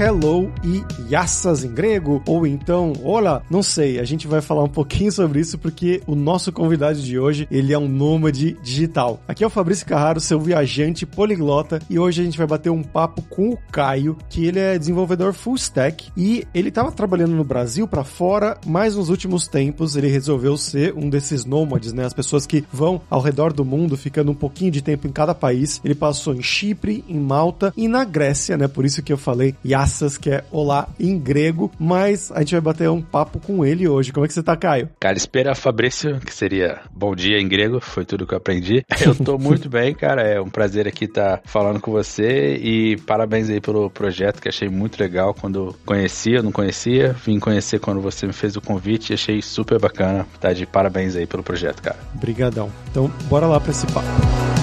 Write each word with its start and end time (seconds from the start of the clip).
hello 0.00 0.50
e 0.64 0.82
yassas 1.12 1.62
em 1.62 1.74
grego, 1.74 2.22
ou 2.26 2.46
então 2.46 2.94
olá, 3.02 3.42
não 3.50 3.62
sei, 3.62 4.00
a 4.00 4.04
gente 4.04 4.26
vai 4.26 4.40
falar 4.40 4.64
um 4.64 4.68
pouquinho 4.68 5.12
sobre 5.12 5.40
isso 5.40 5.58
porque 5.58 6.00
o 6.06 6.14
nosso 6.14 6.50
convidado 6.50 6.98
de 6.98 7.18
hoje, 7.18 7.46
ele 7.50 7.74
é 7.74 7.78
um 7.78 7.86
nômade 7.86 8.56
digital. 8.62 9.20
Aqui 9.28 9.44
é 9.44 9.46
o 9.46 9.50
Fabrício 9.50 9.84
Carraro, 9.84 10.18
seu 10.18 10.40
viajante 10.40 11.04
poliglota, 11.04 11.80
e 11.90 11.98
hoje 11.98 12.22
a 12.22 12.24
gente 12.24 12.38
vai 12.38 12.46
bater 12.46 12.70
um 12.70 12.82
papo 12.82 13.20
com 13.28 13.50
o 13.50 13.58
Caio, 13.70 14.16
que 14.30 14.46
ele 14.46 14.58
é 14.58 14.78
desenvolvedor 14.78 15.34
full 15.34 15.56
stack 15.56 16.10
e 16.16 16.46
ele 16.54 16.70
estava 16.70 16.90
trabalhando 16.90 17.36
no 17.36 17.44
Brasil 17.44 17.86
para 17.86 18.02
fora, 18.02 18.56
mas 18.64 18.96
nos 18.96 19.10
últimos 19.10 19.48
tempos 19.48 19.96
ele 19.96 20.08
resolveu 20.08 20.56
ser 20.56 20.94
um 20.96 21.10
desses 21.10 21.44
nômades, 21.44 21.92
né? 21.92 22.06
As 22.06 22.14
pessoas 22.14 22.46
que 22.46 22.64
vão 22.72 23.02
ao 23.10 23.20
redor 23.20 23.52
do 23.52 23.66
mundo, 23.66 23.98
ficando 23.98 24.32
um 24.32 24.34
pouquinho 24.34 24.70
de 24.70 24.80
tempo 24.80 25.06
em 25.06 25.12
cada 25.12 25.34
país. 25.34 25.78
Ele 25.84 25.94
passou 25.94 26.34
em 26.34 26.42
Chipre, 26.42 27.04
em 27.06 27.20
Malta 27.20 27.70
e 27.76 27.86
na 27.86 28.02
Grécia, 28.02 28.56
né? 28.56 28.66
Por 28.66 28.86
isso 28.86 29.02
que 29.02 29.12
eu 29.12 29.18
falei 29.18 29.54
Yassas, 29.62 29.89
que 30.20 30.30
é 30.30 30.44
olá 30.50 30.88
em 30.98 31.18
grego, 31.18 31.70
mas 31.78 32.30
a 32.32 32.40
gente 32.40 32.52
vai 32.52 32.60
bater 32.60 32.88
um 32.88 33.02
papo 33.02 33.38
com 33.38 33.64
ele 33.64 33.88
hoje. 33.88 34.12
Como 34.12 34.24
é 34.24 34.28
que 34.28 34.34
você 34.34 34.42
tá, 34.42 34.56
Caio? 34.56 34.88
Cara, 34.98 35.16
espera 35.16 35.54
Fabrício, 35.54 36.18
que 36.20 36.32
seria 36.32 36.80
bom 36.90 37.14
dia 37.14 37.38
em 37.38 37.48
grego, 37.48 37.80
foi 37.80 38.04
tudo 38.04 38.26
que 38.26 38.34
eu 38.34 38.38
aprendi. 38.38 38.84
Eu 39.04 39.14
tô 39.14 39.38
muito 39.38 39.68
bem, 39.68 39.94
cara. 39.94 40.22
É 40.22 40.40
um 40.40 40.48
prazer 40.48 40.86
aqui 40.86 41.06
estar 41.06 41.38
tá 41.38 41.42
falando 41.44 41.80
com 41.80 41.90
você 41.90 42.56
e 42.56 42.96
parabéns 42.98 43.48
aí 43.48 43.60
pelo 43.60 43.90
projeto 43.90 44.40
que 44.40 44.48
achei 44.48 44.68
muito 44.68 45.00
legal 45.00 45.34
quando 45.34 45.74
conhecia, 45.84 46.42
não 46.42 46.52
conhecia, 46.52 47.12
vim 47.24 47.38
conhecer 47.38 47.80
quando 47.80 48.00
você 48.00 48.26
me 48.26 48.32
fez 48.32 48.56
o 48.56 48.60
convite 48.60 49.10
e 49.10 49.14
achei 49.14 49.42
super 49.42 49.78
bacana. 49.78 50.26
Tá 50.38 50.52
de 50.52 50.66
parabéns 50.66 51.16
aí 51.16 51.26
pelo 51.26 51.42
projeto, 51.42 51.82
cara. 51.82 51.98
Obrigadão. 52.14 52.70
Então, 52.90 53.10
bora 53.28 53.46
lá 53.46 53.58
para 53.60 53.70
esse 53.70 53.86
papo. 53.86 54.59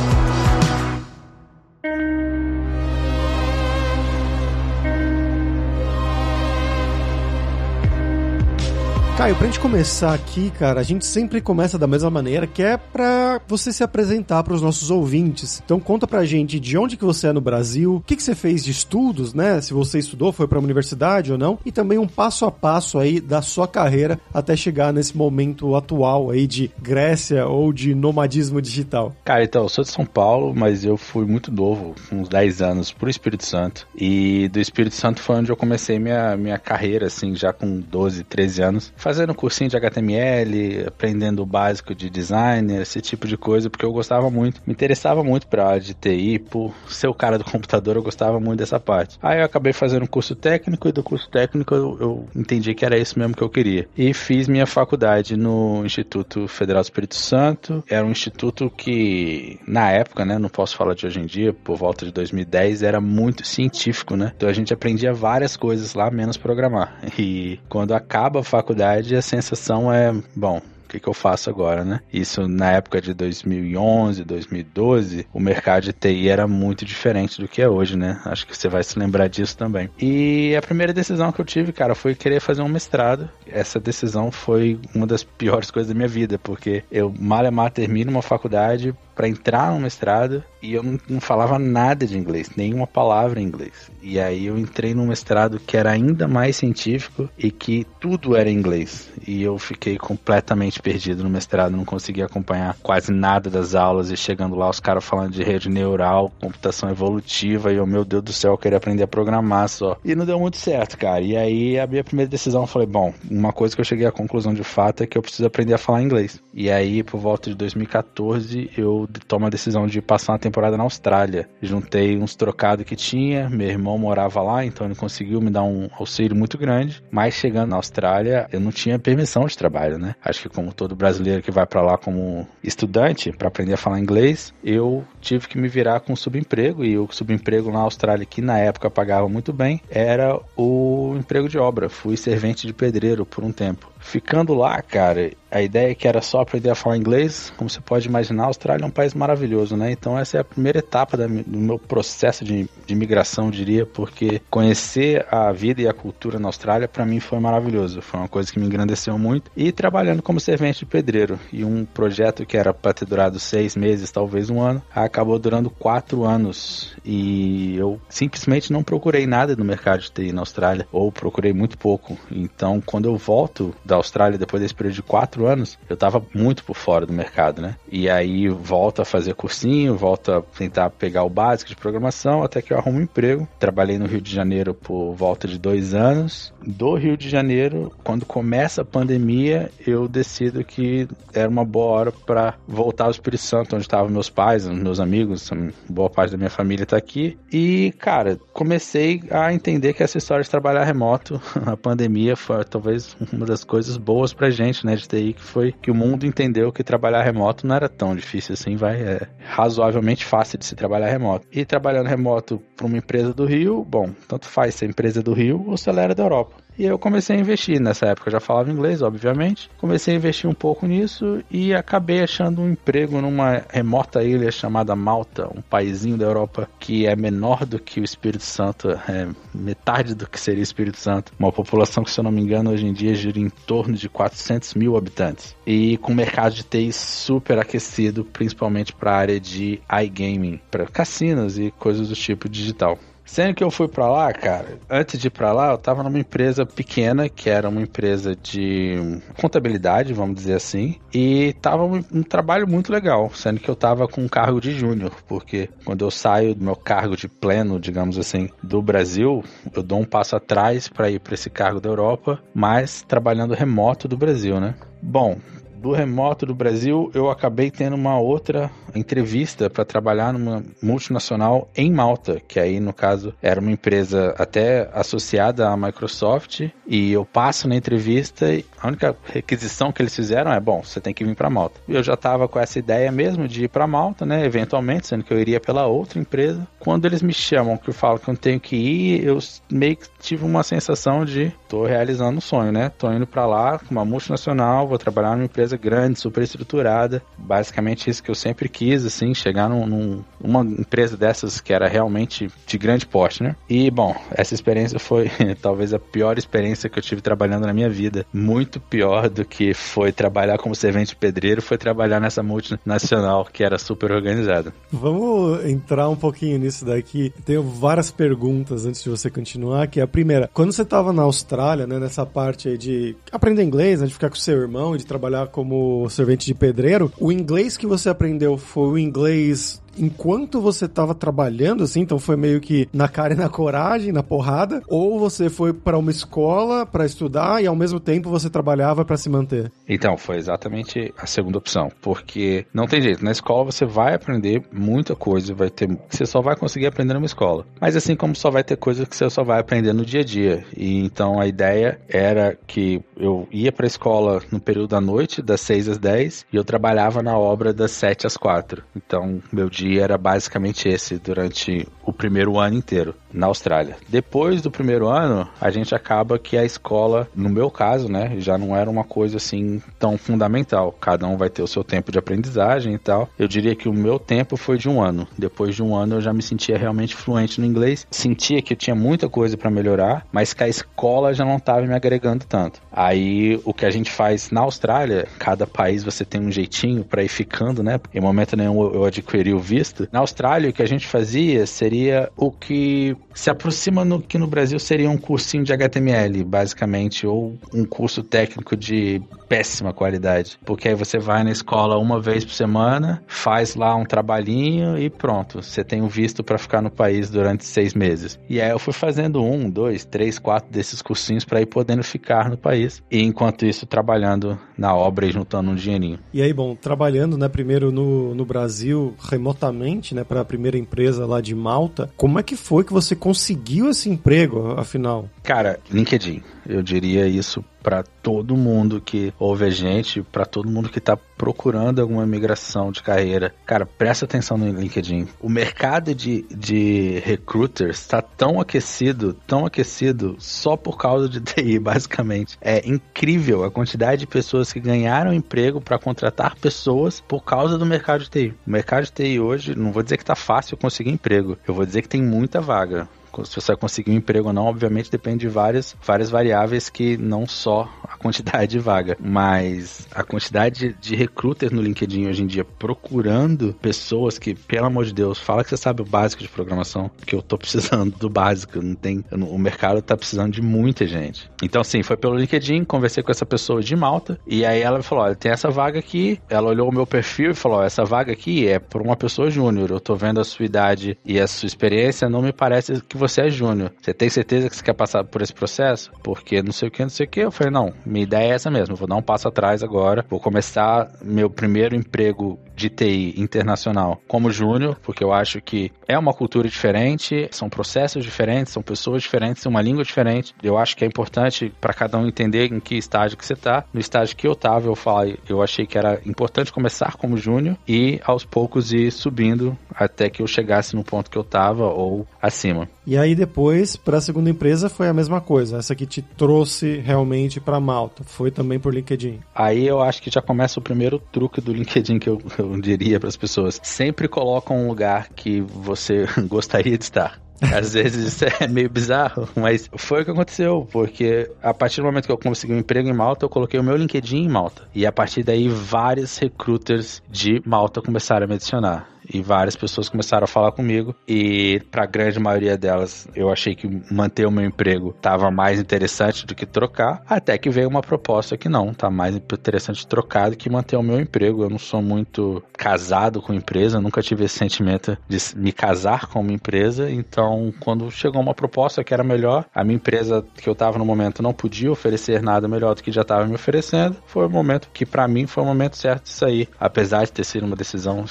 Caio, 9.17 9.35
pra 9.35 9.47
gente 9.47 9.59
começar 9.59 10.13
aqui, 10.13 10.51
cara, 10.51 10.79
a 10.79 10.83
gente 10.83 11.03
sempre 11.03 11.41
começa 11.41 11.75
da 11.75 11.87
mesma 11.87 12.07
maneira, 12.07 12.45
que 12.45 12.61
é 12.61 12.77
pra 12.77 13.41
você 13.47 13.73
se 13.73 13.83
apresentar 13.83 14.43
para 14.43 14.53
os 14.53 14.61
nossos 14.61 14.91
ouvintes. 14.91 15.59
Então 15.65 15.79
conta 15.79 16.05
pra 16.05 16.23
gente 16.23 16.59
de 16.59 16.77
onde 16.77 16.95
que 16.95 17.03
você 17.03 17.29
é 17.29 17.33
no 17.33 17.41
Brasil, 17.41 17.95
o 17.95 18.01
que 18.01 18.15
que 18.15 18.21
você 18.21 18.35
fez 18.35 18.63
de 18.63 18.69
estudos, 18.69 19.33
né? 19.33 19.59
Se 19.59 19.73
você 19.73 19.97
estudou, 19.97 20.31
foi 20.31 20.47
pra 20.47 20.59
universidade 20.59 21.31
ou 21.31 21.37
não, 21.37 21.57
e 21.65 21.71
também 21.71 21.97
um 21.97 22.07
passo 22.07 22.45
a 22.45 22.51
passo 22.51 22.99
aí 22.99 23.19
da 23.19 23.41
sua 23.41 23.67
carreira 23.67 24.19
até 24.31 24.55
chegar 24.55 24.93
nesse 24.93 25.17
momento 25.17 25.75
atual 25.75 26.29
aí 26.29 26.45
de 26.45 26.69
Grécia 26.79 27.47
ou 27.47 27.73
de 27.73 27.95
nomadismo 27.95 28.61
digital. 28.61 29.15
Cara, 29.25 29.43
então, 29.43 29.63
eu 29.63 29.69
sou 29.69 29.83
de 29.83 29.89
São 29.89 30.05
Paulo, 30.05 30.53
mas 30.55 30.85
eu 30.85 30.95
fui 30.95 31.25
muito 31.25 31.51
novo, 31.51 31.95
uns 32.11 32.29
10 32.29 32.61
anos, 32.61 32.91
pro 32.91 33.09
Espírito 33.09 33.43
Santo. 33.43 33.87
E 33.97 34.47
do 34.49 34.59
Espírito 34.59 34.93
Santo 34.93 35.21
foi 35.21 35.37
onde 35.37 35.51
eu 35.51 35.57
comecei 35.57 35.97
minha, 35.97 36.37
minha 36.37 36.59
carreira, 36.59 37.07
assim, 37.07 37.35
já 37.35 37.51
com 37.51 37.79
12, 37.79 38.23
13 38.23 38.61
anos 38.61 38.93
fazendo 39.07 39.33
cursinho 39.33 39.69
de 39.69 39.77
HTML, 39.77 40.83
aprendendo 40.85 41.41
o 41.41 41.45
básico 41.45 41.95
de 41.95 42.09
design, 42.09 42.75
esse 42.81 42.99
tipo 42.99 43.25
de 43.25 43.37
coisa, 43.37 43.69
porque 43.69 43.85
eu 43.85 43.93
gostava 43.93 44.29
muito, 44.29 44.61
me 44.67 44.73
interessava 44.73 45.23
muito 45.23 45.47
para 45.47 45.65
área 45.65 45.79
de 45.79 45.93
TI, 45.93 46.39
por 46.39 46.73
ser 46.89 47.07
o 47.07 47.13
cara 47.13 47.37
do 47.37 47.45
computador, 47.45 47.95
eu 47.95 48.03
gostava 48.03 48.37
muito 48.37 48.59
dessa 48.59 48.81
parte. 48.81 49.17
Aí 49.23 49.39
eu 49.39 49.45
acabei 49.45 49.71
fazendo 49.71 50.03
um 50.03 50.07
curso 50.07 50.35
técnico 50.35 50.89
e 50.89 50.91
do 50.91 51.01
curso 51.01 51.29
técnico 51.29 51.73
eu, 51.73 51.97
eu 52.01 52.27
entendi 52.35 52.75
que 52.75 52.83
era 52.83 52.97
isso 52.97 53.17
mesmo 53.17 53.33
que 53.33 53.41
eu 53.41 53.49
queria. 53.49 53.87
E 53.97 54.13
fiz 54.13 54.45
minha 54.49 54.65
faculdade 54.65 55.37
no 55.37 55.85
Instituto 55.85 56.45
Federal 56.45 56.81
do 56.81 56.85
Espírito 56.85 57.15
Santo. 57.15 57.81
Era 57.89 58.05
um 58.05 58.11
instituto 58.11 58.69
que, 58.69 59.57
na 59.65 59.89
época, 59.89 60.25
né, 60.25 60.37
não 60.37 60.49
posso 60.49 60.75
falar 60.75 60.95
de 60.95 61.05
hoje 61.05 61.21
em 61.21 61.25
dia, 61.25 61.53
por 61.53 61.77
volta 61.77 62.05
de 62.05 62.11
2010, 62.11 62.83
era 62.83 62.99
muito 62.99 63.47
científico, 63.47 64.17
né? 64.17 64.33
Então 64.35 64.49
a 64.49 64.53
gente 64.53 64.73
aprendia 64.73 65.13
várias 65.13 65.55
coisas 65.55 65.93
lá, 65.93 66.11
menos 66.11 66.35
programar. 66.35 66.99
E 67.17 67.57
quando 67.69 67.93
acaba 67.93 68.41
a 68.41 68.43
faculdade, 68.43 68.96
verdade, 68.97 69.15
a 69.15 69.21
sensação 69.21 69.91
é, 69.93 70.13
bom, 70.35 70.57
o 70.57 70.89
que, 70.89 70.99
que, 70.99 71.07
eu 71.07 71.13
faço 71.13 71.49
agora, 71.49 71.83
né? 71.83 71.99
Isso 72.11 72.47
na 72.47 72.71
época 72.71 73.01
de 73.01 73.13
2011, 73.13 74.23
2012, 74.23 75.27
o 75.33 75.39
mercado 75.39 75.83
de 75.83 75.93
TI 75.93 76.29
era 76.29 76.47
muito 76.47 76.85
diferente 76.85 77.41
do 77.41 77.47
que 77.47 77.61
é 77.61 77.67
hoje, 77.67 77.97
né? 77.97 78.21
Acho 78.25 78.47
que 78.47 78.57
você 78.57 78.69
vai 78.69 78.83
se 78.83 78.97
lembrar 78.97 79.27
disso 79.27 79.57
também. 79.57 79.89
E 79.99 80.55
a 80.55 80.61
primeira 80.61 80.93
decisão 80.93 81.31
que 81.31 81.41
eu 81.41 81.45
tive, 81.45 81.73
cara, 81.73 81.93
foi 81.93 82.15
querer 82.15 82.39
fazer 82.39 82.61
um 82.61 82.69
mestrado. 82.69 83.29
Essa 83.45 83.79
decisão 83.79 84.31
foi 84.31 84.79
uma 84.95 85.05
das 85.05 85.23
piores 85.23 85.69
coisas 85.69 85.89
da 85.89 85.95
minha 85.95 86.07
vida, 86.07 86.39
porque 86.39 86.83
eu 86.89 87.13
mal 87.19 87.45
e 87.45 87.51
mal 87.51 87.69
termino 87.69 88.09
uma 88.09 88.21
faculdade 88.21 88.95
para 89.17 89.27
entrar 89.27 89.71
no 89.71 89.79
mestrado 89.79 90.43
e 90.61 90.73
eu 90.73 90.83
não, 90.83 90.99
não, 91.09 91.19
falava 91.19 91.57
nada 91.57 92.05
de 92.05 92.17
inglês, 92.17 92.51
nenhuma 92.55 92.85
palavra 92.85 93.39
em 93.39 93.43
inglês. 93.43 93.73
E 94.01 94.19
aí 94.19 94.45
eu 94.45 94.57
entrei 94.57 94.93
num 94.93 95.07
mestrado 95.07 95.59
que 95.59 95.75
era 95.75 95.91
ainda 95.91 96.27
mais 96.27 96.55
científico 96.55 97.29
e 97.37 97.49
que 97.51 97.85
tudo 97.99 98.35
era 98.35 98.49
em 98.49 98.57
inglês. 98.57 99.09
E 99.27 99.41
eu 99.41 99.57
fiquei 99.57 99.97
completamente 99.97 100.81
perdido 100.81 101.23
no 101.23 101.29
mestrado, 101.29 101.75
não 101.75 101.83
conseguia 101.83 102.25
acompanhar 102.25 102.77
quase 102.81 103.11
nada 103.11 103.49
das 103.49 103.75
aulas 103.75 104.11
e 104.11 104.17
chegando 104.17 104.55
lá 104.55 104.69
os 104.69 104.79
caras 104.79 105.03
falando 105.03 105.31
de 105.31 105.43
rede 105.43 105.69
neural, 105.69 106.31
computação 106.39 106.89
evolutiva 106.89 107.71
e 107.71 107.77
eu, 107.77 107.87
meu 107.87 108.05
Deus 108.05 108.23
do 108.23 108.33
céu, 108.33 108.51
eu 108.51 108.57
queria 108.57 108.77
aprender 108.77 109.03
a 109.03 109.07
programar 109.07 109.67
só. 109.67 109.97
E 110.05 110.13
não 110.15 110.25
deu 110.25 110.39
muito 110.39 110.57
certo, 110.57 110.97
cara. 110.97 111.21
E 111.21 111.35
aí 111.35 111.79
a 111.79 111.87
minha 111.87 112.03
primeira 112.03 112.29
decisão 112.29 112.61
eu 112.61 112.67
falei, 112.67 112.87
bom, 112.87 113.13
uma 113.29 113.51
coisa 113.51 113.75
que 113.75 113.81
eu 113.81 113.85
cheguei 113.85 114.05
à 114.05 114.11
conclusão 114.11 114.53
de 114.53 114.63
fato 114.63 115.01
é 115.01 115.07
que 115.07 115.17
eu 115.17 115.21
preciso 115.21 115.47
aprender 115.47 115.73
a 115.73 115.77
falar 115.77 116.03
inglês. 116.03 116.41
E 116.53 116.69
aí 116.69 117.01
por 117.03 117.19
volta 117.19 117.49
de 117.49 117.55
2014 117.55 118.69
eu 118.77 119.06
toma 119.27 119.47
a 119.47 119.49
decisão 119.49 119.87
de 119.87 120.01
passar 120.01 120.33
uma 120.33 120.39
temporada 120.39 120.77
na 120.77 120.83
Austrália. 120.83 121.47
Juntei 121.61 122.17
uns 122.17 122.35
trocados 122.35 122.85
que 122.85 122.95
tinha, 122.95 123.49
meu 123.49 123.67
irmão 123.67 123.97
morava 123.97 124.41
lá, 124.41 124.65
então 124.65 124.85
ele 124.85 124.95
conseguiu 124.95 125.41
me 125.41 125.49
dar 125.49 125.63
um 125.63 125.89
auxílio 125.97 126.35
muito 126.35 126.57
grande. 126.57 127.03
Mas 127.11 127.33
chegando 127.33 127.69
na 127.69 127.75
Austrália, 127.75 128.47
eu 128.51 128.59
não 128.59 128.71
tinha 128.71 128.99
permissão 128.99 129.45
de 129.45 129.57
trabalho, 129.57 129.97
né? 129.97 130.15
Acho 130.23 130.43
que 130.43 130.49
como 130.49 130.73
todo 130.73 130.95
brasileiro 130.95 131.41
que 131.41 131.51
vai 131.51 131.65
para 131.65 131.81
lá 131.81 131.97
como 131.97 132.47
estudante 132.63 133.31
para 133.31 133.47
aprender 133.47 133.73
a 133.73 133.77
falar 133.77 133.99
inglês, 133.99 134.53
eu 134.63 135.03
tive 135.21 135.47
que 135.47 135.57
me 135.57 135.67
virar 135.67 135.99
com 135.99 136.15
subemprego 136.15 136.83
e 136.83 136.97
o 136.97 137.07
subemprego 137.11 137.71
na 137.71 137.79
Austrália 137.79 138.25
que 138.25 138.41
na 138.41 138.57
época 138.57 138.89
pagava 138.89 139.27
muito 139.27 139.51
bem 139.53 139.81
era 139.89 140.39
o 140.55 141.15
emprego 141.17 141.49
de 141.49 141.57
obra. 141.57 141.89
Fui 141.89 142.17
servente 142.17 142.67
de 142.67 142.73
pedreiro 142.73 143.25
por 143.25 143.43
um 143.43 143.51
tempo. 143.51 143.91
Ficando 144.07 144.53
lá, 144.53 144.81
cara, 144.81 145.31
a 145.51 145.61
ideia 145.61 145.91
é 145.91 145.95
que 145.95 146.07
era 146.07 146.21
só 146.21 146.39
aprender 146.39 146.69
a 146.69 146.75
falar 146.75 146.95
inglês. 146.95 147.51
Como 147.57 147.69
você 147.69 147.81
pode 147.81 148.07
imaginar, 148.07 148.43
a 148.43 148.47
Austrália 148.47 148.85
é 148.85 148.87
um 148.87 148.91
país 148.91 149.13
maravilhoso, 149.13 149.75
né? 149.75 149.91
Então 149.91 150.17
essa 150.17 150.37
é 150.37 150.39
a 150.39 150.45
primeira 150.45 150.79
etapa 150.79 151.17
da, 151.17 151.27
do 151.27 151.57
meu 151.57 151.77
processo 151.77 152.45
de, 152.45 152.69
de 152.85 152.95
migração, 152.95 153.51
diria, 153.51 153.85
porque 153.85 154.41
conhecer 154.49 155.25
a 155.29 155.51
vida 155.51 155.81
e 155.81 155.87
a 155.87 155.93
cultura 155.93 156.39
na 156.39 156.47
Austrália 156.47 156.87
para 156.87 157.05
mim 157.05 157.19
foi 157.19 157.37
maravilhoso. 157.39 158.01
Foi 158.01 158.17
uma 158.17 158.29
coisa 158.29 158.51
que 158.51 158.59
me 158.59 158.65
engrandeceu 158.65 159.17
muito. 159.19 159.51
E 159.57 159.73
trabalhando 159.73 160.21
como 160.21 160.39
servente 160.39 160.79
de 160.79 160.85
pedreiro 160.85 161.37
e 161.51 161.65
um 161.65 161.83
projeto 161.83 162.45
que 162.45 162.55
era 162.55 162.73
para 162.73 162.93
ter 162.93 163.05
durado 163.05 163.39
seis 163.39 163.75
meses, 163.75 164.09
talvez 164.09 164.49
um 164.49 164.61
ano, 164.61 164.81
acabou 164.95 165.37
durando 165.37 165.69
quatro 165.69 166.23
anos. 166.23 166.95
E 167.03 167.75
eu 167.75 167.99
simplesmente 168.07 168.71
não 168.71 168.83
procurei 168.83 169.27
nada 169.27 169.53
no 169.53 169.65
mercado 169.65 169.99
de 169.99 170.11
TI 170.11 170.31
na 170.31 170.41
Austrália, 170.41 170.87
ou 170.93 171.11
procurei 171.11 171.51
muito 171.51 171.77
pouco. 171.77 172.17
Então, 172.31 172.81
quando 172.85 173.09
eu 173.09 173.17
volto 173.17 173.75
da 173.83 173.96
Austrália 173.97 174.37
depois 174.37 174.61
desse 174.61 174.73
período 174.73 174.95
de 174.95 175.03
quatro 175.03 175.45
anos, 175.47 175.77
eu 175.89 175.97
tava 175.97 176.23
muito 176.33 176.63
por 176.63 176.75
fora 176.75 177.05
do 177.05 177.13
mercado, 177.13 177.61
né? 177.61 177.75
E 177.91 178.09
aí 178.09 178.47
volto 178.49 179.01
a 179.01 179.05
fazer 179.05 179.33
cursinho, 179.33 179.95
volto 179.95 180.31
a 180.31 180.41
tentar 180.41 180.89
pegar 180.89 181.23
o 181.23 181.29
básico 181.29 181.69
de 181.69 181.75
programação, 181.75 182.43
até 182.43 182.61
que 182.61 182.73
eu 182.73 182.77
arrumo 182.77 182.99
um 182.99 183.03
emprego. 183.03 183.47
Trabalhei 183.59 183.97
no 183.97 184.05
Rio 184.05 184.21
de 184.21 184.33
Janeiro 184.33 184.73
por 184.73 185.13
volta 185.13 185.47
de 185.47 185.57
dois 185.57 185.93
anos. 185.93 186.53
Do 186.65 186.95
Rio 186.95 187.17
de 187.17 187.29
Janeiro, 187.29 187.91
quando 188.03 188.25
começa 188.25 188.81
a 188.81 188.85
pandemia, 188.85 189.71
eu 189.85 190.07
decido 190.07 190.63
que 190.63 191.07
era 191.33 191.49
uma 191.49 191.63
boa 191.63 191.91
hora 191.91 192.11
para 192.11 192.55
voltar 192.67 193.05
ao 193.05 193.11
Espírito 193.11 193.43
Santo, 193.43 193.75
onde 193.75 193.85
estavam 193.85 194.09
meus 194.09 194.29
pais, 194.29 194.67
meus 194.67 194.99
amigos, 194.99 195.49
boa 195.87 196.09
parte 196.09 196.31
da 196.31 196.37
minha 196.37 196.49
família 196.49 196.85
tá 196.85 196.97
aqui. 196.97 197.37
E, 197.51 197.93
cara, 197.97 198.37
comecei 198.53 199.21
a 199.31 199.53
entender 199.53 199.93
que 199.93 200.03
essa 200.03 200.17
história 200.17 200.43
de 200.43 200.49
trabalhar 200.49 200.83
remoto, 200.83 201.41
a 201.65 201.77
pandemia 201.77 202.35
foi 202.35 202.63
talvez 202.65 203.15
uma 203.31 203.45
das 203.45 203.63
coisas 203.63 203.86
coisas 203.87 203.97
boas 203.97 204.33
pra 204.33 204.49
gente, 204.49 204.85
né, 204.85 204.95
de 204.95 205.07
TI, 205.07 205.33
que 205.33 205.41
foi 205.41 205.71
que 205.71 205.89
o 205.89 205.95
mundo 205.95 206.25
entendeu 206.25 206.71
que 206.71 206.83
trabalhar 206.83 207.23
remoto 207.23 207.65
não 207.65 207.75
era 207.75 207.87
tão 207.87 208.15
difícil 208.15 208.53
assim, 208.53 208.75
vai, 208.75 209.01
é 209.01 209.21
razoavelmente 209.45 210.25
fácil 210.25 210.59
de 210.59 210.65
se 210.65 210.75
trabalhar 210.75 211.07
remoto. 211.07 211.47
E 211.51 211.63
trabalhando 211.63 212.07
remoto 212.07 212.61
para 212.75 212.85
uma 212.85 212.97
empresa 212.97 213.33
do 213.33 213.45
Rio, 213.45 213.83
bom, 213.85 214.11
tanto 214.27 214.47
faz 214.47 214.75
se 214.75 214.85
a 214.85 214.87
empresa 214.87 215.21
é 215.21 215.23
do 215.23 215.33
Rio 215.33 215.63
ou 215.67 215.77
se 215.77 215.89
ela 215.89 216.01
era 216.01 216.13
da 216.13 216.23
Europa. 216.23 216.66
E 216.77 216.85
eu 216.85 216.99
comecei 216.99 217.35
a 217.35 217.39
investir. 217.39 217.81
Nessa 217.81 218.07
época 218.07 218.29
eu 218.29 218.33
já 218.33 218.39
falava 218.39 218.71
inglês, 218.71 219.01
obviamente. 219.01 219.69
Comecei 219.77 220.13
a 220.13 220.17
investir 220.17 220.49
um 220.49 220.53
pouco 220.53 220.85
nisso 220.85 221.43
e 221.49 221.73
acabei 221.73 222.21
achando 222.21 222.61
um 222.61 222.69
emprego 222.69 223.19
numa 223.19 223.63
remota 223.69 224.23
ilha 224.23 224.51
chamada 224.51 224.95
Malta, 224.95 225.47
um 225.47 225.61
paísinho 225.61 226.17
da 226.17 226.25
Europa 226.25 226.69
que 226.79 227.07
é 227.07 227.15
menor 227.15 227.65
do 227.65 227.79
que 227.79 227.99
o 227.99 228.03
Espírito 228.03 228.43
Santo, 228.43 228.91
é 228.91 229.27
metade 229.53 230.13
do 230.13 230.29
que 230.29 230.39
seria 230.39 230.59
o 230.59 230.63
Espírito 230.63 230.97
Santo. 230.97 231.31
Uma 231.39 231.51
população 231.51 232.03
que, 232.03 232.11
se 232.11 232.19
eu 232.19 232.23
não 232.23 232.31
me 232.31 232.41
engano, 232.41 232.71
hoje 232.71 232.85
em 232.85 232.93
dia 232.93 233.15
gira 233.15 233.39
em 233.39 233.49
torno 233.49 233.95
de 233.95 234.07
400 234.07 234.75
mil 234.75 234.95
habitantes. 234.95 235.55
E 235.65 235.97
com 235.97 236.11
o 236.11 236.15
mercado 236.15 236.53
de 236.53 236.63
TI 236.63 236.93
super 236.93 237.57
aquecido, 237.57 238.23
principalmente 238.23 238.93
para 238.93 239.11
a 239.11 239.17
área 239.17 239.39
de 239.39 239.81
iGaming, 240.03 240.59
para 240.69 240.85
cassinos 240.85 241.57
e 241.57 241.71
coisas 241.71 242.09
do 242.09 242.15
tipo 242.15 242.47
digital. 242.47 242.99
Sendo 243.27 243.53
que 243.53 243.63
eu 243.63 243.69
fui 243.69 243.89
para 243.89 244.09
lá, 244.09 244.33
cara, 244.33 244.79
antes 244.89 245.19
de 245.19 245.27
ir 245.27 245.29
para 245.29 245.51
lá, 245.51 245.71
eu 245.71 245.77
tava 245.77 246.01
numa 246.01 246.17
empresa 246.17 246.65
pequena, 246.65 247.27
que 247.27 247.49
era 247.49 247.67
uma 247.67 247.81
empresa 247.81 248.33
de 248.35 249.19
contabilidade, 249.39 250.13
vamos 250.13 250.35
dizer 250.35 250.53
assim, 250.53 250.95
e 251.13 251.53
tava 251.61 251.83
um, 251.83 252.03
um 252.11 252.23
trabalho 252.23 252.67
muito 252.67 252.91
legal, 252.91 253.29
sendo 253.33 253.59
que 253.59 253.69
eu 253.69 253.75
tava 253.75 254.07
com 254.07 254.21
um 254.21 254.29
cargo 254.29 254.61
de 254.61 254.71
júnior, 254.71 255.11
porque 255.27 255.69
quando 255.83 256.05
eu 256.05 256.09
saio 256.09 256.55
do 256.55 256.63
meu 256.63 256.75
cargo 256.75 257.17
de 257.17 257.27
pleno, 257.27 257.79
digamos 257.79 258.17
assim, 258.17 258.49
do 258.63 258.81
Brasil, 258.81 259.43
eu 259.75 259.83
dou 259.83 259.99
um 259.99 260.05
passo 260.05 260.35
atrás 260.35 260.87
para 260.87 261.11
ir 261.11 261.19
para 261.19 261.33
esse 261.33 261.49
cargo 261.49 261.81
da 261.81 261.89
Europa, 261.89 262.41
mas 262.55 263.03
trabalhando 263.03 263.53
remoto 263.53 264.07
do 264.07 264.17
Brasil, 264.17 264.59
né? 264.59 264.73
Bom, 265.01 265.37
do 265.87 265.93
remoto 265.93 266.45
do 266.45 266.53
Brasil, 266.53 267.09
eu 267.13 267.29
acabei 267.29 267.71
tendo 267.71 267.95
uma 267.95 268.19
outra 268.19 268.69
entrevista 268.93 269.69
para 269.69 269.85
trabalhar 269.85 270.33
numa 270.33 270.61
multinacional 270.83 271.69
em 271.73 271.89
Malta, 271.89 272.41
que 272.45 272.59
aí 272.59 272.77
no 272.79 272.91
caso 272.91 273.33
era 273.41 273.61
uma 273.61 273.71
empresa 273.71 274.35
até 274.37 274.89
associada 274.93 275.69
à 275.69 275.77
Microsoft, 275.77 276.69
e 276.85 277.13
eu 277.13 277.23
passo 277.23 277.69
na 277.69 277.75
entrevista 277.75 278.51
e 278.53 278.65
a 278.81 278.87
única 278.87 279.15
requisição 279.25 279.93
que 279.93 280.01
eles 280.01 280.13
fizeram 280.13 280.51
é, 280.51 280.59
bom, 280.59 280.83
você 280.83 280.99
tem 280.99 281.13
que 281.13 281.23
vir 281.23 281.35
para 281.35 281.49
Malta. 281.49 281.79
Eu 281.87 282.03
já 282.03 282.15
estava 282.15 282.49
com 282.49 282.59
essa 282.59 282.77
ideia 282.77 283.09
mesmo 283.09 283.47
de 283.47 283.63
ir 283.63 283.69
para 283.69 283.87
Malta, 283.87 284.25
né, 284.25 284.45
eventualmente, 284.45 285.07
sendo 285.07 285.23
que 285.23 285.33
eu 285.33 285.39
iria 285.39 285.59
pela 285.59 285.87
outra 285.87 286.19
empresa. 286.19 286.67
Quando 286.79 287.05
eles 287.05 287.21
me 287.21 287.33
chamam, 287.33 287.77
que 287.77 287.89
eu 287.89 287.93
falo 287.93 288.19
que 288.19 288.29
eu 288.29 288.35
tenho 288.35 288.59
que 288.59 288.75
ir, 288.75 289.23
eu 289.23 289.39
meio 289.71 289.95
que 289.95 290.07
tive 290.19 290.43
uma 290.43 290.63
sensação 290.63 291.23
de 291.23 291.53
tô 291.69 291.85
realizando 291.85 292.37
um 292.37 292.41
sonho, 292.41 292.73
né? 292.73 292.89
Tô 292.89 293.09
indo 293.11 293.25
para 293.25 293.45
lá 293.45 293.79
com 293.79 293.91
uma 293.91 294.03
multinacional, 294.03 294.87
vou 294.87 294.97
trabalhar 294.97 295.31
numa 295.31 295.45
empresa 295.45 295.76
grande, 295.77 296.19
super 296.19 296.43
estruturada. 296.43 297.21
Basicamente 297.37 298.09
isso 298.09 298.23
que 298.23 298.31
eu 298.31 298.35
sempre 298.35 298.69
quis, 298.69 299.05
assim, 299.05 299.33
chegar 299.33 299.69
num, 299.69 299.85
num, 299.85 300.23
numa 300.39 300.61
empresa 300.61 301.15
dessas 301.17 301.61
que 301.61 301.73
era 301.73 301.87
realmente 301.87 302.49
de 302.65 302.77
grande 302.77 303.05
porte, 303.05 303.43
né? 303.43 303.55
E, 303.69 303.89
bom, 303.89 304.15
essa 304.31 304.53
experiência 304.53 304.99
foi 304.99 305.29
talvez 305.61 305.93
a 305.93 305.99
pior 305.99 306.37
experiência 306.37 306.89
que 306.89 306.99
eu 306.99 307.03
tive 307.03 307.21
trabalhando 307.21 307.65
na 307.65 307.73
minha 307.73 307.89
vida. 307.89 308.25
Muito 308.33 308.79
pior 308.79 309.29
do 309.29 309.45
que 309.45 309.73
foi 309.73 310.11
trabalhar 310.11 310.57
como 310.57 310.75
servente 310.75 311.15
pedreiro, 311.15 311.61
foi 311.61 311.77
trabalhar 311.77 312.19
nessa 312.19 312.43
multinacional 312.43 313.45
que 313.45 313.63
era 313.63 313.77
super 313.77 314.11
organizada. 314.11 314.73
Vamos 314.91 315.65
entrar 315.65 316.09
um 316.09 316.15
pouquinho 316.15 316.57
nisso 316.59 316.85
daqui. 316.85 317.33
Tenho 317.45 317.63
várias 317.63 318.11
perguntas 318.11 318.85
antes 318.85 319.03
de 319.03 319.09
você 319.09 319.29
continuar, 319.29 319.87
que 319.87 319.99
é 319.99 320.03
a 320.03 320.07
primeira, 320.07 320.49
quando 320.53 320.71
você 320.71 320.81
estava 320.81 321.11
na 321.13 321.23
Austrália, 321.23 321.85
né, 321.85 321.99
nessa 321.99 322.25
parte 322.25 322.69
aí 322.69 322.77
de 322.77 323.15
aprender 323.31 323.63
inglês, 323.63 324.01
né, 324.01 324.07
de 324.07 324.13
ficar 324.13 324.29
com 324.29 324.35
seu 324.35 324.59
irmão 324.59 324.95
e 324.95 324.97
de 324.97 325.05
trabalhar 325.05 325.47
como 325.57 326.07
servente 326.07 326.45
de 326.45 326.53
pedreiro, 326.53 327.11
o 327.19 327.31
inglês 327.31 327.75
que 327.75 327.87
você 327.87 328.09
aprendeu 328.09 328.59
foi 328.59 328.89
o 328.89 328.95
inglês 328.99 329.81
enquanto 329.97 330.61
você 330.61 330.85
estava 330.85 331.13
trabalhando, 331.13 331.83
assim, 331.83 332.01
então 332.01 332.19
foi 332.19 332.35
meio 332.35 332.59
que 332.59 332.87
na 332.93 333.07
cara 333.07 333.33
e 333.33 333.37
na 333.37 333.49
coragem, 333.49 334.11
na 334.11 334.23
porrada, 334.23 334.81
ou 334.87 335.19
você 335.19 335.49
foi 335.49 335.73
para 335.73 335.97
uma 335.97 336.11
escola 336.11 336.85
para 336.85 337.05
estudar 337.05 337.61
e 337.63 337.67
ao 337.67 337.75
mesmo 337.75 337.99
tempo 337.99 338.29
você 338.29 338.49
trabalhava 338.49 339.03
para 339.03 339.17
se 339.17 339.29
manter? 339.29 339.71
Então, 339.87 340.17
foi 340.17 340.37
exatamente 340.37 341.13
a 341.17 341.25
segunda 341.25 341.57
opção, 341.57 341.89
porque 342.01 342.65
não 342.73 342.87
tem 342.87 343.01
jeito, 343.01 343.23
na 343.23 343.31
escola 343.31 343.65
você 343.65 343.85
vai 343.85 344.13
aprender 344.13 344.63
muita 344.71 345.15
coisa, 345.15 345.53
vai 345.53 345.69
ter, 345.69 345.89
você 346.09 346.25
só 346.25 346.41
vai 346.41 346.55
conseguir 346.55 346.87
aprender 346.87 347.13
numa 347.13 347.25
escola. 347.25 347.65
Mas 347.79 347.95
assim 347.95 348.15
como 348.15 348.35
só 348.35 348.49
vai 348.49 348.63
ter 348.63 348.77
coisas 348.77 349.07
que 349.07 349.15
você 349.15 349.29
só 349.29 349.43
vai 349.43 349.59
aprender 349.59 349.93
no 349.93 350.05
dia 350.05 350.21
a 350.21 350.23
dia. 350.23 350.63
E 350.75 350.99
então 351.03 351.39
a 351.39 351.47
ideia 351.47 351.99
era 352.07 352.57
que 352.67 353.01
eu 353.15 353.47
ia 353.51 353.71
para 353.71 353.85
a 353.85 353.87
escola 353.87 354.41
no 354.51 354.59
período 354.59 354.89
da 354.89 355.01
noite, 355.01 355.41
das 355.41 355.61
6 355.61 355.89
às 355.89 355.97
10, 355.97 356.45
e 356.51 356.55
eu 356.55 356.63
trabalhava 356.63 357.21
na 357.21 357.37
obra 357.37 357.73
das 357.73 357.91
7 357.91 358.27
às 358.27 358.37
4. 358.37 358.83
Então, 358.95 359.41
meu 359.51 359.69
dia 359.69 359.86
dia 359.87 360.03
era 360.03 360.17
basicamente 360.17 360.87
esse 360.89 361.17
durante 361.17 361.87
o 362.03 362.13
primeiro 362.13 362.59
ano 362.59 362.75
inteiro 362.75 363.15
na 363.33 363.47
Austrália. 363.47 363.97
Depois 364.07 364.61
do 364.61 364.71
primeiro 364.71 365.07
ano, 365.07 365.47
a 365.59 365.69
gente 365.69 365.93
acaba 365.93 366.39
que 366.39 366.57
a 366.57 366.65
escola, 366.65 367.27
no 367.35 367.49
meu 367.49 367.69
caso, 367.69 368.09
né, 368.09 368.35
já 368.39 368.57
não 368.57 368.75
era 368.75 368.89
uma 368.89 369.03
coisa 369.03 369.37
assim 369.37 369.81
tão 369.99 370.17
fundamental. 370.17 370.95
Cada 370.99 371.27
um 371.27 371.37
vai 371.37 371.49
ter 371.49 371.61
o 371.61 371.67
seu 371.67 371.83
tempo 371.83 372.11
de 372.11 372.17
aprendizagem 372.17 372.93
e 372.93 372.97
tal. 372.97 373.29
Eu 373.37 373.47
diria 373.47 373.75
que 373.75 373.89
o 373.89 373.93
meu 373.93 374.17
tempo 374.17 374.57
foi 374.57 374.77
de 374.77 374.89
um 374.89 375.01
ano. 375.01 375.27
Depois 375.37 375.75
de 375.75 375.83
um 375.83 375.95
ano, 375.95 376.15
eu 376.15 376.21
já 376.21 376.33
me 376.33 376.41
sentia 376.41 376.77
realmente 376.77 377.15
fluente 377.15 377.59
no 377.59 377.67
inglês. 377.67 378.07
Sentia 378.09 378.61
que 378.61 378.73
eu 378.73 378.77
tinha 378.77 378.95
muita 378.95 379.29
coisa 379.29 379.57
para 379.57 379.69
melhorar, 379.69 380.25
mas 380.31 380.53
que 380.53 380.63
a 380.63 380.69
escola 380.69 381.33
já 381.33 381.45
não 381.45 381.57
estava 381.57 381.81
me 381.81 381.93
agregando 381.93 382.45
tanto. 382.45 382.81
Aí, 382.91 383.59
o 383.63 383.73
que 383.73 383.85
a 383.85 383.89
gente 383.89 384.11
faz 384.11 384.49
na 384.49 384.61
Austrália, 384.61 385.27
cada 385.37 385.67
país 385.67 386.03
você 386.03 386.25
tem 386.25 386.41
um 386.41 386.51
jeitinho 386.51 387.03
para 387.03 387.23
ir 387.23 387.27
ficando, 387.27 387.83
né? 387.83 387.99
Em 388.13 388.21
momento 388.21 388.55
nenhum 388.55 388.81
eu 388.93 389.05
adquiri 389.05 389.53
o 389.53 389.59
visto. 389.59 389.76
Na 390.11 390.19
Austrália, 390.19 390.69
o 390.69 390.73
que 390.73 390.81
a 390.81 390.87
gente 390.87 391.07
fazia 391.07 391.65
seria 391.65 392.29
o 392.35 392.51
que 392.51 393.15
se 393.33 393.49
aproxima 393.49 394.03
no 394.03 394.21
que 394.21 394.37
no 394.37 394.47
Brasil 394.47 394.79
seria 394.79 395.09
um 395.09 395.17
cursinho 395.17 395.63
de 395.63 395.73
HTML, 395.73 396.43
basicamente, 396.43 397.25
ou 397.25 397.57
um 397.73 397.85
curso 397.85 398.23
técnico 398.23 398.75
de 398.75 399.21
péssima 399.47 399.93
qualidade. 399.93 400.57
Porque 400.65 400.89
aí 400.89 400.95
você 400.95 401.17
vai 401.17 401.43
na 401.43 401.51
escola 401.51 401.97
uma 401.97 402.19
vez 402.19 402.43
por 402.43 402.53
semana, 402.53 403.23
faz 403.27 403.75
lá 403.75 403.95
um 403.95 404.05
trabalhinho 404.05 404.97
e 404.97 405.09
pronto. 405.09 405.61
Você 405.61 405.83
tem 405.83 406.01
o 406.01 406.07
visto 406.07 406.43
para 406.43 406.57
ficar 406.57 406.81
no 406.81 406.91
país 406.91 407.29
durante 407.29 407.65
seis 407.65 407.93
meses. 407.93 408.39
E 408.49 408.61
aí 408.61 408.69
eu 408.69 408.79
fui 408.79 408.93
fazendo 408.93 409.43
um, 409.43 409.69
dois, 409.69 410.05
três, 410.05 410.37
quatro 410.39 410.71
desses 410.71 411.01
cursinhos 411.01 411.45
para 411.45 411.61
ir 411.61 411.65
podendo 411.65 412.03
ficar 412.03 412.49
no 412.49 412.57
país. 412.57 413.01
E 413.09 413.21
enquanto 413.23 413.65
isso, 413.65 413.85
trabalhando 413.85 414.59
na 414.77 414.95
obra 414.95 415.25
e 415.25 415.31
juntando 415.31 415.71
um 415.71 415.75
dinheirinho. 415.75 416.19
E 416.33 416.41
aí, 416.41 416.53
bom, 416.53 416.75
trabalhando, 416.75 417.37
né, 417.37 417.47
primeiro 417.47 417.91
no, 417.91 418.35
no 418.35 418.45
Brasil, 418.45 419.15
remotamente, 419.19 420.13
né, 420.13 420.23
para 420.23 420.41
a 420.41 420.45
primeira 420.45 420.77
empresa 420.77 421.25
lá 421.25 421.41
de 421.41 421.55
Malta, 421.55 422.09
como 422.15 422.39
é 422.39 422.43
que 422.43 422.55
foi 422.55 422.83
que 422.83 422.93
você 422.93 423.15
conseguiu 423.15 423.89
esse 423.89 424.09
emprego, 424.09 424.73
afinal? 424.77 425.29
Cara, 425.43 425.79
LinkedIn. 425.91 426.41
Eu 426.67 426.83
diria 426.83 427.27
isso 427.27 427.63
para 427.87 428.03
todo 428.03 428.57
mundo 428.57 428.99
que 428.99 429.33
ouve 429.39 429.63
a 429.63 429.69
gente, 429.69 430.21
para 430.21 430.43
todo 430.43 430.69
mundo 430.69 430.89
que 430.89 430.99
está 430.99 431.15
procurando 431.15 432.01
alguma 432.01 432.25
migração 432.27 432.91
de 432.91 433.01
carreira. 433.01 433.55
Cara, 433.65 433.85
presta 433.85 434.25
atenção 434.25 434.57
no 434.57 434.69
LinkedIn. 434.69 435.25
O 435.39 435.47
mercado 435.47 436.13
de, 436.13 436.45
de 436.51 437.21
recruiters 437.23 438.01
está 438.01 438.21
tão 438.21 438.59
aquecido, 438.59 439.33
tão 439.47 439.65
aquecido, 439.65 440.35
só 440.37 440.75
por 440.75 440.97
causa 440.97 441.29
de 441.29 441.39
TI, 441.39 441.79
basicamente. 441.79 442.57
É 442.59 442.85
incrível 442.85 443.63
a 443.63 443.71
quantidade 443.71 444.19
de 444.19 444.27
pessoas 444.27 444.73
que 444.73 444.81
ganharam 444.81 445.33
emprego 445.33 445.79
para 445.79 445.97
contratar 445.97 446.57
pessoas 446.57 447.21
por 447.21 447.41
causa 447.41 447.77
do 447.77 447.85
mercado 447.85 448.25
de 448.25 448.29
TI. 448.29 448.53
O 448.67 448.69
mercado 448.69 449.05
de 449.05 449.13
TI 449.13 449.39
hoje, 449.39 449.77
não 449.77 449.93
vou 449.93 450.03
dizer 450.03 450.17
que 450.17 450.23
está 450.23 450.35
fácil 450.35 450.75
conseguir 450.75 451.11
emprego, 451.11 451.57
eu 451.65 451.73
vou 451.73 451.85
dizer 451.85 452.01
que 452.01 452.09
tem 452.09 452.21
muita 452.21 452.59
vaga 452.59 453.07
se 453.43 453.55
você 453.55 453.67
vai 453.67 453.77
conseguir 453.77 454.11
um 454.11 454.15
emprego 454.15 454.47
ou 454.47 454.53
não, 454.53 454.65
obviamente 454.65 455.11
depende 455.11 455.39
de 455.39 455.47
várias, 455.47 455.95
várias 456.01 456.29
variáveis 456.29 456.89
que 456.89 457.17
não 457.17 457.47
só 457.47 457.89
a 458.03 458.17
quantidade 458.17 458.71
de 458.71 458.79
vaga, 458.79 459.17
mas 459.19 460.07
a 460.13 460.23
quantidade 460.23 460.95
de 460.99 461.15
recruiters 461.15 461.71
no 461.71 461.81
LinkedIn 461.81 462.27
hoje 462.27 462.43
em 462.43 462.47
dia 462.47 462.65
procurando 462.65 463.75
pessoas 463.81 464.37
que, 464.37 464.55
pelo 464.55 464.87
amor 464.87 465.05
de 465.05 465.13
Deus, 465.13 465.39
fala 465.39 465.63
que 465.63 465.69
você 465.69 465.77
sabe 465.77 466.01
o 466.01 466.05
básico 466.05 466.41
de 466.41 466.49
programação, 466.49 467.09
que 467.25 467.35
eu 467.35 467.41
tô 467.41 467.57
precisando 467.57 468.15
do 468.17 468.29
básico, 468.29 468.81
não 468.81 468.95
tem, 468.95 469.23
o 469.31 469.57
mercado 469.57 470.01
tá 470.01 470.15
precisando 470.15 470.51
de 470.51 470.61
muita 470.61 471.05
gente. 471.05 471.49
Então, 471.61 471.83
sim, 471.83 472.03
foi 472.03 472.17
pelo 472.17 472.35
LinkedIn, 472.35 472.83
conversei 472.83 473.23
com 473.23 473.31
essa 473.31 473.45
pessoa 473.45 473.81
de 473.81 473.95
Malta, 473.95 474.39
e 474.45 474.65
aí 474.65 474.81
ela 474.81 475.01
falou: 475.01 475.25
olha, 475.25 475.35
tem 475.35 475.51
essa 475.51 475.69
vaga 475.69 475.99
aqui. 475.99 476.39
Ela 476.49 476.69
olhou 476.69 476.89
o 476.89 476.93
meu 476.93 477.05
perfil 477.05 477.51
e 477.51 477.55
falou: 477.55 477.83
essa 477.83 478.03
vaga 478.03 478.31
aqui 478.31 478.67
é 478.67 478.79
por 478.79 479.01
uma 479.01 479.15
pessoa 479.15 479.49
júnior. 479.49 479.91
Eu 479.91 479.99
tô 479.99 480.15
vendo 480.15 480.39
a 480.39 480.43
sua 480.43 480.65
idade 480.65 481.17
e 481.25 481.39
a 481.39 481.47
sua 481.47 481.67
experiência, 481.67 482.29
não 482.29 482.41
me 482.41 482.53
parece 482.53 483.01
que 483.01 483.16
você 483.17 483.41
é 483.41 483.49
júnior. 483.49 483.91
Você 484.01 484.13
tem 484.13 484.29
certeza 484.29 484.69
que 484.69 484.75
você 484.75 484.83
quer 484.83 484.93
passar 484.93 485.23
por 485.23 485.41
esse 485.41 485.53
processo? 485.53 486.11
Porque 486.23 486.61
não 486.61 486.71
sei 486.71 486.87
o 486.87 486.91
que, 486.91 487.01
não 487.01 487.09
sei 487.09 487.25
o 487.25 487.29
que. 487.29 487.39
Eu 487.39 487.51
falei: 487.51 487.71
não, 487.71 487.93
minha 488.05 488.23
ideia 488.23 488.51
é 488.51 488.55
essa 488.55 488.69
mesmo. 488.71 488.95
Vou 488.95 489.07
dar 489.07 489.15
um 489.15 489.21
passo 489.21 489.47
atrás 489.47 489.83
agora. 489.83 490.25
Vou 490.29 490.39
começar 490.39 491.11
meu 491.21 491.49
primeiro 491.49 491.95
emprego 491.95 492.59
de 492.77 492.89
TI 492.89 493.33
internacional 493.37 494.21
como 494.27 494.51
júnior, 494.51 494.97
porque 495.01 495.23
eu 495.23 495.33
acho 495.33 495.59
que 495.59 495.91
é 496.07 496.17
uma 496.17 496.31
cultura 496.31 496.69
diferente, 496.69 497.49
são 497.51 497.69
processos 497.69 498.23
diferentes, 498.23 498.71
são 498.71 498.83
pessoas 498.83 499.23
diferentes, 499.23 499.65
uma 499.65 499.81
língua 499.81 500.03
diferente. 500.03 500.53
Eu 500.61 500.77
acho 500.77 500.95
que 500.95 501.03
é 501.03 501.07
importante 501.07 501.73
para 501.81 501.93
cada 501.93 502.17
um 502.17 502.27
entender 502.27 502.71
em 502.71 502.79
que 502.79 502.95
estágio 502.95 503.35
que 503.35 503.45
você 503.45 503.53
está. 503.53 503.83
No 503.91 503.99
estágio 503.99 504.37
que 504.37 504.47
eu 504.47 504.51
estava, 504.53 504.87
eu 504.87 504.95
falei, 504.95 505.39
eu 505.49 505.61
achei 505.61 505.87
que 505.87 505.97
era 505.97 506.21
importante 506.25 506.71
começar 506.71 507.17
como 507.17 507.35
júnior 507.35 507.75
e 507.87 508.21
aos 508.23 508.45
poucos 508.45 508.93
ir 508.93 509.11
subindo 509.11 509.75
até 509.93 510.29
que 510.29 510.43
eu 510.43 510.47
chegasse 510.47 510.95
no 510.95 511.03
ponto 511.03 511.31
que 511.31 511.37
eu 511.37 511.41
estava 511.41 511.85
ou 511.85 512.27
acima. 512.39 512.87
E 513.05 513.17
aí 513.17 513.33
depois, 513.33 513.95
para 513.95 514.17
a 514.17 514.21
segunda 514.21 514.49
empresa 514.49 514.89
foi 514.89 515.07
a 515.07 515.13
mesma 515.13 515.41
coisa. 515.41 515.77
Essa 515.77 515.95
que 515.95 516.05
te 516.05 516.21
trouxe 516.21 516.97
realmente 516.97 517.59
para 517.59 517.79
Malta, 517.79 518.23
foi 518.23 518.51
também 518.51 518.79
por 518.79 518.93
LinkedIn. 518.93 519.39
Aí 519.55 519.87
eu 519.87 520.01
acho 520.01 520.21
que 520.21 520.29
já 520.29 520.41
começa 520.41 520.79
o 520.79 520.83
primeiro 520.83 521.17
truque 521.31 521.59
do 521.59 521.73
LinkedIn 521.73 522.19
que 522.19 522.29
eu, 522.29 522.39
eu 522.59 522.66
diria 522.79 523.19
para 523.19 523.29
as 523.29 523.37
pessoas. 523.37 523.79
Sempre 523.83 524.27
coloca 524.27 524.73
um 524.73 524.87
lugar 524.87 525.29
que 525.29 525.61
você 525.61 526.25
gostaria 526.47 526.97
de 526.97 527.03
estar. 527.03 527.39
Às 527.61 527.93
vezes 527.93 528.33
isso 528.33 528.45
é 528.45 528.67
meio 528.67 528.89
bizarro, 528.89 529.49
mas 529.55 529.89
foi 529.97 530.21
o 530.21 530.25
que 530.25 530.31
aconteceu, 530.31 530.87
porque 530.91 531.49
a 531.61 531.73
partir 531.73 532.01
do 532.01 532.05
momento 532.05 532.25
que 532.25 532.31
eu 532.31 532.37
consegui 532.37 532.73
um 532.73 532.77
emprego 532.77 533.09
em 533.09 533.13
Malta, 533.13 533.45
eu 533.45 533.49
coloquei 533.49 533.79
o 533.79 533.83
meu 533.83 533.95
LinkedIn 533.95 534.43
em 534.43 534.49
Malta. 534.49 534.83
E 534.93 535.05
a 535.05 535.11
partir 535.11 535.43
daí, 535.43 535.67
vários 535.67 536.37
recruiters 536.37 537.21
de 537.29 537.61
Malta 537.65 538.01
começaram 538.01 538.45
a 538.45 538.47
me 538.47 538.55
adicionar. 538.55 539.09
E 539.31 539.41
várias 539.41 539.75
pessoas 539.75 540.09
começaram 540.09 540.45
a 540.45 540.47
falar 540.47 540.71
comigo. 540.71 541.15
E 541.27 541.81
para 541.91 542.03
a 542.03 542.07
grande 542.07 542.39
maioria 542.39 542.77
delas 542.77 543.27
eu 543.35 543.49
achei 543.49 543.75
que 543.75 543.87
manter 544.11 544.45
o 544.45 544.51
meu 544.51 544.65
emprego 544.65 545.13
estava 545.15 545.49
mais 545.51 545.79
interessante 545.79 546.45
do 546.45 546.55
que 546.55 546.65
trocar, 546.65 547.21
até 547.27 547.57
que 547.57 547.69
veio 547.69 547.87
uma 547.87 548.01
proposta 548.01 548.57
que 548.57 548.69
não, 548.69 548.93
tá 548.93 549.09
mais 549.09 549.35
interessante 549.35 550.05
trocar 550.07 550.49
do 550.49 550.57
que 550.57 550.69
manter 550.69 550.97
o 550.97 551.03
meu 551.03 551.19
emprego. 551.19 551.63
Eu 551.63 551.69
não 551.69 551.79
sou 551.79 552.01
muito 552.01 552.63
casado 552.73 553.41
com 553.41 553.53
empresa, 553.53 553.99
nunca 553.99 554.21
tive 554.21 554.45
esse 554.45 554.57
sentimento 554.57 555.17
de 555.27 555.37
me 555.55 555.71
casar 555.71 556.27
com 556.27 556.39
uma 556.39 556.53
empresa, 556.53 557.09
então 557.09 557.73
quando 557.79 558.09
chegou 558.11 558.41
uma 558.41 558.53
proposta 558.53 559.03
que 559.03 559.13
era 559.13 559.23
melhor, 559.23 559.65
a 559.73 559.83
minha 559.83 559.95
empresa 559.95 560.45
que 560.55 560.67
eu 560.67 560.73
estava 560.73 560.97
no 560.97 561.05
momento 561.05 561.41
não 561.43 561.53
podia 561.53 561.91
oferecer 561.91 562.41
nada 562.41 562.67
melhor 562.67 562.95
do 562.95 563.03
que 563.03 563.11
já 563.11 563.21
estava 563.21 563.45
me 563.45 563.55
oferecendo, 563.55 564.17
foi 564.25 564.45
o 564.45 564.49
momento 564.49 564.89
que 564.93 565.05
para 565.05 565.27
mim 565.27 565.47
foi 565.47 565.63
o 565.63 565.65
momento 565.65 565.97
certo 565.97 566.23
de 566.23 566.29
sair, 566.29 566.69
apesar 566.79 567.25
de 567.25 567.31
ter 567.31 567.43
sido 567.43 567.65
uma 567.65 567.75
decisão 567.75 568.25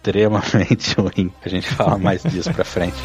extremamente 0.00 0.94
ruim. 0.98 1.32
A 1.44 1.48
gente 1.48 1.68
fala 1.68 1.98
mais 1.98 2.22
disso 2.22 2.52
pra 2.52 2.64
frente. 2.64 2.96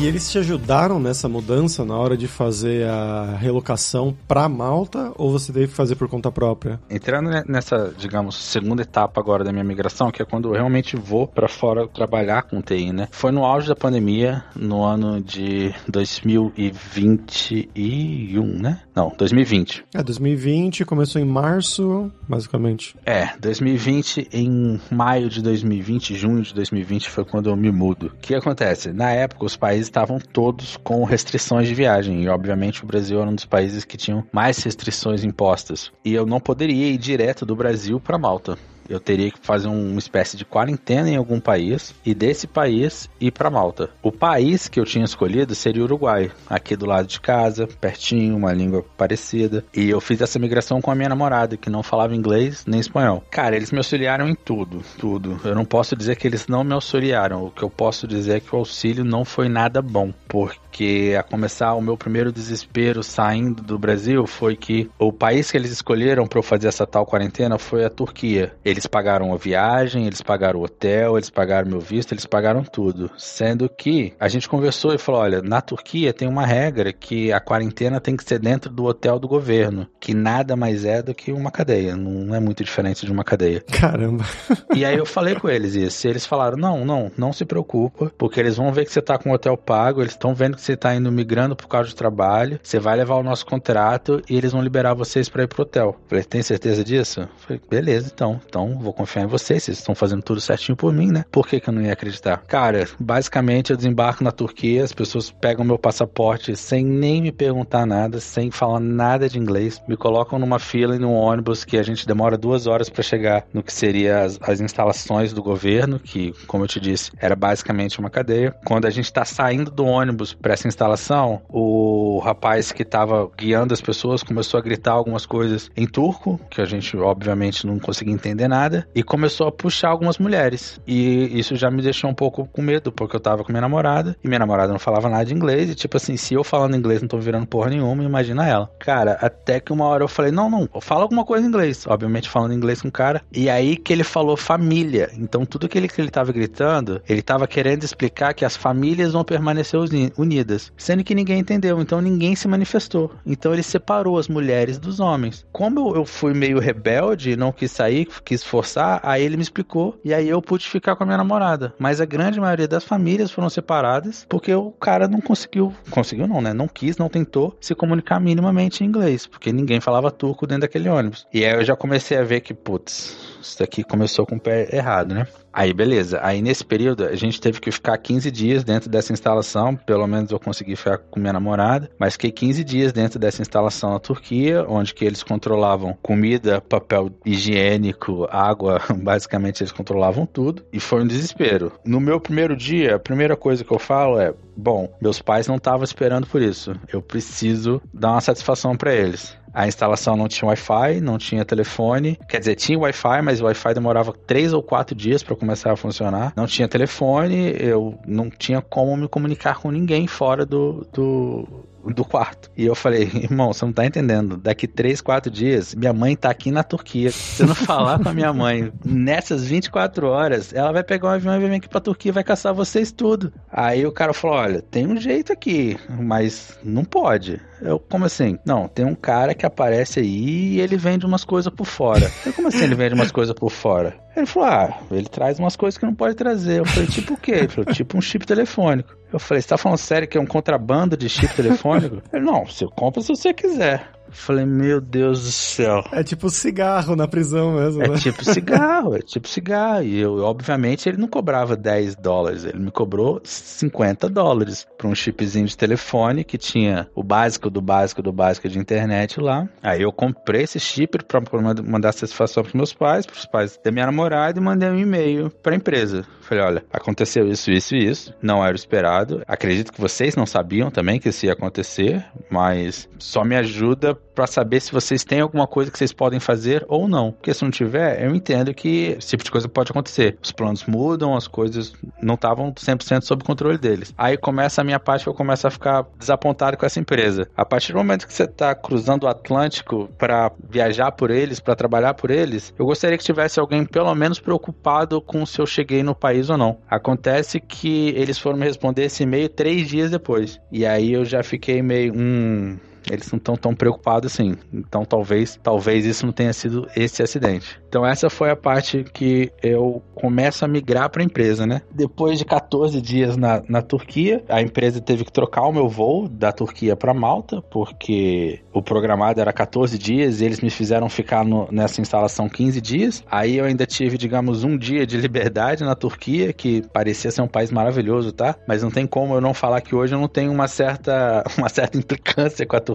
E 0.00 0.06
eles 0.06 0.30
te 0.30 0.38
ajudaram 0.38 0.98
nessa 0.98 1.28
mudança 1.28 1.84
na 1.84 1.94
hora 1.94 2.16
de 2.16 2.26
fazer 2.26 2.88
a 2.88 3.36
relocação 3.36 4.16
para 4.26 4.48
Malta 4.48 5.12
ou 5.18 5.30
você 5.30 5.52
teve 5.52 5.66
que 5.66 5.74
fazer 5.74 5.94
por 5.94 6.08
conta 6.08 6.32
própria? 6.32 6.80
Entrando 6.88 7.28
nessa, 7.46 7.92
digamos, 7.98 8.34
segunda 8.34 8.80
etapa 8.80 9.20
agora 9.20 9.44
da 9.44 9.52
minha 9.52 9.62
migração, 9.62 10.10
que 10.10 10.22
é 10.22 10.24
quando 10.24 10.48
eu 10.48 10.54
realmente 10.54 10.96
vou 10.96 11.28
para 11.28 11.48
fora 11.48 11.86
trabalhar 11.86 12.44
com 12.44 12.62
TI, 12.62 12.94
né? 12.94 13.08
Foi 13.10 13.30
no 13.30 13.44
auge 13.44 13.68
da 13.68 13.76
pandemia, 13.76 14.42
no 14.56 14.82
ano 14.82 15.20
de 15.20 15.74
2021, 15.86 18.58
né? 18.58 18.80
Não, 18.96 19.12
2020. 19.18 19.84
É, 19.94 20.02
2020 20.02 20.86
começou 20.86 21.20
em 21.20 21.26
março, 21.26 22.10
basicamente. 22.26 22.96
É, 23.04 23.34
2020 23.38 24.30
em 24.32 24.80
maio 24.90 25.28
de 25.28 25.42
2020, 25.42 26.14
junho 26.14 26.40
de 26.40 26.54
2020 26.54 27.10
foi 27.10 27.26
quando 27.26 27.50
eu 27.50 27.56
me 27.56 27.70
mudo. 27.70 28.06
O 28.06 28.16
que 28.16 28.34
acontece? 28.34 28.94
Na 28.94 29.10
época 29.10 29.44
os 29.44 29.58
países 29.58 29.89
estavam 29.90 30.18
todos 30.18 30.76
com 30.78 31.04
restrições 31.04 31.68
de 31.68 31.74
viagem. 31.74 32.22
E, 32.22 32.28
obviamente, 32.28 32.82
o 32.82 32.86
Brasil 32.86 33.20
era 33.20 33.28
um 33.28 33.34
dos 33.34 33.44
países 33.44 33.84
que 33.84 33.96
tinham 33.96 34.24
mais 34.32 34.62
restrições 34.62 35.24
impostas. 35.24 35.92
E 36.04 36.14
eu 36.14 36.24
não 36.24 36.40
poderia 36.40 36.88
ir 36.88 36.96
direto 36.96 37.44
do 37.44 37.54
Brasil 37.54 38.00
para 38.00 38.18
Malta 38.18 38.56
eu 38.90 38.98
teria 38.98 39.30
que 39.30 39.38
fazer 39.40 39.68
uma 39.68 39.98
espécie 39.98 40.36
de 40.36 40.44
quarentena 40.44 41.08
em 41.08 41.16
algum 41.16 41.38
país 41.38 41.94
e 42.04 42.12
desse 42.12 42.46
país 42.46 43.08
ir 43.20 43.30
para 43.30 43.48
Malta. 43.48 43.90
O 44.02 44.10
país 44.10 44.68
que 44.68 44.80
eu 44.80 44.84
tinha 44.84 45.04
escolhido 45.04 45.54
seria 45.54 45.82
o 45.82 45.84
Uruguai, 45.84 46.30
aqui 46.48 46.74
do 46.74 46.86
lado 46.86 47.06
de 47.06 47.20
casa, 47.20 47.68
pertinho, 47.80 48.36
uma 48.36 48.52
língua 48.52 48.84
parecida. 48.96 49.64
E 49.74 49.88
eu 49.88 50.00
fiz 50.00 50.20
essa 50.20 50.38
migração 50.38 50.80
com 50.80 50.90
a 50.90 50.94
minha 50.94 51.08
namorada, 51.08 51.56
que 51.56 51.70
não 51.70 51.82
falava 51.82 52.14
inglês 52.14 52.64
nem 52.66 52.80
espanhol. 52.80 53.22
Cara, 53.30 53.56
eles 53.56 53.70
me 53.70 53.78
auxiliaram 53.78 54.28
em 54.28 54.34
tudo, 54.34 54.82
tudo. 54.98 55.40
Eu 55.44 55.54
não 55.54 55.64
posso 55.64 55.94
dizer 55.94 56.16
que 56.16 56.26
eles 56.26 56.48
não 56.48 56.64
me 56.64 56.72
auxiliaram. 56.72 57.44
O 57.44 57.50
que 57.50 57.62
eu 57.62 57.70
posso 57.70 58.06
dizer 58.06 58.36
é 58.36 58.40
que 58.40 58.54
o 58.54 58.58
auxílio 58.58 59.04
não 59.04 59.24
foi 59.24 59.48
nada 59.48 59.80
bom, 59.80 60.12
porque 60.28 61.14
a 61.18 61.22
começar 61.22 61.74
o 61.74 61.80
meu 61.80 61.96
primeiro 61.96 62.32
desespero 62.32 63.02
saindo 63.02 63.62
do 63.62 63.78
Brasil 63.78 64.26
foi 64.26 64.56
que 64.56 64.90
o 64.98 65.12
país 65.12 65.50
que 65.50 65.56
eles 65.56 65.70
escolheram 65.70 66.26
para 66.26 66.38
eu 66.38 66.42
fazer 66.42 66.68
essa 66.68 66.86
tal 66.86 67.06
quarentena 67.06 67.58
foi 67.58 67.84
a 67.84 67.90
Turquia. 67.90 68.52
Eles 68.64 68.79
eles 68.80 68.86
pagaram 68.86 69.32
a 69.32 69.36
viagem, 69.36 70.06
eles 70.06 70.22
pagaram 70.22 70.60
o 70.60 70.64
hotel, 70.64 71.16
eles 71.16 71.28
pagaram 71.28 71.68
meu 71.68 71.80
visto, 71.80 72.12
eles 72.12 72.24
pagaram 72.24 72.62
tudo. 72.64 73.10
Sendo 73.18 73.68
que 73.68 74.14
a 74.18 74.26
gente 74.26 74.48
conversou 74.48 74.94
e 74.94 74.98
falou: 74.98 75.20
olha, 75.20 75.42
na 75.42 75.60
Turquia 75.60 76.14
tem 76.14 76.26
uma 76.26 76.46
regra 76.46 76.92
que 76.92 77.30
a 77.30 77.40
quarentena 77.40 78.00
tem 78.00 78.16
que 78.16 78.24
ser 78.24 78.38
dentro 78.38 78.70
do 78.70 78.84
hotel 78.84 79.18
do 79.18 79.28
governo, 79.28 79.86
que 80.00 80.14
nada 80.14 80.56
mais 80.56 80.84
é 80.84 81.02
do 81.02 81.14
que 81.14 81.30
uma 81.30 81.50
cadeia. 81.50 81.94
Não 81.94 82.34
é 82.34 82.40
muito 82.40 82.64
diferente 82.64 83.04
de 83.04 83.12
uma 83.12 83.24
cadeia. 83.24 83.60
Caramba. 83.60 84.24
E 84.74 84.84
aí 84.84 84.96
eu 84.96 85.04
falei 85.04 85.34
com 85.34 85.48
eles 85.48 85.74
isso. 85.74 86.06
E 86.06 86.10
eles 86.10 86.24
falaram: 86.24 86.56
não, 86.56 86.84
não, 86.84 87.10
não 87.18 87.32
se 87.32 87.44
preocupa, 87.44 88.10
porque 88.16 88.40
eles 88.40 88.56
vão 88.56 88.72
ver 88.72 88.84
que 88.84 88.92
você 88.92 89.02
tá 89.02 89.18
com 89.18 89.30
o 89.30 89.34
hotel 89.34 89.56
pago, 89.56 90.00
eles 90.00 90.12
estão 90.12 90.34
vendo 90.34 90.56
que 90.56 90.62
você 90.62 90.76
tá 90.76 90.94
indo 90.94 91.10
migrando 91.10 91.56
por 91.56 91.66
causa 91.66 91.88
de 91.88 91.94
trabalho, 91.94 92.58
você 92.62 92.78
vai 92.78 92.96
levar 92.96 93.16
o 93.16 93.22
nosso 93.22 93.44
contrato 93.44 94.22
e 94.28 94.36
eles 94.36 94.52
vão 94.52 94.62
liberar 94.62 94.94
vocês 94.94 95.28
para 95.28 95.42
ir 95.42 95.48
pro 95.48 95.62
hotel. 95.62 95.96
falei: 96.06 96.24
tem 96.24 96.42
certeza 96.42 96.82
disso? 96.84 97.28
falei: 97.38 97.60
beleza, 97.68 98.10
então. 98.14 98.40
Então 98.46 98.69
vou 98.78 98.92
confiar 98.92 99.24
em 99.24 99.28
vocês, 99.28 99.64
vocês 99.64 99.78
estão 99.78 99.94
fazendo 99.94 100.22
tudo 100.22 100.40
certinho 100.40 100.76
por 100.76 100.92
mim, 100.92 101.10
né? 101.10 101.24
Por 101.30 101.46
que, 101.46 101.60
que 101.60 101.68
eu 101.68 101.74
não 101.74 101.82
ia 101.82 101.92
acreditar? 101.92 102.38
Cara, 102.46 102.88
basicamente 102.98 103.70
eu 103.70 103.76
desembarco 103.76 104.24
na 104.24 104.32
Turquia, 104.32 104.84
as 104.84 104.92
pessoas 104.92 105.30
pegam 105.30 105.64
meu 105.64 105.78
passaporte 105.78 106.56
sem 106.56 106.84
nem 106.84 107.22
me 107.22 107.32
perguntar 107.32 107.86
nada, 107.86 108.20
sem 108.20 108.50
falar 108.50 108.80
nada 108.80 109.28
de 109.28 109.38
inglês, 109.38 109.82
me 109.88 109.96
colocam 109.96 110.38
numa 110.38 110.58
fila 110.58 110.96
e 110.96 110.98
num 110.98 111.14
ônibus 111.14 111.64
que 111.64 111.76
a 111.76 111.82
gente 111.82 112.06
demora 112.06 112.36
duas 112.36 112.66
horas 112.66 112.88
para 112.88 113.02
chegar 113.02 113.44
no 113.52 113.62
que 113.62 113.72
seria 113.72 114.22
as, 114.22 114.38
as, 114.42 114.60
instalações 114.60 115.32
do 115.32 115.42
governo, 115.42 115.98
que, 115.98 116.32
como 116.46 116.64
eu 116.64 116.68
te 116.68 116.78
disse, 116.78 117.10
era 117.18 117.34
basicamente 117.34 117.98
uma 117.98 118.10
cadeia. 118.10 118.54
Quando 118.64 118.86
a 118.86 118.90
gente 118.90 119.06
está 119.06 119.24
saindo 119.24 119.70
do 119.70 119.84
ônibus 119.84 120.34
para 120.34 120.52
essa 120.52 120.68
instalação, 120.68 121.42
o 121.48 122.18
rapaz 122.18 122.72
que 122.72 122.82
estava 122.82 123.28
guiando 123.36 123.72
as 123.72 123.80
pessoas 123.80 124.22
começou 124.22 124.58
a 124.58 124.62
gritar 124.62 124.92
algumas 124.92 125.24
coisas 125.24 125.70
em 125.76 125.86
turco, 125.86 126.38
que 126.50 126.60
a 126.60 126.64
gente 126.64 126.96
obviamente 126.96 127.66
não 127.66 127.78
conseguia 127.78 128.14
entender 128.14 128.48
nada 128.50 128.86
e 128.94 129.02
começou 129.02 129.46
a 129.46 129.52
puxar 129.52 129.88
algumas 129.88 130.18
mulheres. 130.18 130.80
E 130.86 131.38
isso 131.38 131.56
já 131.56 131.70
me 131.70 131.80
deixou 131.80 132.10
um 132.10 132.14
pouco 132.14 132.46
com 132.52 132.60
medo, 132.60 132.92
porque 132.92 133.16
eu 133.16 133.20
tava 133.20 133.42
com 133.42 133.52
minha 133.52 133.62
namorada 133.62 134.14
e 134.22 134.28
minha 134.28 134.38
namorada 134.38 134.72
não 134.72 134.78
falava 134.78 135.08
nada 135.08 135.24
de 135.24 135.32
inglês. 135.32 135.70
E 135.70 135.74
tipo 135.74 135.96
assim, 135.96 136.16
se 136.16 136.34
eu 136.34 136.44
falando 136.44 136.76
inglês 136.76 137.00
não 137.00 137.08
tô 137.08 137.18
virando 137.18 137.46
porra 137.46 137.70
nenhuma, 137.70 138.04
imagina 138.04 138.46
ela. 138.46 138.70
Cara, 138.78 139.12
até 139.20 139.60
que 139.60 139.72
uma 139.72 139.86
hora 139.86 140.04
eu 140.04 140.08
falei: 140.08 140.30
não, 140.30 140.50
não, 140.50 140.68
fala 140.80 141.02
alguma 141.02 141.24
coisa 141.24 141.44
em 141.44 141.48
inglês. 141.48 141.86
Obviamente 141.86 142.28
falando 142.28 142.52
inglês 142.52 142.82
com 142.82 142.88
o 142.88 142.92
cara. 142.92 143.22
E 143.32 143.48
aí 143.48 143.76
que 143.76 143.92
ele 143.92 144.04
falou 144.04 144.36
família. 144.36 145.10
Então 145.16 145.46
tudo 145.46 145.68
ele, 145.74 145.88
que 145.88 146.00
ele 146.00 146.10
tava 146.10 146.32
gritando, 146.32 147.00
ele 147.08 147.22
tava 147.22 147.46
querendo 147.46 147.84
explicar 147.84 148.34
que 148.34 148.44
as 148.44 148.56
famílias 148.56 149.12
vão 149.12 149.24
permanecer 149.24 149.78
unidas. 150.16 150.72
Sendo 150.76 151.04
que 151.04 151.14
ninguém 151.14 151.38
entendeu. 151.38 151.80
Então 151.80 152.00
ninguém 152.00 152.34
se 152.34 152.48
manifestou. 152.48 153.12
Então 153.24 153.52
ele 153.52 153.62
separou 153.62 154.18
as 154.18 154.28
mulheres 154.28 154.78
dos 154.78 155.00
homens. 155.00 155.46
Como 155.52 155.94
eu 155.94 156.04
fui 156.04 156.34
meio 156.34 156.58
rebelde, 156.58 157.36
não 157.36 157.52
quis 157.52 157.70
sair, 157.70 158.08
quis 158.24 158.39
forçar, 158.44 159.00
aí 159.02 159.22
ele 159.22 159.36
me 159.36 159.42
explicou 159.42 159.98
e 160.04 160.12
aí 160.12 160.28
eu 160.28 160.40
pude 160.40 160.68
ficar 160.68 160.96
com 160.96 161.02
a 161.02 161.06
minha 161.06 161.18
namorada. 161.18 161.74
Mas 161.78 162.00
a 162.00 162.04
grande 162.04 162.40
maioria 162.40 162.68
das 162.68 162.84
famílias 162.84 163.30
foram 163.30 163.50
separadas 163.50 164.26
porque 164.28 164.54
o 164.54 164.70
cara 164.72 165.08
não 165.08 165.20
conseguiu, 165.20 165.74
conseguiu 165.90 166.26
não, 166.26 166.40
né? 166.40 166.52
Não 166.52 166.68
quis, 166.68 166.96
não 166.96 167.08
tentou 167.08 167.56
se 167.60 167.74
comunicar 167.74 168.20
minimamente 168.20 168.82
em 168.82 168.86
inglês, 168.86 169.26
porque 169.26 169.52
ninguém 169.52 169.80
falava 169.80 170.10
turco 170.10 170.46
dentro 170.46 170.62
daquele 170.62 170.88
ônibus. 170.88 171.26
E 171.32 171.44
aí 171.44 171.54
eu 171.54 171.64
já 171.64 171.76
comecei 171.76 172.16
a 172.16 172.24
ver 172.24 172.40
que, 172.40 172.54
putz, 172.54 173.39
isso 173.40 173.58
daqui 173.58 173.82
começou 173.82 174.26
com 174.26 174.36
o 174.36 174.40
pé 174.40 174.68
errado, 174.72 175.14
né? 175.14 175.26
Aí, 175.52 175.72
beleza. 175.72 176.20
Aí, 176.22 176.40
nesse 176.40 176.64
período, 176.64 177.04
a 177.04 177.16
gente 177.16 177.40
teve 177.40 177.60
que 177.60 177.70
ficar 177.70 177.98
15 177.98 178.30
dias 178.30 178.62
dentro 178.62 178.88
dessa 178.88 179.12
instalação. 179.12 179.74
Pelo 179.74 180.06
menos 180.06 180.30
eu 180.30 180.38
consegui 180.38 180.76
ficar 180.76 180.98
com 180.98 181.18
minha 181.18 181.32
namorada. 181.32 181.90
Mas 181.98 182.14
fiquei 182.14 182.30
15 182.30 182.62
dias 182.62 182.92
dentro 182.92 183.18
dessa 183.18 183.42
instalação 183.42 183.90
na 183.92 183.98
Turquia, 183.98 184.64
onde 184.68 184.94
que 184.94 185.04
eles 185.04 185.22
controlavam 185.22 185.96
comida, 186.00 186.60
papel 186.60 187.10
higiênico, 187.24 188.28
água. 188.30 188.80
Basicamente, 189.02 189.62
eles 189.62 189.72
controlavam 189.72 190.24
tudo. 190.24 190.64
E 190.72 190.78
foi 190.78 191.02
um 191.02 191.06
desespero. 191.06 191.72
No 191.84 192.00
meu 192.00 192.20
primeiro 192.20 192.56
dia, 192.56 192.96
a 192.96 193.00
primeira 193.00 193.36
coisa 193.36 193.64
que 193.64 193.72
eu 193.72 193.78
falo 193.78 194.20
é: 194.20 194.32
bom, 194.56 194.92
meus 195.00 195.20
pais 195.20 195.48
não 195.48 195.56
estavam 195.56 195.82
esperando 195.82 196.26
por 196.26 196.40
isso. 196.40 196.74
Eu 196.92 197.02
preciso 197.02 197.82
dar 197.92 198.12
uma 198.12 198.20
satisfação 198.20 198.76
para 198.76 198.94
eles. 198.94 199.36
A 199.52 199.66
instalação 199.66 200.16
não 200.16 200.28
tinha 200.28 200.48
Wi-Fi, 200.48 201.00
não 201.00 201.18
tinha 201.18 201.44
telefone. 201.44 202.18
Quer 202.28 202.38
dizer, 202.38 202.54
tinha 202.54 202.78
Wi-Fi, 202.78 203.22
mas 203.22 203.40
o 203.40 203.44
Wi-Fi 203.44 203.74
demorava 203.74 204.12
três 204.26 204.52
ou 204.52 204.62
quatro 204.62 204.94
dias 204.94 205.22
para 205.22 205.36
começar 205.36 205.72
a 205.72 205.76
funcionar. 205.76 206.32
Não 206.36 206.46
tinha 206.46 206.68
telefone, 206.68 207.54
eu 207.58 207.98
não 208.06 208.30
tinha 208.30 208.60
como 208.60 208.96
me 208.96 209.08
comunicar 209.08 209.58
com 209.58 209.70
ninguém 209.70 210.06
fora 210.06 210.46
do, 210.46 210.86
do, 210.92 211.66
do 211.92 212.04
quarto. 212.04 212.50
E 212.56 212.64
eu 212.64 212.74
falei, 212.74 213.02
irmão, 213.14 213.52
você 213.52 213.64
não 213.64 213.72
tá 213.72 213.84
entendendo. 213.84 214.36
Daqui 214.36 214.66
três, 214.66 215.00
quatro 215.00 215.30
dias, 215.30 215.74
minha 215.74 215.92
mãe 215.92 216.14
tá 216.16 216.30
aqui 216.30 216.50
na 216.50 216.62
Turquia. 216.62 217.10
Se 217.10 217.42
eu 217.42 217.48
não 217.48 217.54
falar 217.54 217.98
com 217.98 218.08
a 218.08 218.14
minha 218.14 218.32
mãe 218.32 218.72
nessas 218.84 219.46
24 219.46 220.06
horas, 220.06 220.52
ela 220.52 220.72
vai 220.72 220.82
pegar 220.82 221.08
um 221.08 221.12
avião 221.12 221.36
e 221.36 221.38
vir 221.40 221.54
aqui 221.54 221.68
pra 221.68 221.80
Turquia 221.80 222.10
e 222.10 222.12
vai 222.12 222.24
caçar 222.24 222.54
vocês 222.54 222.92
tudo. 222.92 223.32
Aí 223.50 223.84
o 223.86 223.92
cara 223.92 224.12
falou: 224.12 224.36
olha, 224.36 224.62
tem 224.62 224.86
um 224.86 224.96
jeito 224.96 225.32
aqui, 225.32 225.76
mas 225.88 226.58
não 226.62 226.84
pode. 226.84 227.40
Eu, 227.62 227.78
como 227.78 228.04
assim? 228.04 228.38
Não, 228.44 228.68
tem 228.68 228.84
um 228.84 228.94
cara 228.94 229.34
que 229.34 229.44
aparece 229.44 230.00
aí 230.00 230.54
e 230.54 230.60
ele 230.60 230.76
vende 230.76 231.04
umas 231.04 231.24
coisas 231.24 231.52
por 231.52 231.66
fora. 231.66 232.10
Eu, 232.24 232.32
como 232.32 232.48
assim 232.48 232.64
ele 232.64 232.74
vende 232.74 232.94
umas 232.94 233.12
coisas 233.12 233.34
por 233.34 233.50
fora? 233.50 233.94
Ele 234.16 234.26
falou: 234.26 234.48
ah, 234.48 234.78
ele 234.90 235.08
traz 235.08 235.38
umas 235.38 235.56
coisas 235.56 235.78
que 235.78 235.86
não 235.86 235.94
pode 235.94 236.14
trazer. 236.14 236.60
Eu 236.60 236.64
falei: 236.64 236.88
tipo 236.88 237.14
o 237.14 237.16
quê? 237.16 237.32
Ele 237.32 237.48
falou: 237.48 237.72
tipo 237.72 237.96
um 237.96 238.00
chip 238.00 238.26
telefônico. 238.26 238.96
Eu 239.12 239.18
falei: 239.18 239.42
você 239.42 239.48
tá 239.48 239.58
falando 239.58 239.78
sério 239.78 240.08
que 240.08 240.16
é 240.16 240.20
um 240.20 240.26
contrabando 240.26 240.96
de 240.96 241.08
chip 241.08 241.34
telefônico? 241.34 242.02
Ele: 242.12 242.24
não, 242.24 242.44
você 242.44 242.66
compra 242.66 243.02
se 243.02 243.08
você 243.08 243.32
quiser. 243.32 243.88
Falei, 244.10 244.44
meu 244.44 244.80
Deus 244.80 245.24
do 245.24 245.32
céu. 245.32 245.84
É 245.92 246.02
tipo 246.02 246.28
cigarro 246.28 246.96
na 246.96 247.06
prisão 247.08 247.54
mesmo. 247.54 247.82
É 247.82 247.88
né? 247.88 247.96
tipo 247.98 248.24
cigarro, 248.24 248.96
é 248.96 249.00
tipo 249.00 249.28
cigarro. 249.28 249.82
E 249.82 249.98
eu, 249.98 250.18
obviamente, 250.18 250.88
ele 250.88 250.98
não 250.98 251.08
cobrava 251.08 251.56
10 251.56 251.96
dólares, 251.96 252.44
ele 252.44 252.58
me 252.58 252.70
cobrou 252.70 253.20
50 253.24 254.08
dólares 254.08 254.66
para 254.76 254.88
um 254.88 254.94
chipzinho 254.94 255.46
de 255.46 255.56
telefone 255.56 256.24
que 256.24 256.38
tinha 256.38 256.88
o 256.94 257.02
básico 257.02 257.50
do 257.50 257.60
básico 257.60 258.02
do 258.02 258.12
básico 258.12 258.48
de 258.48 258.58
internet 258.58 259.20
lá. 259.20 259.48
Aí 259.62 259.82
eu 259.82 259.92
comprei 259.92 260.42
esse 260.42 260.58
chip 260.58 260.98
para 261.04 261.20
mandar 261.62 261.92
satisfação 261.92 262.42
para 262.42 262.52
meus 262.54 262.72
pais, 262.72 263.06
para 263.06 263.16
os 263.16 263.26
pais 263.26 263.58
da 263.62 263.70
minha 263.70 263.86
namorada 263.86 264.38
e 264.38 264.42
mandei 264.42 264.68
um 264.68 264.78
e-mail 264.78 265.30
para 265.42 265.52
a 265.52 265.56
empresa. 265.56 266.04
Falei, 266.20 266.44
olha, 266.44 266.64
aconteceu 266.72 267.28
isso, 267.28 267.50
isso 267.50 267.74
e 267.74 267.86
isso, 267.86 268.14
não 268.22 268.44
era 268.44 268.52
o 268.52 268.56
esperado. 268.56 269.22
Acredito 269.26 269.72
que 269.72 269.80
vocês 269.80 270.16
não 270.16 270.26
sabiam 270.26 270.70
também 270.70 271.00
que 271.00 271.08
isso 271.08 271.26
ia 271.26 271.32
acontecer, 271.32 272.04
mas 272.30 272.88
só 272.98 273.24
me 273.24 273.36
ajuda 273.36 273.98
para 274.14 274.26
saber 274.26 274.60
se 274.60 274.72
vocês 274.72 275.04
têm 275.04 275.20
alguma 275.20 275.46
coisa 275.46 275.70
que 275.70 275.78
vocês 275.78 275.92
podem 275.92 276.20
fazer 276.20 276.64
ou 276.68 276.88
não. 276.88 277.12
Porque 277.12 277.32
se 277.32 277.42
não 277.42 277.50
tiver, 277.50 278.04
eu 278.04 278.14
entendo 278.14 278.52
que 278.52 278.96
esse 278.98 279.08
tipo 279.08 279.24
de 279.24 279.30
coisa 279.30 279.48
pode 279.48 279.70
acontecer. 279.70 280.18
Os 280.22 280.32
planos 280.32 280.64
mudam, 280.66 281.16
as 281.16 281.26
coisas 281.26 281.72
não 282.02 282.14
estavam 282.14 282.52
100% 282.52 283.02
sob 283.02 283.24
controle 283.24 283.58
deles. 283.58 283.94
Aí 283.96 284.16
começa 284.16 284.60
a 284.60 284.64
minha 284.64 284.78
parte 284.78 285.04
que 285.04 285.08
eu 285.08 285.14
começo 285.14 285.46
a 285.46 285.50
ficar 285.50 285.86
desapontado 285.98 286.56
com 286.56 286.66
essa 286.66 286.80
empresa. 286.80 287.28
A 287.36 287.44
partir 287.44 287.72
do 287.72 287.78
momento 287.78 288.06
que 288.06 288.12
você 288.12 288.24
está 288.24 288.54
cruzando 288.54 289.04
o 289.04 289.08
Atlântico 289.08 289.88
para 289.96 290.32
viajar 290.48 290.92
por 290.92 291.10
eles, 291.10 291.40
para 291.40 291.56
trabalhar 291.56 291.94
por 291.94 292.10
eles, 292.10 292.52
eu 292.58 292.66
gostaria 292.66 292.98
que 292.98 293.04
tivesse 293.04 293.40
alguém 293.40 293.64
pelo 293.64 293.94
menos 293.94 294.20
preocupado 294.20 295.00
com 295.00 295.24
se 295.24 295.40
eu 295.40 295.46
cheguei 295.46 295.82
no 295.82 295.94
país 295.94 296.28
ou 296.28 296.36
não. 296.36 296.58
Acontece 296.68 297.40
que 297.40 297.88
eles 297.96 298.18
foram 298.18 298.38
me 298.38 298.44
responder 298.44 298.84
esse 298.84 299.02
e-mail 299.02 299.28
três 299.28 299.68
dias 299.68 299.90
depois. 299.90 300.40
E 300.50 300.66
aí 300.66 300.92
eu 300.92 301.04
já 301.04 301.22
fiquei 301.22 301.62
meio, 301.62 301.94
hum, 301.96 302.58
eles 302.90 303.10
não 303.10 303.18
estão 303.18 303.36
tão 303.36 303.54
preocupados 303.54 304.12
assim. 304.12 304.36
Então 304.52 304.84
talvez, 304.84 305.38
talvez 305.42 305.84
isso 305.84 306.06
não 306.06 306.12
tenha 306.12 306.32
sido 306.32 306.68
esse 306.76 307.02
acidente. 307.02 307.60
Então 307.68 307.84
essa 307.84 308.08
foi 308.08 308.30
a 308.30 308.36
parte 308.36 308.84
que 308.92 309.32
eu 309.42 309.82
começo 309.94 310.44
a 310.44 310.48
migrar 310.48 310.88
para 310.90 311.02
a 311.02 311.04
empresa, 311.04 311.46
né? 311.46 311.62
Depois 311.72 312.18
de 312.18 312.24
14 312.24 312.80
dias 312.80 313.16
na, 313.16 313.42
na 313.48 313.62
Turquia, 313.62 314.24
a 314.28 314.40
empresa 314.40 314.80
teve 314.80 315.04
que 315.04 315.12
trocar 315.12 315.42
o 315.42 315.52
meu 315.52 315.68
voo 315.68 316.08
da 316.08 316.32
Turquia 316.32 316.74
para 316.74 316.94
Malta, 316.94 317.42
porque 317.42 318.40
o 318.52 318.62
programado 318.62 319.20
era 319.20 319.32
14 319.32 319.78
dias 319.78 320.20
e 320.20 320.24
eles 320.24 320.40
me 320.40 320.50
fizeram 320.50 320.88
ficar 320.88 321.24
no, 321.24 321.48
nessa 321.50 321.80
instalação 321.80 322.28
15 322.28 322.60
dias. 322.60 323.04
Aí 323.10 323.36
eu 323.36 323.44
ainda 323.44 323.66
tive, 323.66 323.98
digamos, 323.98 324.44
um 324.44 324.56
dia 324.56 324.86
de 324.86 324.96
liberdade 325.00 325.64
na 325.64 325.74
Turquia, 325.74 326.32
que 326.32 326.62
parecia 326.72 327.10
ser 327.10 327.22
um 327.22 327.28
país 327.28 327.50
maravilhoso, 327.50 328.12
tá? 328.12 328.36
Mas 328.46 328.62
não 328.62 328.70
tem 328.70 328.86
como 328.86 329.14
eu 329.14 329.20
não 329.20 329.34
falar 329.34 329.60
que 329.60 329.74
hoje 329.74 329.94
eu 329.94 330.00
não 330.00 330.08
tenho 330.08 330.32
uma 330.32 330.48
certa, 330.48 331.24
uma 331.36 331.48
certa 331.48 331.78
implicância 331.78 332.46
com 332.46 332.56
a 332.56 332.60
Turquia. 332.60 332.69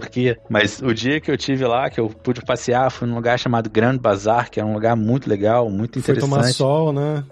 Mas 0.48 0.80
o 0.80 0.92
dia 0.94 1.20
que 1.20 1.30
eu 1.30 1.36
tive 1.36 1.64
lá, 1.64 1.88
que 1.90 2.00
eu 2.00 2.08
pude 2.08 2.42
passear, 2.42 2.90
fui 2.90 3.06
num 3.08 3.14
lugar 3.14 3.38
chamado 3.38 3.70
Grand 3.70 3.96
Bazar, 3.96 4.50
que 4.50 4.60
é 4.60 4.64
um 4.64 4.72
lugar 4.72 4.96
muito 4.96 5.28
legal, 5.28 5.68
muito 5.70 5.98
interessante. 5.98 6.28
Foi 6.28 6.38
tomar 6.38 6.52
sol, 6.52 6.92
né? 6.92 7.24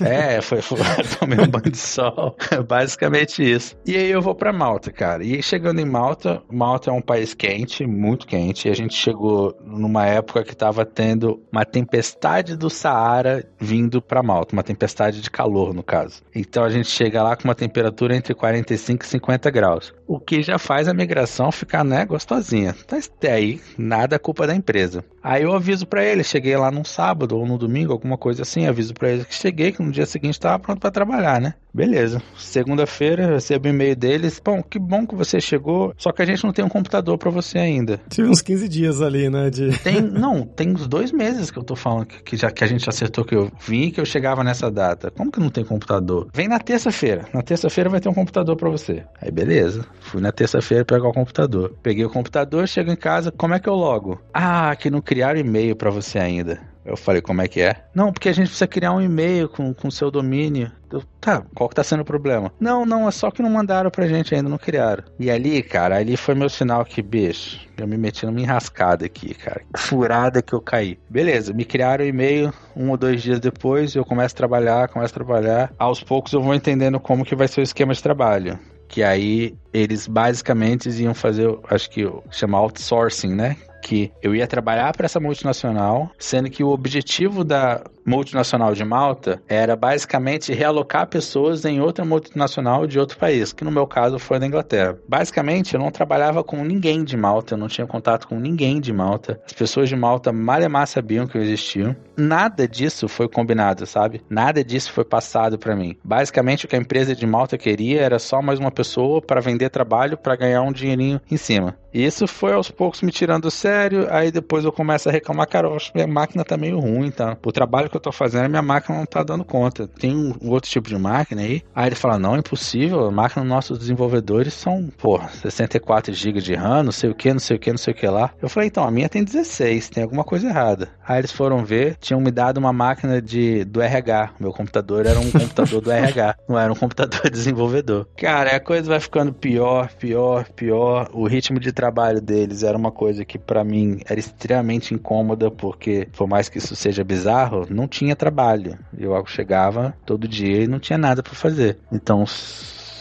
É, 0.00 0.40
foi, 0.40 0.62
foi 0.62 0.78
tomei 1.18 1.38
um 1.38 1.48
banho 1.48 1.70
de 1.70 1.78
sol, 1.78 2.36
basicamente 2.66 3.42
isso. 3.42 3.76
E 3.86 3.96
aí 3.96 4.10
eu 4.10 4.22
vou 4.22 4.34
para 4.34 4.52
Malta, 4.52 4.90
cara. 4.92 5.24
E 5.24 5.42
chegando 5.42 5.80
em 5.80 5.84
Malta, 5.84 6.42
Malta 6.50 6.90
é 6.90 6.92
um 6.92 7.02
país 7.02 7.34
quente, 7.34 7.86
muito 7.86 8.26
quente. 8.26 8.68
E 8.68 8.70
a 8.70 8.74
gente 8.74 8.94
chegou 8.94 9.56
numa 9.64 10.06
época 10.06 10.44
que 10.44 10.54
tava 10.54 10.84
tendo 10.84 11.42
uma 11.52 11.64
tempestade 11.64 12.56
do 12.56 12.70
Saara 12.70 13.44
vindo 13.58 14.00
para 14.00 14.22
Malta, 14.22 14.54
uma 14.54 14.62
tempestade 14.62 15.20
de 15.20 15.30
calor, 15.30 15.74
no 15.74 15.82
caso. 15.82 16.22
Então 16.34 16.64
a 16.64 16.70
gente 16.70 16.88
chega 16.88 17.22
lá 17.22 17.36
com 17.36 17.44
uma 17.44 17.54
temperatura 17.54 18.14
entre 18.16 18.34
45 18.34 19.04
e 19.04 19.08
50 19.08 19.50
graus, 19.50 19.92
o 20.06 20.18
que 20.18 20.42
já 20.42 20.58
faz 20.58 20.88
a 20.88 20.94
migração 20.94 21.50
ficar, 21.52 21.84
né, 21.84 22.04
gostosinha. 22.04 22.74
Mas 22.90 23.10
até 23.14 23.32
aí, 23.32 23.60
nada 23.76 24.16
é 24.16 24.18
culpa 24.18 24.46
da 24.46 24.54
empresa. 24.54 25.04
Aí 25.22 25.42
eu 25.42 25.52
aviso 25.54 25.86
para 25.86 26.04
ele, 26.04 26.24
cheguei 26.24 26.56
lá 26.56 26.70
num 26.70 26.84
sábado 26.84 27.36
ou 27.36 27.46
no 27.46 27.58
domingo, 27.58 27.92
alguma 27.92 28.16
coisa 28.16 28.42
assim, 28.42 28.66
aviso 28.66 28.94
para 28.94 29.10
ele 29.10 29.24
que 29.24 29.34
cheguei, 29.40 29.72
que 29.72 29.82
no 29.82 29.90
dia 29.90 30.06
seguinte 30.06 30.34
estava 30.34 30.58
pronto 30.58 30.80
para 30.80 30.90
trabalhar, 30.90 31.40
né? 31.40 31.54
Beleza. 31.72 32.20
Segunda-feira, 32.36 33.26
recebo 33.26 33.68
um 33.68 33.70
e-mail 33.70 33.94
deles. 33.96 34.40
Bom, 34.44 34.62
que 34.62 34.78
bom 34.78 35.06
que 35.06 35.14
você 35.14 35.40
chegou, 35.40 35.94
só 35.96 36.12
que 36.12 36.20
a 36.20 36.24
gente 36.24 36.44
não 36.44 36.52
tem 36.52 36.64
um 36.64 36.68
computador 36.68 37.16
para 37.16 37.30
você 37.30 37.58
ainda. 37.58 38.00
Tive 38.08 38.28
uns 38.28 38.42
15 38.42 38.68
dias 38.68 39.00
ali, 39.00 39.30
né? 39.30 39.50
De... 39.50 39.70
Tem, 39.78 40.00
não, 40.02 40.42
tem 40.44 40.70
uns 40.70 40.86
dois 40.88 41.12
meses 41.12 41.50
que 41.50 41.58
eu 41.58 41.62
tô 41.62 41.76
falando 41.76 42.06
que, 42.06 42.22
que, 42.22 42.36
já, 42.36 42.50
que 42.50 42.64
a 42.64 42.66
gente 42.66 42.88
acertou 42.88 43.24
que 43.24 43.34
eu 43.34 43.50
vim 43.60 43.84
e 43.84 43.90
que 43.92 44.00
eu 44.00 44.04
chegava 44.04 44.42
nessa 44.42 44.70
data. 44.70 45.10
Como 45.10 45.30
que 45.30 45.40
não 45.40 45.48
tem 45.48 45.64
computador? 45.64 46.28
Vem 46.34 46.48
na 46.48 46.58
terça-feira. 46.58 47.26
Na 47.32 47.42
terça-feira 47.42 47.88
vai 47.88 48.00
ter 48.00 48.08
um 48.08 48.14
computador 48.14 48.56
para 48.56 48.68
você. 48.68 49.04
Aí 49.20 49.30
beleza. 49.30 49.86
Fui 50.00 50.20
na 50.20 50.32
terça-feira 50.32 50.84
pegar 50.84 51.08
o 51.08 51.12
computador. 51.12 51.74
Peguei 51.82 52.04
o 52.04 52.10
computador, 52.10 52.66
chego 52.66 52.90
em 52.90 52.96
casa, 52.96 53.30
como 53.30 53.54
é 53.54 53.60
que 53.60 53.68
eu 53.68 53.74
logo? 53.74 54.20
Ah, 54.34 54.74
que 54.74 54.90
não 54.90 55.00
criaram 55.00 55.38
e-mail 55.38 55.76
para 55.76 55.90
você 55.90 56.18
ainda. 56.18 56.60
Eu 56.84 56.96
falei, 56.96 57.20
como 57.20 57.42
é 57.42 57.48
que 57.48 57.60
é? 57.60 57.84
Não, 57.94 58.12
porque 58.12 58.28
a 58.28 58.32
gente 58.32 58.46
precisa 58.46 58.66
criar 58.66 58.92
um 58.92 59.00
e-mail 59.00 59.48
com 59.48 59.74
o 59.84 59.92
seu 59.92 60.10
domínio. 60.10 60.72
Eu, 60.90 61.02
tá, 61.20 61.42
qual 61.54 61.68
que 61.68 61.74
tá 61.74 61.84
sendo 61.84 62.00
o 62.00 62.04
problema? 62.04 62.52
Não, 62.58 62.84
não, 62.84 63.06
é 63.06 63.10
só 63.12 63.30
que 63.30 63.42
não 63.42 63.50
mandaram 63.50 63.90
pra 63.90 64.08
gente 64.08 64.34
ainda, 64.34 64.48
não 64.48 64.58
criaram. 64.58 65.04
E 65.18 65.30
ali, 65.30 65.62
cara, 65.62 65.96
ali 65.96 66.16
foi 66.16 66.34
meu 66.34 66.48
sinal 66.48 66.84
que, 66.84 67.00
bicho, 67.00 67.60
eu 67.76 67.86
me 67.86 67.96
meti 67.96 68.26
numa 68.26 68.40
enrascada 68.40 69.06
aqui, 69.06 69.34
cara. 69.34 69.62
Furada 69.76 70.42
que 70.42 70.52
eu 70.52 70.60
caí. 70.60 70.98
Beleza, 71.08 71.52
me 71.52 71.64
criaram 71.64 72.04
o 72.04 72.08
e-mail 72.08 72.52
um 72.74 72.90
ou 72.90 72.96
dois 72.96 73.22
dias 73.22 73.38
depois, 73.38 73.94
eu 73.94 74.04
começo 74.04 74.34
a 74.34 74.38
trabalhar, 74.38 74.88
começo 74.88 75.12
a 75.12 75.14
trabalhar. 75.14 75.72
Aos 75.78 76.02
poucos 76.02 76.32
eu 76.32 76.42
vou 76.42 76.54
entendendo 76.54 76.98
como 76.98 77.24
que 77.24 77.36
vai 77.36 77.46
ser 77.46 77.60
o 77.60 77.64
esquema 77.64 77.94
de 77.94 78.02
trabalho 78.02 78.58
que 78.90 79.04
aí 79.04 79.56
eles 79.72 80.08
basicamente 80.08 80.90
iam 81.00 81.14
fazer, 81.14 81.48
acho 81.70 81.88
que 81.88 82.04
chama 82.28 82.58
outsourcing, 82.58 83.32
né? 83.32 83.56
Que 83.82 84.12
eu 84.22 84.34
ia 84.34 84.46
trabalhar 84.46 84.92
para 84.96 85.06
essa 85.06 85.20
multinacional, 85.20 86.10
sendo 86.18 86.50
que 86.50 86.62
o 86.62 86.68
objetivo 86.68 87.42
da 87.44 87.82
multinacional 88.04 88.74
de 88.74 88.84
Malta 88.84 89.42
era 89.48 89.76
basicamente 89.76 90.52
realocar 90.52 91.06
pessoas 91.06 91.64
em 91.64 91.80
outra 91.80 92.04
multinacional 92.04 92.86
de 92.86 92.98
outro 92.98 93.18
país, 93.18 93.52
que 93.52 93.64
no 93.64 93.70
meu 93.70 93.86
caso 93.86 94.18
foi 94.18 94.38
da 94.38 94.46
Inglaterra. 94.46 94.96
Basicamente, 95.08 95.74
eu 95.74 95.80
não 95.80 95.90
trabalhava 95.90 96.42
com 96.42 96.64
ninguém 96.64 97.04
de 97.04 97.16
Malta, 97.16 97.54
eu 97.54 97.58
não 97.58 97.68
tinha 97.68 97.86
contato 97.86 98.28
com 98.28 98.38
ninguém 98.38 98.80
de 98.80 98.92
Malta. 98.92 99.40
As 99.44 99.52
pessoas 99.52 99.88
de 99.88 99.96
Malta 99.96 100.32
malemar 100.32 100.86
sabiam 100.86 101.26
que 101.26 101.36
eu 101.36 101.42
existia. 101.42 101.96
Nada 102.16 102.68
disso 102.68 103.08
foi 103.08 103.28
combinado, 103.28 103.86
sabe? 103.86 104.22
Nada 104.28 104.62
disso 104.62 104.92
foi 104.92 105.04
passado 105.04 105.58
para 105.58 105.74
mim. 105.74 105.96
Basicamente, 106.04 106.64
o 106.64 106.68
que 106.68 106.76
a 106.76 106.78
empresa 106.78 107.14
de 107.14 107.26
Malta 107.26 107.58
queria 107.58 108.00
era 108.00 108.18
só 108.18 108.40
mais 108.40 108.58
uma 108.58 108.70
pessoa 108.70 109.20
para 109.20 109.40
vender 109.40 109.70
trabalho 109.70 110.16
para 110.16 110.36
ganhar 110.36 110.62
um 110.62 110.72
dinheirinho 110.72 111.20
em 111.30 111.36
cima. 111.36 111.76
E 111.92 112.04
isso 112.04 112.26
foi 112.26 112.52
aos 112.52 112.70
poucos 112.70 113.02
me 113.02 113.10
tirando 113.10 113.40
do 113.40 113.50
sério, 113.50 114.06
aí 114.10 114.30
depois 114.30 114.64
eu 114.64 114.72
começo 114.72 115.08
a 115.08 115.12
reclamar, 115.12 115.48
cara, 115.48 115.66
eu 115.66 115.74
acho 115.74 115.90
que 115.90 115.98
minha 115.98 116.06
máquina 116.06 116.44
tá 116.44 116.56
meio 116.56 116.78
ruim, 116.78 117.10
tá? 117.10 117.36
O 117.44 117.50
trabalho 117.50 117.88
que 117.90 117.96
eu 118.00 118.02
tô 118.02 118.12
fazendo, 118.12 118.48
minha 118.48 118.62
máquina 118.62 118.98
não 118.98 119.06
tá 119.06 119.22
dando 119.22 119.44
conta. 119.44 119.86
Tem 119.86 120.16
um, 120.16 120.34
outro 120.50 120.70
tipo 120.70 120.88
de 120.88 120.98
máquina 120.98 121.42
aí. 121.42 121.62
Aí 121.74 121.88
ele 121.88 121.94
fala: 121.94 122.18
não, 122.18 122.36
impossível. 122.36 123.06
A 123.06 123.10
máquina 123.10 123.42
dos 123.42 123.50
nossos 123.50 123.78
desenvolvedores 123.78 124.54
são, 124.54 124.90
pô, 124.98 125.20
64 125.42 126.12
GB 126.12 126.40
de 126.40 126.54
RAM, 126.54 126.82
não 126.82 126.92
sei 126.92 127.10
o 127.10 127.14
que, 127.14 127.32
não 127.32 127.38
sei 127.38 127.56
o 127.56 127.60
que, 127.60 127.70
não 127.70 127.78
sei 127.78 127.92
o 127.92 127.96
que 127.96 128.06
lá. 128.06 128.32
Eu 128.40 128.48
falei: 128.48 128.68
então, 128.68 128.82
a 128.84 128.90
minha 128.90 129.08
tem 129.08 129.22
16, 129.22 129.90
tem 129.90 130.02
alguma 130.02 130.24
coisa 130.24 130.48
errada. 130.48 130.88
Aí 131.06 131.18
eles 131.18 131.32
foram 131.32 131.64
ver, 131.64 131.96
tinham 132.00 132.20
me 132.20 132.30
dado 132.30 132.58
uma 132.58 132.72
máquina 132.72 133.20
de, 133.20 133.64
do 133.64 133.82
RH. 133.82 134.30
Meu 134.40 134.52
computador 134.52 135.06
era 135.06 135.20
um 135.20 135.30
computador 135.30 135.80
do 135.80 135.90
RH, 135.90 136.36
não 136.48 136.58
era 136.58 136.72
um 136.72 136.76
computador 136.76 137.28
desenvolvedor. 137.30 138.08
Cara, 138.16 138.56
a 138.56 138.60
coisa 138.60 138.88
vai 138.88 139.00
ficando 139.00 139.32
pior, 139.32 139.92
pior, 139.98 140.48
pior. 140.50 141.10
O 141.12 141.26
ritmo 141.26 141.60
de 141.60 141.72
trabalho 141.72 142.20
deles 142.20 142.62
era 142.62 142.76
uma 142.76 142.90
coisa 142.90 143.24
que 143.24 143.38
para 143.38 143.62
mim 143.62 144.00
era 144.08 144.18
extremamente 144.18 144.94
incômoda, 144.94 145.50
porque 145.50 146.08
por 146.16 146.26
mais 146.26 146.48
que 146.48 146.58
isso 146.58 146.74
seja 146.74 147.04
bizarro, 147.04 147.66
não 147.80 147.88
tinha 147.88 148.14
trabalho. 148.14 148.78
Eu 148.96 149.14
chegava 149.26 149.94
todo 150.04 150.28
dia 150.28 150.64
e 150.64 150.68
não 150.68 150.78
tinha 150.78 150.98
nada 150.98 151.22
para 151.22 151.32
fazer. 151.32 151.78
Então 151.90 152.24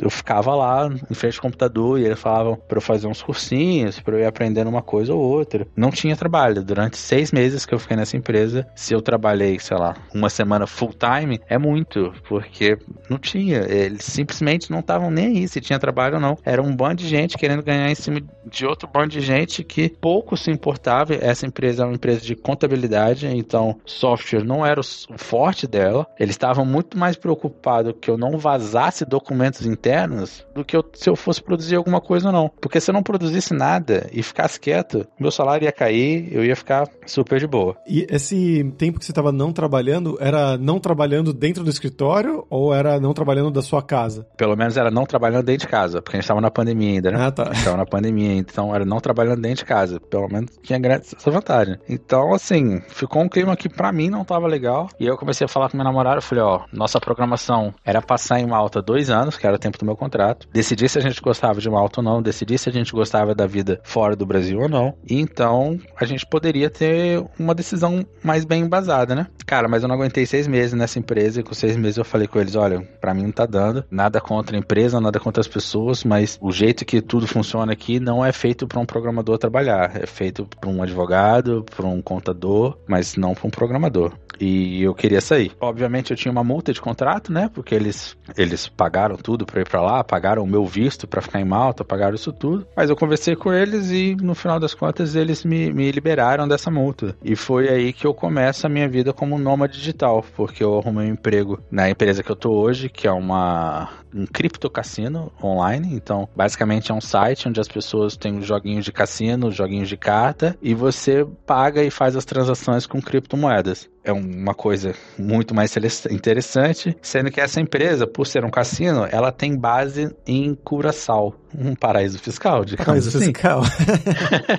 eu 0.02 0.10
ficava 0.10 0.56
lá 0.56 0.90
em 1.10 1.14
frente 1.14 1.36
ao 1.36 1.42
computador 1.42 2.00
e 2.00 2.06
eles 2.06 2.20
falavam 2.20 2.56
para 2.56 2.78
eu 2.78 2.82
fazer 2.82 3.08
uns 3.08 3.22
cursinhos, 3.22 4.00
para 4.00 4.16
eu 4.16 4.20
ir 4.22 4.26
aprendendo 4.26 4.70
uma 4.70 4.82
coisa 4.82 5.14
ou 5.14 5.20
outra. 5.20 5.68
Não 5.76 5.92
tinha 5.92 6.16
trabalho. 6.16 6.64
Durante 6.64 6.98
seis 6.98 7.32
meses 7.32 7.66
que 7.66 7.74
eu 7.74 7.80
fiquei 7.80 7.98
nessa 7.98 8.18
empresa, 8.18 8.68
se 8.76 8.94
eu 8.94 9.02
trabalhei, 9.02 9.60
sei 9.60 9.78
lá, 9.78 9.96
uma 10.14 10.30
semana 10.30 10.66
full 10.68 10.94
time, 10.94 11.40
é 11.48 11.58
muito, 11.58 12.14
porque 12.28 12.78
não 13.10 13.18
tinha. 13.18 13.60
Eles 13.60 14.04
simplesmente 14.04 14.72
não 14.72 14.80
estavam 14.80 15.12
nem 15.12 15.38
aí 15.38 15.48
se 15.48 15.62
tinha 15.62 15.80
trabalho 15.80 16.16
ou 16.16 16.22
não. 16.22 16.38
Era 16.44 16.62
um 16.62 16.76
bando 16.76 16.96
de 16.96 17.08
gente 17.08 17.38
querendo 17.38 17.64
ganhar 17.64 17.90
em 17.90 17.96
cima 17.96 18.22
de 18.46 18.66
outro 18.66 18.88
bando 18.88 19.10
de 19.10 19.22
gente 19.22 19.64
que 19.64 19.90
pouco 19.90 20.36
se 20.38 20.52
importava. 20.52 21.14
Essa 21.14 21.46
empresa 21.46 21.84
é 21.84 21.86
uma 21.86 21.96
empresa 21.96 22.22
de 22.22 22.36
contabilidade, 22.36 23.28
então 23.28 23.80
software 23.86 24.44
não 24.44 24.66
era 24.66 24.80
o 24.80 24.84
forte 25.18 25.68
dela. 25.68 26.06
Eles 26.20 26.36
estavam 26.36 26.66
muito 26.66 26.98
mais 26.98 27.16
preocupados 27.16 27.94
que 28.02 28.10
eu 28.10 28.18
não 28.18 28.38
vazasse 28.38 29.06
documentos 29.06 29.66
internos 29.66 29.88
internos 29.89 30.45
do 30.54 30.63
que 30.63 30.78
eu, 30.78 30.86
se 30.93 31.10
eu 31.10 31.15
fosse 31.15 31.41
produzir 31.41 31.75
alguma 31.75 31.99
coisa 31.99 32.28
ou 32.28 32.34
não. 32.34 32.52
Porque 32.62 32.80
se 32.80 32.91
eu 32.91 32.93
não 32.93 33.02
produzisse 33.02 33.54
nada 33.54 34.08
e 34.13 34.21
ficasse 34.21 34.60
quieto, 34.60 35.08
meu 35.19 35.32
salário 35.32 35.65
ia 35.65 35.71
cair, 35.71 36.30
eu 36.32 36.45
ia 36.45 36.56
ficar 36.56 36.88
super 37.06 37.39
de 37.39 37.47
boa. 37.47 37.75
E 37.88 38.06
esse 38.10 38.63
tempo 38.78 38.99
que 38.99 39.06
você 39.06 39.12
estava 39.12 39.32
não 39.32 39.52
trabalhando, 39.52 40.17
era 40.19 40.58
não 40.58 40.80
trabalhando 40.80 41.34
dentro 41.34 41.63
do 41.63 41.69
escritório 41.69 42.45
ou 42.49 42.73
era 42.73 42.99
não 42.99 43.13
trabalhando 43.13 43.49
da 43.49 43.62
sua 43.62 43.82
casa? 43.82 44.28
Pelo 44.38 44.56
menos 44.56 44.78
era 44.78 44.91
não 44.91 45.06
trabalhando 45.06 45.45
dentro 45.45 45.65
de 45.65 45.71
casa, 45.71 46.02
porque 46.02 46.17
a 46.17 46.19
gente 46.19 46.25
estava 46.25 46.41
na 46.41 46.52
pandemia 46.52 46.93
ainda, 46.93 47.12
né? 47.12 47.25
Ah, 47.25 47.32
tá. 47.32 47.49
A 47.49 47.54
gente 47.54 47.65
tava 47.65 47.78
na 47.78 47.86
pandemia, 47.86 48.34
então 48.34 48.75
era 48.75 48.86
não 48.86 48.99
trabalhando 48.99 49.41
dentro 49.41 49.60
de 49.60 49.65
casa. 49.65 49.99
Pelo 49.99 50.28
menos 50.28 50.52
tinha 50.62 50.80
essa 50.88 51.32
vantagem. 51.32 51.78
Então, 51.89 52.34
assim, 52.34 52.82
ficou 52.89 53.21
um 53.23 53.30
clima 53.30 53.56
que 53.56 53.67
para 53.67 53.91
mim 53.91 54.10
não 54.10 54.23
tava 54.23 54.47
legal. 54.47 54.89
E 54.99 55.08
eu 55.08 55.17
comecei 55.17 55.45
a 55.45 55.47
falar 55.47 55.69
com 55.69 55.78
minha 55.78 55.84
namorada, 55.84 56.17
eu 56.17 56.21
falei, 56.21 56.43
ó, 56.43 56.62
nossa 56.71 56.99
programação 56.99 57.73
era 57.84 58.02
passar 58.02 58.39
em 58.39 58.45
Malta 58.45 58.82
dois 58.82 59.10
anos, 59.10 59.38
que 59.38 59.47
era 59.47 59.56
o 59.56 59.60
tempo 59.60 59.79
do 59.80 59.86
meu 59.86 59.96
contrato. 59.96 60.48
Decidir 60.54 60.89
se 60.89 60.98
a 61.00 61.02
gente 61.02 61.22
gostava 61.22 61.60
de 61.60 61.70
Malta 61.70 62.00
ou 62.00 62.04
não, 62.04 62.22
decidir 62.22 62.58
se 62.58 62.70
a 62.70 62.72
gente 62.72 62.92
gostava 62.92 63.34
da 63.34 63.48
vida 63.48 63.80
fora 63.84 64.15
do 64.15 64.26
Brasil 64.26 64.60
ou 64.60 64.70
não. 64.70 64.94
E 65.10 65.20
então 65.20 65.80
a 65.96 66.06
gente 66.06 66.26
poderia 66.26 66.70
ter 66.70 67.24
uma 67.39 67.56
decisão 67.56 68.06
mais 68.24 68.46
bem 68.46 68.63
embasada, 68.63 69.15
né? 69.15 69.28
Cara, 69.46 69.68
mas 69.68 69.82
eu 69.82 69.89
não 69.89 69.96
aguentei 69.96 70.26
seis 70.26 70.48
meses 70.48 70.74
nessa 70.74 71.00
empresa 71.00 71.39
e 71.39 71.44
com 71.44 71.54
seis 71.54 71.76
meses 71.76 71.98
eu 71.98 72.06
falei 72.06 72.28
com 72.28 72.39
eles, 72.39 72.56
olha, 72.56 72.82
para 73.02 73.13
mim 73.13 73.24
não 73.24 73.32
tá 73.32 73.46
dando. 73.46 73.84
Nada 73.89 74.22
contra 74.22 74.56
a 74.56 74.60
empresa, 74.60 75.02
nada 75.02 75.20
contra 75.20 75.42
as 75.42 75.48
pessoas, 75.48 76.04
mas 76.04 76.38
o 76.42 76.52
jeito 76.52 76.86
que 76.86 77.02
tudo 77.02 77.26
funciona 77.28 77.74
aqui 77.74 78.00
não 78.00 78.24
é 78.24 78.32
feito 78.32 78.68
para 78.68 78.80
um 78.80 78.86
programador 78.86 79.38
trabalhar. 79.38 79.96
É 79.96 80.06
feito 80.06 80.48
para 80.60 80.70
um 80.70 80.84
advogado, 80.84 81.65
para 81.76 81.86
um 81.86 82.02
contador, 82.02 82.78
mas 82.88 83.15
não 83.15 83.34
para 83.34 83.48
um 83.48 83.52
programador. 83.52 84.13
E 84.39 84.82
eu 84.82 84.96
queria 84.96 85.20
sair. 85.20 85.52
Obviamente 85.60 86.12
eu 86.12 86.18
tinha 86.18 86.32
uma 86.32 86.44
multa 86.44 86.72
de 86.72 86.80
contrato, 86.80 87.32
né? 87.32 87.50
Porque 87.54 87.76
eles, 87.76 88.15
eles 88.38 88.68
pagaram 88.68 89.18
tudo 89.18 89.46
para 89.46 89.60
para 89.70 89.82
lá, 89.82 90.04
pagaram 90.04 90.44
o 90.44 90.48
meu 90.48 90.66
visto 90.66 91.08
para 91.08 91.22
ficar 91.22 91.40
em 91.40 91.46
Malta, 91.46 91.86
pagaram 91.86 92.16
isso 92.16 92.34
tudo. 92.34 92.68
Mas 92.76 92.90
eu 92.90 92.96
conversei 92.96 93.36
com 93.36 93.54
eles 93.54 93.92
e 93.92 94.18
no 94.20 94.34
final 94.34 94.60
das 94.60 94.74
contas 94.74 95.16
eles 95.16 95.46
me, 95.46 95.72
me 95.72 95.92
liberaram 95.92 96.48
dessa 96.48 96.72
multa. 96.72 97.16
E 97.24 97.36
foi 97.36 97.70
aí 97.70 97.94
que 97.94 98.06
eu 98.06 98.14
começo 98.14 98.66
a 98.66 98.70
minha 98.70 98.90
vida 98.90 99.14
como 99.14 99.38
nômade 99.38 99.78
digital, 99.78 100.26
porque 100.36 100.64
eu 100.64 100.80
arrumei 100.80 101.08
um 101.08 101.14
emprego 101.14 101.62
na 101.72 101.90
empresa 101.90 102.24
que 102.24 102.32
eu 102.32 102.36
tô 102.36 102.52
hoje, 102.52 102.90
que 102.90 103.08
é 103.08 103.12
uma 103.12 103.90
um 104.13 104.26
cripto 104.26 104.69
cassino 104.69 105.32
online. 105.43 105.93
Então, 105.93 106.28
basicamente 106.36 106.91
é 106.91 106.93
um 106.93 107.02
site 107.02 107.48
onde 107.48 107.60
as 107.60 107.67
pessoas 107.67 108.15
têm 108.15 108.41
joguinhos 108.41 108.86
de 108.86 108.91
cassino, 108.91 109.52
joguinhos 109.52 109.89
de 109.89 109.98
carta 109.98 110.58
e 110.62 110.74
você 110.74 111.26
paga 111.45 111.84
e 111.84 111.91
faz 111.91 112.15
as 112.15 112.26
transações 112.26 112.86
com 112.86 113.02
criptomoedas 113.02 113.89
é 114.04 114.12
uma 114.12 114.54
coisa 114.54 114.93
muito 115.17 115.54
mais 115.54 115.76
interessante, 116.10 116.95
sendo 117.02 117.32
que 117.32 117.39
essa 117.39 117.60
empresa, 117.60 118.08
por 118.08 118.26
ser 118.26 118.43
um 118.43 118.50
cassino, 118.50 119.08
ela 119.10 119.32
tem 119.32 119.58
base 119.58 120.13
em 120.26 120.56
Curaçao, 120.56 121.36
um 121.56 121.76
paraíso 121.76 122.17
fiscal, 122.19 122.63
digamos 122.63 122.86
paraíso 122.88 123.17
assim. 123.17 123.34
fiscal. 123.34 123.62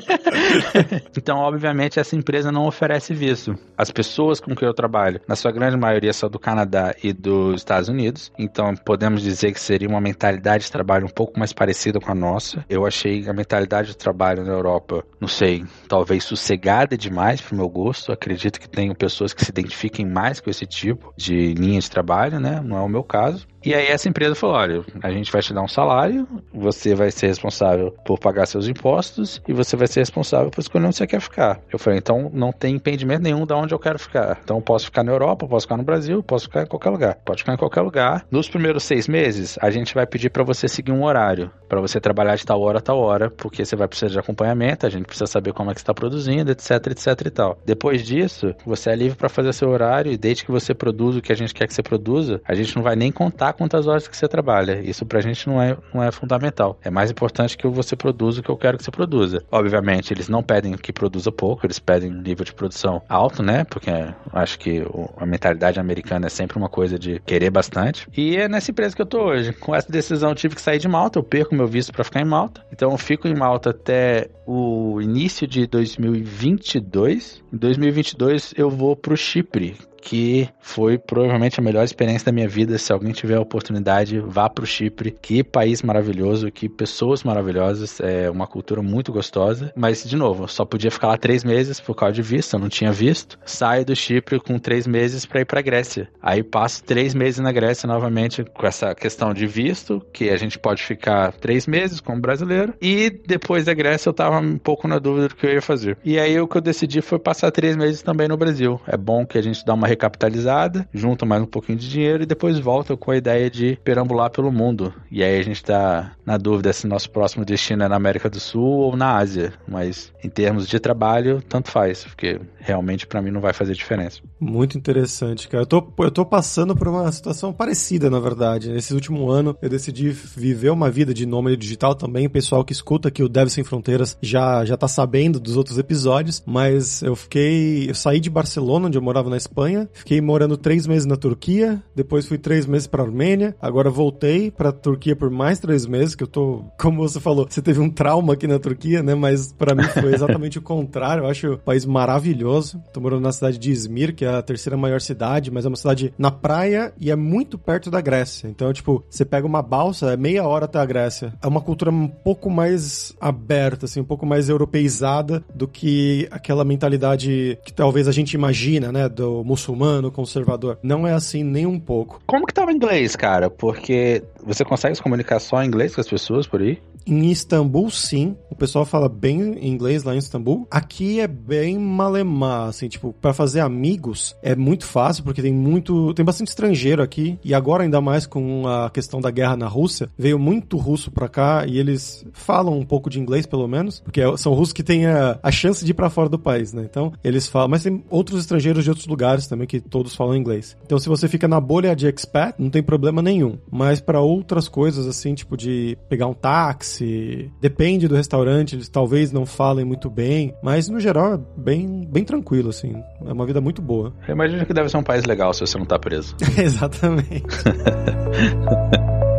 então, 1.17 1.39
obviamente, 1.39 1.99
essa 1.99 2.15
empresa 2.17 2.53
não 2.53 2.67
oferece 2.67 3.15
visto. 3.15 3.57
As 3.77 3.91
pessoas 3.91 4.41
com 4.41 4.55
que 4.55 4.65
eu 4.65 4.75
trabalho, 4.75 5.21
na 5.27 5.37
sua 5.37 5.53
grande 5.53 5.77
maioria, 5.77 6.13
são 6.13 6.29
do 6.29 6.39
Canadá 6.39 6.95
e 7.03 7.13
dos 7.13 7.57
Estados 7.57 7.89
Unidos, 7.89 8.31
então 8.39 8.75
podemos 8.75 9.23
dizer 9.23 9.40
que 9.49 9.61
seria 9.61 9.89
uma 9.89 10.01
mentalidade 10.01 10.65
de 10.65 10.71
trabalho 10.71 11.07
um 11.07 11.11
pouco 11.11 11.39
mais 11.39 11.53
parecida 11.53 11.99
com 11.99 12.11
a 12.13 12.15
nossa. 12.15 12.65
Eu 12.69 12.87
achei 12.87 13.29
a 13.29 13.33
mentalidade 13.33 13.89
de 13.89 13.97
trabalho 13.97 14.45
na 14.45 14.53
Europa, 14.53 15.05
não 15.21 15.29
sei, 15.29 15.65
talvez 15.89 16.25
sossegada 16.25 16.97
demais 16.97 17.41
para 17.41 17.55
o 17.55 17.57
meu 17.57 17.69
gosto. 17.69 18.13
Acredito 18.13 18.61
que 18.61 18.69
tenho 18.69 18.95
pessoas 18.95 19.33
que 19.33 19.45
se 19.45 19.51
identifiquem 19.51 20.07
mais 20.07 20.41
com 20.41 20.51
esse 20.51 20.67
tipo 20.67 21.13
de 21.17 21.55
linha 21.55 21.81
de 21.81 21.91
trabalho, 21.91 22.39
né? 22.39 22.61
Não 22.63 22.77
é 22.77 22.81
o 22.83 22.89
meu 22.89 23.03
caso. 23.03 23.47
E 23.65 23.75
aí 23.75 23.87
essa 23.89 24.09
empresa 24.09 24.35
falou: 24.35 24.57
olha, 24.57 24.85
a 25.03 25.11
gente 25.11 25.31
vai 25.31 25.43
te 25.43 25.53
dar 25.53 25.63
um 25.63 25.69
salário, 25.69 26.27
você 26.53 26.95
vai 26.95 27.11
ser 27.11 27.27
responsável 27.27 27.93
por 28.05 28.19
pagar 28.19 28.47
seus 28.47 28.69
impostos 28.69 29.43
e 29.47 29.53
você 29.53 29.77
vai 29.77 29.87
ser 29.87 30.01
responsável 30.01 30.51
por 30.51 30.61
escolher 30.61 30.87
onde 30.87 30.97
você 30.97 31.07
quer 31.07 31.21
ficar. 31.21 31.61
Eu 31.71 31.79
falei, 31.79 31.99
então 31.99 32.31
não 32.33 32.53
tem 32.53 32.77
impedimento 32.77 33.23
nenhum 33.23 33.45
de 33.45 33.53
onde 33.53 33.75
eu 33.75 33.79
quero 33.79 33.99
ficar. 33.99 34.39
Então 34.43 34.57
eu 34.57 34.63
posso 34.63 34.87
ficar 34.87 35.03
na 35.03 35.13
Europa, 35.13 35.47
posso 35.47 35.67
ficar 35.67 35.77
no 35.77 35.83
Brasil, 35.83 36.23
posso 36.23 36.47
ficar 36.47 36.63
em 36.63 36.67
qualquer 36.67 36.91
lugar. 36.91 37.19
Pode 37.25 37.43
ficar 37.43 37.55
em 37.55 37.59
qualquer 37.59 37.83
lugar. 37.83 38.27
Nos 38.31 38.49
primeiros 38.49 38.85
seis 38.85 39.07
meses, 39.07 39.59
a 39.61 39.71
gente 39.71 39.95
vai 39.95 40.07
pedir 40.07 40.31
para 40.31 40.43
você 40.43 40.67
seguir 40.67 40.93
um 40.93 41.05
horário, 41.05 41.51
para 41.69 41.81
você 41.81 42.01
trabalhar 42.01 42.37
de 42.37 42.47
tal 42.47 42.61
hora 42.63 42.79
a 42.79 42.83
tal 42.83 42.99
hora, 42.99 43.31
porque 43.31 43.65
você 43.65 43.77
vai 43.77 43.89
precisar 43.89 44.11
de 44.11 44.19
acompanhamento, 44.19 44.87
a 44.87 44.91
gente 44.91 45.05
precisa 45.05 45.27
saber 45.27 45.53
como 45.53 45.71
é 45.71 45.75
que 45.75 45.81
está 45.81 45.93
produzindo, 45.93 46.51
etc, 46.51 46.71
etc 46.89 47.27
e 47.27 47.31
tal. 47.31 47.59
Depois 47.65 48.03
disso, 48.03 48.55
você 48.65 48.91
é 48.91 48.97
livre 48.97 49.19
para 49.19 49.29
fazer 49.29 49.53
seu 49.53 49.69
horário 49.69 50.13
e 50.13 50.17
desde 50.17 50.45
que 50.45 50.51
você 50.51 50.75
produza 50.75 51.19
o 51.19 51.23
que 51.23 51.33
a 51.33 51.37
gente 51.37 51.53
quer 51.53 51.67
que 51.67 51.75
você 51.75 51.83
produza, 51.83 52.41
a 52.47 52.55
gente 52.55 52.75
não 52.75 52.83
vai 52.83 52.97
nem 52.97 53.13
contar 53.13 53.50
quantas 53.53 53.87
horas 53.87 54.07
que 54.07 54.17
você 54.17 54.29
trabalha. 54.29 54.81
Isso 54.81 55.05
pra 55.07 55.21
gente 55.21 55.47
não 55.49 55.61
é, 55.61 55.77
não 55.93 56.03
é 56.03 56.11
fundamental. 56.11 56.79
É 56.83 56.91
mais 56.91 57.11
importante 57.11 57.57
que 57.57 57.67
você 57.67 57.97
produza 57.97 58.41
o 58.41 58.43
que 58.43 58.51
eu 58.51 58.57
quero 58.57 58.79
que 58.79 58.85
você 58.85 58.91
produza. 58.91 59.43
Obviamente, 59.51 60.13
eles 60.13 60.29
não 60.29 60.43
pedem 60.43 60.77
que 60.77 60.93
produza 60.93 61.31
pouco, 61.31 61.67
eles 61.67 61.79
pedem 61.79 62.11
nível 62.11 62.45
de 62.45 62.53
produção 62.53 63.03
alto, 63.09 63.43
né? 63.43 63.65
Porque 63.65 63.91
acho 64.33 64.59
que 64.59 64.85
a 65.17 65.27
mentalidade 65.27 65.81
americana 65.81 66.27
é 66.27 66.31
sempre 66.31 66.59
uma 66.59 66.69
coisa 66.69 66.99
de 66.99 67.21
querer 67.21 67.51
bastante. 67.51 68.07
E 68.17 68.37
é 68.37 68.49
nessa 68.49 68.71
empresa 68.71 68.95
que 68.95 69.03
eu 69.03 69.07
tô 69.07 69.23
hoje. 69.25 69.53
Com 69.53 69.75
essa 69.75 69.91
decisão, 69.91 70.31
eu 70.31 70.35
tive 70.35 70.55
que 70.55 70.61
sair 70.61 70.79
de 70.79 70.89
Malta. 70.89 71.19
Eu 71.19 71.23
perco 71.23 71.55
meu 71.55 71.67
visto 71.67 71.93
para 71.93 72.05
ficar 72.05 72.21
em 72.21 72.25
Malta. 72.25 72.65
Então, 72.73 72.91
eu 72.91 72.99
fico 72.99 73.29
em 73.29 73.35
Malta 73.35 73.71
até 73.71 74.29
o 74.47 75.01
início 75.01 75.47
de 75.47 75.67
2022. 75.67 77.43
Em 77.53 77.57
2022, 77.57 78.55
eu 78.57 78.69
vou 78.69 78.97
pro 78.97 79.17
Chipre, 79.17 79.77
que 80.01 80.49
foi 80.61 80.99
provavelmente 80.99 81.61
a 81.61 81.63
melhor 81.63 81.85
experiência 81.85 82.27
da 82.27 82.33
minha 82.33 82.49
vida. 82.49 82.79
Se 82.79 82.93
alguém 82.93 83.13
tiver 83.13 83.37
a 83.37 83.41
oportunidade, 83.41 84.21
vá 84.21 84.49
para 84.49 84.65
o 84.65 84.67
Chipre. 84.67 85.17
Que 85.21 85.43
país 85.43 85.83
maravilhoso, 85.83 86.51
que 86.51 86.69
pessoas 86.69 87.23
maravilhosas, 87.23 88.01
é 88.01 88.31
uma 88.31 88.47
cultura 88.47 88.83
muito 88.83 89.13
gostosa. 89.13 89.73
Mas, 89.77 90.05
de 90.05 90.17
novo, 90.17 90.49
só 90.49 90.65
podia 90.65 90.91
ficar 90.91 91.09
lá 91.09 91.17
três 91.17 91.45
meses 91.45 91.81
por 91.81 91.95
causa 91.95 92.15
de 92.15 92.23
visto, 92.23 92.55
eu 92.55 92.61
não 92.61 92.69
tinha 92.69 92.93
visto. 92.93 93.39
Saio 93.45 93.85
do 93.85 93.95
Chipre 93.95 94.41
com 94.41 94.59
três 94.59 94.87
meses 94.87 95.27
para 95.27 95.41
ir 95.41 95.45
para 95.45 95.61
Grécia. 95.61 96.09
Aí 96.23 96.43
passo 96.43 96.83
três 96.85 97.15
meses 97.15 97.41
na 97.41 97.53
Grécia 97.53 97.87
novamente 97.87 98.45
com 98.45 98.67
essa 98.67 98.95
questão 98.95 99.35
de 99.35 99.47
visto, 99.47 100.05
que 100.13 100.31
a 100.31 100.37
gente 100.37 100.59
pode 100.59 100.83
ficar 100.83 101.33
três 101.33 101.67
meses 101.67 102.01
como 102.01 102.21
brasileiro. 102.21 102.75
E 102.81 103.11
depois 103.27 103.65
da 103.65 103.75
Grécia 103.75 104.09
eu 104.09 104.15
tava 104.15 104.39
um 104.39 104.59
pouco 104.59 104.89
na 104.89 104.99
dúvida 104.99 105.29
do 105.29 105.37
que 105.37 105.47
eu 105.47 105.53
ia 105.53 105.63
fazer. 105.63 105.99
E 106.05 106.19
aí 106.19 106.39
o 106.41 106.49
que 106.49 106.57
eu 106.57 106.61
decidi 106.61 107.01
foi 107.01 107.19
passar 107.19 107.51
três 107.51 107.77
meses 107.77 108.03
também 108.03 108.29
no 108.29 108.37
Brasil. 108.37 108.81
É 108.87 108.97
bom 108.97 109.27
que 109.27 109.39
a 109.39 109.43
gente 109.43 109.65
dá 109.65 109.75
uma 109.75 109.87
recapitalizada, 109.91 110.89
junta 110.93 111.27
mais 111.27 111.43
um 111.43 111.47
pouquinho 111.47 111.79
de 111.79 111.89
dinheiro 111.89 112.23
e 112.23 112.27
depois 112.27 112.59
volta 112.59 112.97
com 112.97 113.11
a 113.11 113.17
ideia 113.17 113.51
de 113.51 113.79
perambular 113.85 114.31
pelo 114.31 114.53
mundo. 114.53 114.95
E 115.11 115.23
aí 115.23 115.39
a 115.39 115.43
gente 115.43 115.63
tá 115.63 116.13
na 116.25 116.37
dúvida 116.37 116.73
se 116.73 116.87
nosso 116.87 117.11
próximo 117.11 117.45
destino 117.45 117.83
é 117.83 117.89
na 117.89 117.97
América 117.97 118.31
do 118.31 118.39
Sul 118.39 118.63
ou 118.63 118.97
na 118.97 119.17
Ásia. 119.17 119.53
Mas 119.67 120.13
em 120.23 120.29
termos 120.29 120.69
de 120.69 120.79
trabalho, 120.79 121.43
tanto 121.49 121.71
faz, 121.71 122.05
porque 122.05 122.41
realmente 122.59 123.07
para 123.07 123.21
mim 123.21 123.31
não 123.31 123.41
vai 123.41 123.53
fazer 123.53 123.75
diferença. 123.75 124.21
Muito 124.39 124.79
interessante, 124.79 125.49
cara. 125.49 125.63
Eu 125.63 125.67
tô, 125.67 125.93
eu 125.99 126.11
tô 126.11 126.25
passando 126.25 126.77
por 126.77 126.89
uma 126.89 127.11
situação 127.11 127.53
parecida, 127.53 128.09
na 128.09 128.21
verdade. 128.21 128.71
Nesse 128.71 128.95
último 128.95 129.29
ano, 129.31 129.57
eu 129.61 129.69
decidi 129.69 130.11
viver 130.11 130.71
uma 130.71 130.91
vida 130.91 131.13
de 131.13 131.27
nômade 131.27 131.57
digital 131.57 131.95
também. 131.95 132.27
O 132.27 132.31
pessoal 132.31 132.65
que 132.65 132.73
escuta 132.73 133.09
aqui 133.09 133.23
o 133.23 133.29
Dev 133.29 133.49
Sem 133.49 133.65
Fronteiras 133.65 134.17
já, 134.23 134.65
já 134.65 134.77
tá 134.77 134.87
sabendo 134.87 135.41
dos 135.41 135.57
outros 135.57 135.79
episódios, 135.79 136.43
mas 136.47 137.03
eu 137.03 137.17
fiquei. 137.17 137.91
Eu 137.91 137.95
saí 137.95 138.21
de 138.21 138.31
Barcelona, 138.31 138.87
onde 138.87 138.99
eu 138.99 139.03
morava 139.03 139.31
na 139.31 139.37
Espanha, 139.37 139.80
fiquei 139.93 140.21
morando 140.21 140.57
três 140.57 140.87
meses 140.87 141.07
na 141.07 141.17
Turquia, 141.17 141.83
depois 141.95 142.27
fui 142.27 142.39
três 142.39 142.67
meses 142.67 142.87
pra 142.87 143.03
Armênia, 143.03 143.55
agora 143.61 143.91
voltei 143.91 144.51
pra 144.51 144.73
Turquia 144.73 145.17
por 145.17 145.31
mais 145.31 145.59
três 145.59 145.87
meses, 145.87 146.15
que 146.15 146.23
eu 146.23 146.29
tô, 146.29 146.65
como 146.79 147.07
você 147.07 147.21
falou, 147.21 147.47
você 147.49 147.63
teve 147.63 147.81
um 147.81 147.91
trauma 147.91 148.35
aqui 148.35 148.47
na 148.47 148.59
Turquia, 148.59 149.03
né? 149.03 149.15
Mas 149.15 149.53
para 149.53 149.75
mim 149.75 149.85
foi 149.85 150.15
exatamente 150.15 150.59
o 150.59 150.63
contrário. 150.63 151.25
Eu 151.25 151.29
acho 151.29 151.53
o 151.55 151.59
país 151.59 151.85
maravilhoso. 151.85 152.83
Tô 152.93 153.01
morando 153.01 153.23
na 153.23 153.33
cidade 153.33 153.59
de 153.59 153.71
Izmir, 153.71 154.15
que 154.15 154.25
é 154.25 154.29
a 154.29 154.43
terceira 154.43 154.77
maior 154.77 155.01
cidade, 155.01 155.51
mas 155.51 155.65
é 155.65 155.69
uma 155.69 155.77
cidade 155.77 156.13
na 156.19 156.31
praia 156.31 156.93
e 156.99 157.11
é 157.11 157.17
muito 157.17 157.59
perto 157.59 157.91
da 157.91 158.01
Grécia. 158.01 158.49
Então, 158.49 158.73
tipo, 158.73 159.05
você 159.09 159.25
pega 159.25 159.47
uma 159.47 159.63
balsa, 159.63 160.13
é 160.13 160.17
meia 160.17 160.45
hora 160.47 160.65
até 160.65 160.79
a 160.79 160.85
Grécia. 160.85 161.33
É 161.43 161.47
uma 161.47 161.61
cultura 161.61 161.91
um 161.91 162.09
pouco 162.09 162.51
mais 162.51 163.15
aberta, 163.21 163.87
assim, 163.87 164.01
um 164.01 164.05
pouco 164.05 164.27
mais 164.27 164.49
europeizada 164.49 165.43
do 165.55 165.67
que 165.67 166.29
aquela 166.31 166.65
mentalidade 166.65 167.59
que 167.65 167.73
talvez 167.73 168.09
a 168.09 168.13
gente 168.13 168.35
imagina, 168.35 168.93
né? 168.93 169.09
Do 169.09 169.43
muçulmano 169.45 169.70
muçulmano, 169.71 170.11
conservador. 170.11 170.79
Não 170.83 171.07
é 171.07 171.13
assim 171.13 171.43
nem 171.43 171.67
um 171.67 171.79
pouco. 171.79 172.21
Como 172.27 172.47
que 172.47 172.55
tá 172.55 172.65
o 172.65 172.71
inglês, 172.71 173.15
cara? 173.17 173.49
Porque 173.49 174.23
você 174.45 174.65
consegue 174.65 174.95
se 174.95 175.03
comunicar 175.03 175.39
só 175.41 175.63
em 175.63 175.67
inglês 175.67 175.95
com 175.95 176.01
as 176.01 176.09
pessoas 176.09 176.47
por 176.47 176.61
aí? 176.61 176.79
Em 177.07 177.31
Istambul, 177.31 177.91
sim. 177.91 178.37
O 178.51 178.55
pessoal 178.55 178.85
fala 178.85 179.09
bem 179.09 179.67
inglês 179.67 180.05
lá 180.05 180.15
em 180.15 180.19
Istambul. 180.19 180.67
Aqui 180.71 181.21
é 181.21 181.27
bem 181.27 181.79
malemão 181.79 182.41
amar, 182.41 182.69
assim, 182.69 182.89
tipo, 182.89 183.13
para 183.21 183.35
fazer 183.35 183.61
amigos 183.61 184.35
é 184.43 184.57
muito 184.57 184.87
fácil, 184.87 185.23
porque 185.23 185.43
tem 185.43 185.53
muito, 185.53 186.15
tem 186.15 186.25
bastante 186.25 186.49
estrangeiro 186.49 187.03
aqui, 187.03 187.39
e 187.45 187.53
agora 187.53 187.83
ainda 187.83 188.01
mais 188.01 188.27
com 188.27 188.67
a 188.67 188.89
questão 188.89 189.21
da 189.21 189.31
guerra 189.31 189.57
na 189.57 189.67
Rússia, 189.67 190.09
veio 190.17 190.39
muito 190.39 190.77
russo 190.77 191.11
pra 191.11 191.29
cá 191.29 191.65
e 191.67 191.79
eles 191.79 192.25
falam 192.33 192.79
um 192.79 192.85
pouco 192.85 193.11
de 193.11 193.21
inglês, 193.21 193.45
pelo 193.47 193.67
menos, 193.69 194.01
porque 194.01 194.21
são 194.39 194.55
russos 194.55 194.73
que 194.73 194.83
têm 194.83 195.07
a, 195.07 195.39
a 195.43 195.51
chance 195.51 195.85
de 195.85 195.91
ir 195.91 195.95
para 195.95 196.09
fora 196.09 196.29
do 196.29 196.39
país, 196.39 196.73
né? 196.73 196.87
Então, 196.89 197.13
eles 197.23 197.47
falam, 197.47 197.69
mas 197.69 197.83
tem 197.83 198.03
outros 198.09 198.41
estrangeiros 198.41 198.85
de 198.85 198.91
outros 198.91 199.07
lugares 199.07 199.47
também 199.47 199.60
que 199.67 199.81
todos 199.81 200.15
falam 200.15 200.37
inglês. 200.37 200.77
Então, 200.85 200.99
se 200.99 201.09
você 201.09 201.29
fica 201.29 201.49
na 201.49 201.61
bolha 201.61 201.95
de 201.95 202.07
expat, 202.07 202.55
não 202.59 202.71
tem 202.71 202.83
problema 202.83 203.23
nenhum. 203.23 203.59
Mas 203.71 204.01
para 204.01 204.21
outras 204.21 204.69
coisas, 204.69 205.07
assim, 205.07 205.35
tipo 205.35 205.57
de 205.57 205.97
pegar 206.09 206.27
um 206.27 206.35
táxi, 206.35 207.51
depende 207.61 208.09
do 208.09 208.17
restaurante, 208.17 208.77
eles 208.77 208.89
talvez 208.89 209.33
não 209.33 209.47
falem 209.47 209.85
muito 209.85 210.11
bem, 210.11 210.55
mas 210.63 210.89
no 210.89 211.01
geral 211.01 211.35
é 211.35 211.41
bem, 211.57 212.07
bem 212.11 212.25
tranquilo, 212.25 212.71
assim. 212.71 212.95
É 213.25 213.33
uma 213.33 213.47
vida 213.47 213.61
muito 213.61 213.81
boa. 213.83 214.13
Eu 214.27 214.35
imagino 214.35 214.65
que 214.67 214.75
deve 214.75 214.89
ser 214.89 214.97
um 214.97 215.03
país 215.03 215.25
legal 215.25 215.53
se 215.53 215.61
você 215.61 215.79
não 215.79 215.87
tá 215.87 215.99
preso. 215.99 216.37
Exatamente. 216.59 217.45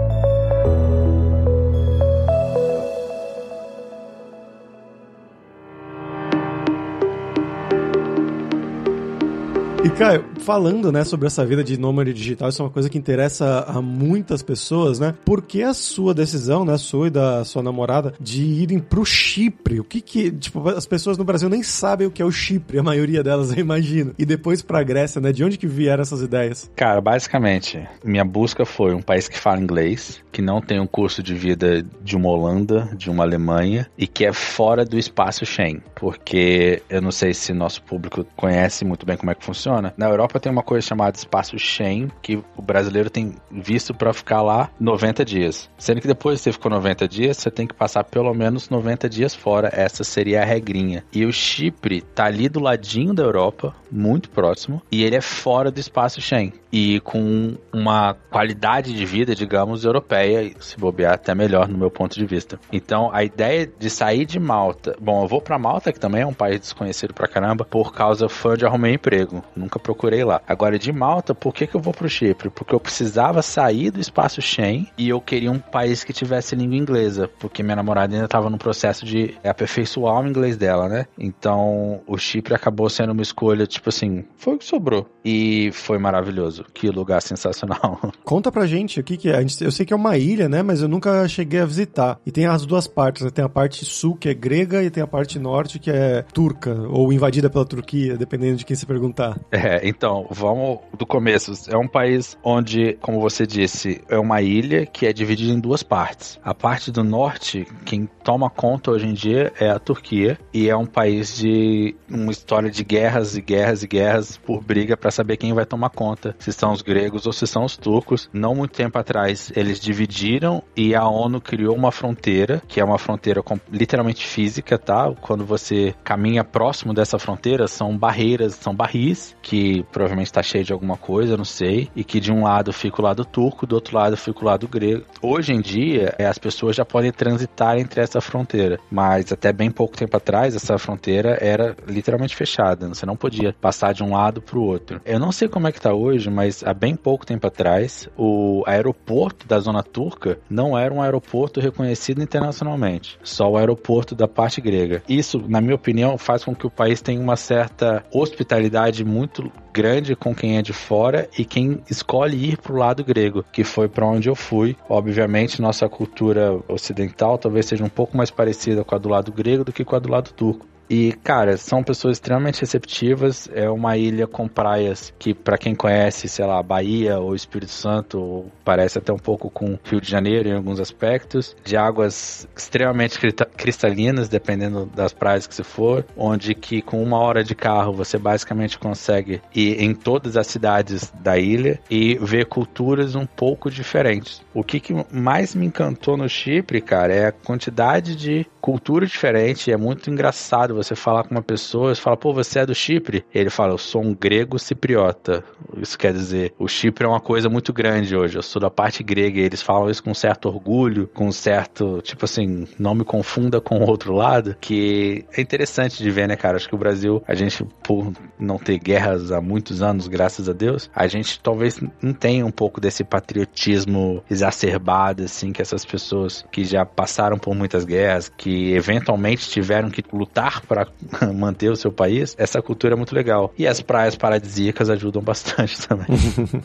E, 9.83 9.89
Caio, 9.89 10.23
falando, 10.41 10.91
né, 10.91 11.03
sobre 11.03 11.25
essa 11.25 11.43
vida 11.43 11.63
de 11.63 11.75
nômade 11.75 12.13
digital, 12.13 12.49
isso 12.49 12.61
é 12.61 12.65
uma 12.65 12.71
coisa 12.71 12.87
que 12.87 12.99
interessa 12.99 13.65
a 13.67 13.81
muitas 13.81 14.43
pessoas, 14.43 14.99
né? 14.99 15.15
Por 15.25 15.41
que 15.41 15.63
a 15.63 15.73
sua 15.73 16.13
decisão, 16.13 16.63
né, 16.63 16.77
sua 16.77 17.07
e 17.07 17.09
da 17.09 17.43
sua 17.43 17.63
namorada, 17.63 18.13
de 18.19 18.43
irem 18.43 18.77
pro 18.77 19.03
Chipre? 19.03 19.79
O 19.79 19.83
que 19.83 19.99
que, 19.99 20.31
tipo, 20.31 20.69
as 20.69 20.85
pessoas 20.85 21.17
no 21.17 21.23
Brasil 21.23 21.49
nem 21.49 21.63
sabem 21.63 22.05
o 22.05 22.11
que 22.11 22.21
é 22.21 22.25
o 22.25 22.31
Chipre, 22.31 22.77
a 22.77 22.83
maioria 22.83 23.23
delas, 23.23 23.51
eu 23.51 23.57
imagino. 23.57 24.13
E 24.19 24.25
depois 24.25 24.61
pra 24.61 24.83
Grécia, 24.83 25.19
né? 25.19 25.31
De 25.31 25.43
onde 25.43 25.57
que 25.57 25.65
vieram 25.65 26.03
essas 26.03 26.21
ideias? 26.21 26.69
Cara, 26.75 27.01
basicamente, 27.01 27.83
minha 28.03 28.23
busca 28.23 28.65
foi 28.65 28.93
um 28.93 29.01
país 29.01 29.27
que 29.27 29.39
fala 29.39 29.59
inglês, 29.59 30.21
que 30.31 30.43
não 30.43 30.61
tem 30.61 30.79
um 30.79 30.85
curso 30.85 31.23
de 31.23 31.33
vida 31.33 31.83
de 32.03 32.15
uma 32.15 32.29
Holanda, 32.29 32.87
de 32.95 33.09
uma 33.09 33.23
Alemanha, 33.23 33.89
e 33.97 34.05
que 34.05 34.25
é 34.25 34.31
fora 34.31 34.85
do 34.85 34.99
espaço 34.99 35.43
Schengen. 35.43 35.81
Porque 35.95 36.83
eu 36.87 37.01
não 37.01 37.11
sei 37.11 37.33
se 37.33 37.51
nosso 37.51 37.81
público 37.81 38.23
conhece 38.35 38.85
muito 38.85 39.07
bem 39.07 39.17
como 39.17 39.31
é 39.31 39.35
que 39.35 39.43
funciona, 39.43 39.70
funciona. 39.71 39.93
Na 39.97 40.07
Europa 40.07 40.39
tem 40.39 40.51
uma 40.51 40.63
coisa 40.63 40.85
chamada 40.85 41.17
espaço 41.17 41.57
Schengen, 41.57 42.11
que 42.21 42.35
o 42.57 42.61
brasileiro 42.61 43.09
tem 43.09 43.35
visto 43.49 43.93
para 43.93 44.13
ficar 44.13 44.41
lá 44.41 44.69
90 44.79 45.23
dias. 45.23 45.69
Sendo 45.77 46.01
que 46.01 46.07
depois 46.07 46.39
que 46.39 46.43
você 46.43 46.51
ficou 46.51 46.71
90 46.71 47.07
dias, 47.07 47.37
você 47.37 47.49
tem 47.49 47.65
que 47.65 47.73
passar 47.73 48.03
pelo 48.03 48.33
menos 48.33 48.69
90 48.69 49.07
dias 49.07 49.33
fora. 49.33 49.69
Essa 49.71 50.03
seria 50.03 50.41
a 50.41 50.45
regrinha. 50.45 51.03
E 51.13 51.25
o 51.25 51.31
Chipre 51.31 52.01
tá 52.01 52.25
ali 52.25 52.49
do 52.49 52.59
ladinho 52.59 53.13
da 53.13 53.23
Europa, 53.23 53.73
muito 53.91 54.29
próximo, 54.29 54.81
e 54.91 55.03
ele 55.03 55.15
é 55.15 55.21
fora 55.21 55.71
do 55.71 55.79
espaço 55.79 56.21
Schengen. 56.21 56.53
E 56.71 57.01
com 57.01 57.57
uma 57.73 58.15
qualidade 58.29 58.93
de 58.93 59.05
vida, 59.05 59.35
digamos, 59.35 59.83
europeia, 59.83 60.51
se 60.59 60.77
bobear 60.77 61.13
até 61.13 61.35
melhor 61.35 61.67
no 61.67 61.77
meu 61.77 61.91
ponto 61.91 62.15
de 62.15 62.25
vista. 62.25 62.59
Então, 62.71 63.09
a 63.13 63.23
ideia 63.23 63.67
de 63.67 63.89
sair 63.89 64.25
de 64.25 64.39
Malta, 64.39 64.95
bom, 64.99 65.23
eu 65.23 65.27
vou 65.27 65.41
para 65.41 65.59
Malta, 65.59 65.91
que 65.91 65.99
também 65.99 66.21
é 66.21 66.25
um 66.25 66.33
país 66.33 66.61
desconhecido 66.61 67.13
pra 67.13 67.27
caramba, 67.27 67.65
por 67.65 67.93
causa 67.93 68.29
foi 68.29 68.53
onde 68.53 68.65
arrumei 68.65 68.93
emprego 68.93 69.43
nunca 69.61 69.79
procurei 69.79 70.23
lá. 70.23 70.41
Agora, 70.47 70.77
de 70.77 70.91
Malta, 70.91 71.33
por 71.33 71.53
que, 71.53 71.67
que 71.67 71.75
eu 71.75 71.81
vou 71.81 71.93
pro 71.93 72.09
Chipre? 72.09 72.49
Porque 72.49 72.73
eu 72.73 72.79
precisava 72.79 73.41
sair 73.41 73.91
do 73.91 73.99
espaço 73.99 74.41
Schengen 74.41 74.87
e 74.97 75.09
eu 75.09 75.21
queria 75.21 75.51
um 75.51 75.59
país 75.59 76.03
que 76.03 76.11
tivesse 76.11 76.55
língua 76.55 76.75
inglesa, 76.75 77.29
porque 77.39 77.63
minha 77.63 77.75
namorada 77.75 78.13
ainda 78.13 78.25
estava 78.25 78.49
no 78.49 78.57
processo 78.57 79.05
de 79.05 79.35
aperfeiçoar 79.43 80.21
o 80.21 80.27
inglês 80.27 80.57
dela, 80.57 80.89
né? 80.89 81.05
Então, 81.17 82.01
o 82.07 82.17
Chipre 82.17 82.53
acabou 82.53 82.89
sendo 82.89 83.11
uma 83.11 83.21
escolha, 83.21 83.65
tipo 83.65 83.89
assim, 83.89 84.25
foi 84.35 84.55
o 84.55 84.57
que 84.57 84.65
sobrou. 84.65 85.07
E 85.23 85.71
foi 85.73 85.97
maravilhoso. 85.97 86.65
Que 86.73 86.89
lugar 86.89 87.21
sensacional. 87.21 87.99
Conta 88.23 88.51
pra 88.51 88.65
gente 88.65 88.99
o 88.99 89.03
que, 89.03 89.17
que 89.17 89.29
é. 89.29 89.43
Eu 89.61 89.71
sei 89.71 89.85
que 89.85 89.93
é 89.93 89.95
uma 89.95 90.17
ilha, 90.17 90.49
né? 90.49 90.63
Mas 90.63 90.81
eu 90.81 90.87
nunca 90.87 91.27
cheguei 91.27 91.59
a 91.59 91.65
visitar. 91.65 92.19
E 92.25 92.31
tem 92.31 92.45
as 92.45 92.65
duas 92.65 92.87
partes, 92.87 93.23
né? 93.23 93.29
Tem 93.29 93.43
a 93.45 93.49
parte 93.49 93.85
sul, 93.85 94.15
que 94.15 94.29
é 94.29 94.33
grega, 94.33 94.83
e 94.83 94.89
tem 94.89 95.03
a 95.03 95.07
parte 95.07 95.39
norte, 95.39 95.79
que 95.79 95.91
é 95.91 96.23
turca, 96.33 96.73
ou 96.89 97.13
invadida 97.13 97.49
pela 97.49 97.65
Turquia, 97.65 98.17
dependendo 98.17 98.57
de 98.57 98.65
quem 98.65 98.75
se 98.75 98.85
perguntar. 98.85 99.39
É, 99.51 99.87
então, 99.87 100.27
vamos 100.29 100.79
do 100.97 101.05
começo. 101.05 101.51
É 101.69 101.77
um 101.77 101.87
país 101.87 102.37
onde, 102.43 102.97
como 103.01 103.19
você 103.19 103.45
disse, 103.45 104.01
é 104.09 104.17
uma 104.17 104.41
ilha 104.41 104.85
que 104.85 105.05
é 105.05 105.13
dividida 105.13 105.53
em 105.53 105.59
duas 105.59 105.83
partes. 105.83 106.39
A 106.43 106.53
parte 106.53 106.91
do 106.91 107.03
norte, 107.03 107.67
quem 107.85 108.09
toma 108.23 108.49
conta 108.49 108.91
hoje 108.91 109.07
em 109.07 109.13
dia 109.13 109.51
é 109.59 109.69
a 109.69 109.79
Turquia, 109.79 110.37
e 110.53 110.69
é 110.69 110.75
um 110.75 110.85
país 110.85 111.37
de 111.37 111.95
uma 112.09 112.31
história 112.31 112.69
de 112.69 112.83
guerras 112.83 113.35
e 113.35 113.41
guerras 113.41 113.83
e 113.83 113.87
guerras 113.87 114.37
por 114.37 114.63
briga 114.63 114.97
para 114.97 115.10
saber 115.11 115.37
quem 115.37 115.53
vai 115.53 115.65
tomar 115.65 115.89
conta, 115.89 116.35
se 116.39 116.51
são 116.51 116.71
os 116.71 116.81
gregos 116.81 117.25
ou 117.25 117.33
se 117.33 117.45
são 117.45 117.63
os 117.65 117.77
turcos. 117.77 118.29
Não 118.33 118.55
muito 118.55 118.73
tempo 118.73 118.97
atrás, 118.97 119.51
eles 119.55 119.79
dividiram 119.79 120.63
e 120.75 120.95
a 120.95 121.07
ONU 121.07 121.41
criou 121.41 121.75
uma 121.75 121.91
fronteira, 121.91 122.61
que 122.67 122.79
é 122.79 122.83
uma 122.83 122.97
fronteira 122.97 123.43
literalmente 123.71 124.25
física, 124.25 124.77
tá? 124.77 125.11
Quando 125.21 125.45
você 125.45 125.93
caminha 126.03 126.43
próximo 126.43 126.93
dessa 126.93 127.19
fronteira, 127.19 127.67
são 127.67 127.97
barreiras, 127.97 128.55
são 128.55 128.73
barris 128.73 129.35
que 129.41 129.83
provavelmente 129.91 130.27
está 130.27 130.43
cheio 130.43 130.63
de 130.63 130.73
alguma 130.73 130.97
coisa, 130.97 131.37
não 131.37 131.45
sei, 131.45 131.89
e 131.95 132.03
que 132.03 132.19
de 132.19 132.31
um 132.31 132.43
lado 132.43 132.71
fica 132.71 133.01
o 133.01 133.05
lado 133.05 133.25
turco, 133.25 133.65
do 133.65 133.75
outro 133.75 133.97
lado 133.97 134.15
fica 134.15 134.39
o 134.41 134.45
lado 134.45 134.67
grego. 134.67 135.03
Hoje 135.21 135.53
em 135.53 135.61
dia, 135.61 136.15
é, 136.17 136.25
as 136.25 136.37
pessoas 136.37 136.75
já 136.75 136.85
podem 136.85 137.11
transitar 137.11 137.77
entre 137.77 138.01
essa 138.01 138.21
fronteira, 138.21 138.79
mas 138.89 139.31
até 139.31 139.51
bem 139.51 139.71
pouco 139.71 139.97
tempo 139.97 140.15
atrás, 140.15 140.55
essa 140.55 140.77
fronteira 140.77 141.37
era 141.41 141.75
literalmente 141.87 142.35
fechada, 142.35 142.87
você 142.87 143.05
não 143.05 143.15
podia 143.15 143.53
passar 143.59 143.93
de 143.93 144.03
um 144.03 144.13
lado 144.13 144.41
para 144.41 144.57
o 144.57 144.63
outro. 144.63 145.00
Eu 145.05 145.19
não 145.19 145.31
sei 145.31 145.47
como 145.47 145.67
é 145.67 145.71
que 145.71 145.79
está 145.79 145.93
hoje, 145.93 146.29
mas 146.29 146.63
há 146.63 146.73
bem 146.73 146.95
pouco 146.95 147.25
tempo 147.25 147.47
atrás, 147.47 148.07
o 148.17 148.63
aeroporto 148.67 149.47
da 149.47 149.59
zona 149.59 149.81
turca 149.81 150.39
não 150.49 150.77
era 150.77 150.93
um 150.93 151.01
aeroporto 151.01 151.59
reconhecido 151.59 152.21
internacionalmente, 152.21 153.17
só 153.23 153.49
o 153.49 153.57
aeroporto 153.57 154.13
da 154.13 154.27
parte 154.27 154.61
grega. 154.61 155.01
Isso, 155.07 155.43
na 155.47 155.61
minha 155.61 155.75
opinião, 155.75 156.17
faz 156.17 156.43
com 156.43 156.55
que 156.55 156.67
o 156.67 156.69
país 156.69 157.01
tenha 157.01 157.19
uma 157.19 157.35
certa 157.35 158.03
hospitalidade 158.11 159.03
muito 159.03 159.21
muito 159.21 159.51
grande 159.71 160.15
com 160.15 160.35
quem 160.35 160.57
é 160.57 160.61
de 160.61 160.73
fora 160.73 161.29
e 161.37 161.45
quem 161.45 161.81
escolhe 161.89 162.49
ir 162.49 162.57
para 162.57 162.73
o 162.73 162.75
lado 162.75 163.03
grego, 163.03 163.45
que 163.51 163.63
foi 163.63 163.87
para 163.87 164.05
onde 164.05 164.27
eu 164.27 164.35
fui. 164.35 164.75
Obviamente, 164.89 165.61
nossa 165.61 165.87
cultura 165.87 166.59
ocidental 166.67 167.37
talvez 167.37 167.67
seja 167.67 167.83
um 167.83 167.89
pouco 167.89 168.17
mais 168.17 168.29
parecida 168.29 168.83
com 168.83 168.95
a 168.95 168.97
do 168.97 169.09
lado 169.09 169.31
grego 169.31 169.63
do 169.63 169.71
que 169.71 169.85
com 169.85 169.95
a 169.95 169.99
do 169.99 170.09
lado 170.09 170.33
turco. 170.33 170.67
E, 170.91 171.13
cara, 171.23 171.55
são 171.55 171.81
pessoas 171.81 172.17
extremamente 172.17 172.59
receptivas. 172.59 173.49
É 173.53 173.69
uma 173.69 173.95
ilha 173.95 174.27
com 174.27 174.45
praias 174.45 175.13
que, 175.17 175.33
para 175.33 175.57
quem 175.57 175.73
conhece, 175.73 176.27
sei 176.27 176.45
lá, 176.45 176.61
Bahia 176.61 177.17
ou 177.17 177.33
Espírito 177.33 177.71
Santo, 177.71 178.43
parece 178.65 178.97
até 178.97 179.13
um 179.13 179.17
pouco 179.17 179.49
com 179.49 179.79
Rio 179.85 180.01
de 180.01 180.11
Janeiro 180.11 180.49
em 180.49 180.53
alguns 180.53 180.81
aspectos. 180.81 181.55
De 181.63 181.77
águas 181.77 182.45
extremamente 182.53 183.17
cristalinas, 183.55 184.27
dependendo 184.27 184.85
das 184.85 185.13
praias 185.13 185.47
que 185.47 185.55
você 185.55 185.63
for. 185.63 186.05
Onde 186.17 186.53
que 186.53 186.81
com 186.81 187.01
uma 187.01 187.19
hora 187.19 187.41
de 187.41 187.55
carro 187.55 187.93
você 187.93 188.17
basicamente 188.17 188.77
consegue 188.77 189.41
ir 189.55 189.81
em 189.81 189.95
todas 189.95 190.35
as 190.35 190.47
cidades 190.47 191.09
da 191.21 191.37
ilha 191.37 191.79
e 191.89 192.15
ver 192.15 192.47
culturas 192.47 193.15
um 193.15 193.25
pouco 193.25 193.71
diferentes. 193.71 194.41
O 194.53 194.61
que, 194.61 194.81
que 194.81 194.93
mais 195.09 195.55
me 195.55 195.65
encantou 195.65 196.17
no 196.17 196.27
Chipre, 196.27 196.81
cara, 196.81 197.13
é 197.13 197.27
a 197.27 197.31
quantidade 197.31 198.13
de 198.13 198.45
cultura 198.59 199.05
diferente. 199.05 199.71
É 199.71 199.77
muito 199.77 200.11
engraçado 200.11 200.80
você 200.83 200.95
falar 200.95 201.23
com 201.23 201.31
uma 201.31 201.41
pessoa, 201.41 201.93
você 201.93 202.01
fala, 202.01 202.17
pô, 202.17 202.33
você 202.33 202.59
é 202.59 202.65
do 202.65 202.75
Chipre? 202.75 203.23
Ele 203.33 203.49
fala, 203.49 203.73
eu 203.73 203.77
sou 203.77 204.01
um 204.01 204.13
grego 204.13 204.57
cipriota. 204.59 205.43
Isso 205.77 205.97
quer 205.97 206.13
dizer, 206.13 206.53
o 206.57 206.67
Chipre 206.67 207.05
é 207.05 207.07
uma 207.07 207.19
coisa 207.19 207.49
muito 207.49 207.71
grande 207.71 208.15
hoje, 208.15 208.37
eu 208.37 208.43
sou 208.43 208.61
da 208.61 208.69
parte 208.69 209.03
grega, 209.03 209.39
e 209.39 209.43
eles 209.43 209.61
falam 209.61 209.89
isso 209.89 210.03
com 210.03 210.13
certo 210.13 210.47
orgulho, 210.47 211.07
com 211.13 211.31
certo, 211.31 212.01
tipo 212.01 212.25
assim, 212.25 212.67
não 212.77 212.93
me 212.95 213.03
confunda 213.03 213.61
com 213.61 213.79
o 213.79 213.87
outro 213.87 214.13
lado, 214.13 214.55
que 214.59 215.25
é 215.35 215.41
interessante 215.41 216.01
de 216.01 216.09
ver, 216.09 216.27
né, 216.27 216.35
cara? 216.35 216.57
Acho 216.57 216.67
que 216.67 216.75
o 216.75 216.77
Brasil, 216.77 217.23
a 217.27 217.35
gente, 217.35 217.63
por 217.83 218.11
não 218.39 218.57
ter 218.57 218.77
guerras 218.77 219.31
há 219.31 219.41
muitos 219.41 219.81
anos, 219.81 220.07
graças 220.07 220.49
a 220.49 220.53
Deus, 220.53 220.89
a 220.95 221.07
gente 221.07 221.39
talvez 221.39 221.79
não 222.01 222.13
tenha 222.13 222.45
um 222.45 222.51
pouco 222.51 222.81
desse 222.81 223.03
patriotismo 223.03 224.23
exacerbado, 224.29 225.23
assim, 225.23 225.51
que 225.51 225.61
essas 225.61 225.85
pessoas 225.85 226.45
que 226.51 226.63
já 226.63 226.85
passaram 226.85 227.37
por 227.37 227.55
muitas 227.55 227.85
guerras, 227.85 228.29
que 228.29 228.73
eventualmente 228.73 229.49
tiveram 229.49 229.89
que 229.89 230.03
lutar 230.11 230.60
para 230.67 230.87
manter 231.33 231.69
o 231.69 231.75
seu 231.75 231.91
país, 231.91 232.35
essa 232.37 232.61
cultura 232.61 232.93
é 232.93 232.97
muito 232.97 233.15
legal. 233.15 233.53
E 233.57 233.67
as 233.67 233.81
praias 233.81 234.15
paradisíacas 234.15 234.89
ajudam 234.89 235.21
bastante 235.21 235.81
também. 235.87 236.07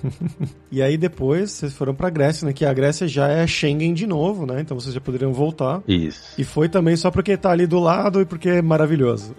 e 0.70 0.82
aí 0.82 0.96
depois 0.96 1.50
vocês 1.50 1.72
foram 1.72 1.94
pra 1.94 2.10
Grécia, 2.10 2.46
né? 2.46 2.52
Que 2.52 2.64
a 2.64 2.72
Grécia 2.72 3.06
já 3.06 3.28
é 3.28 3.46
Schengen 3.46 3.94
de 3.94 4.06
novo, 4.06 4.46
né? 4.46 4.60
Então 4.60 4.78
vocês 4.78 4.94
já 4.94 5.00
poderiam 5.00 5.32
voltar. 5.32 5.82
Isso. 5.86 6.34
E 6.38 6.44
foi 6.44 6.68
também 6.68 6.96
só 6.96 7.10
porque 7.10 7.36
tá 7.36 7.50
ali 7.50 7.66
do 7.66 7.78
lado 7.78 8.20
e 8.20 8.24
porque 8.24 8.48
é 8.48 8.62
maravilhoso. 8.62 9.34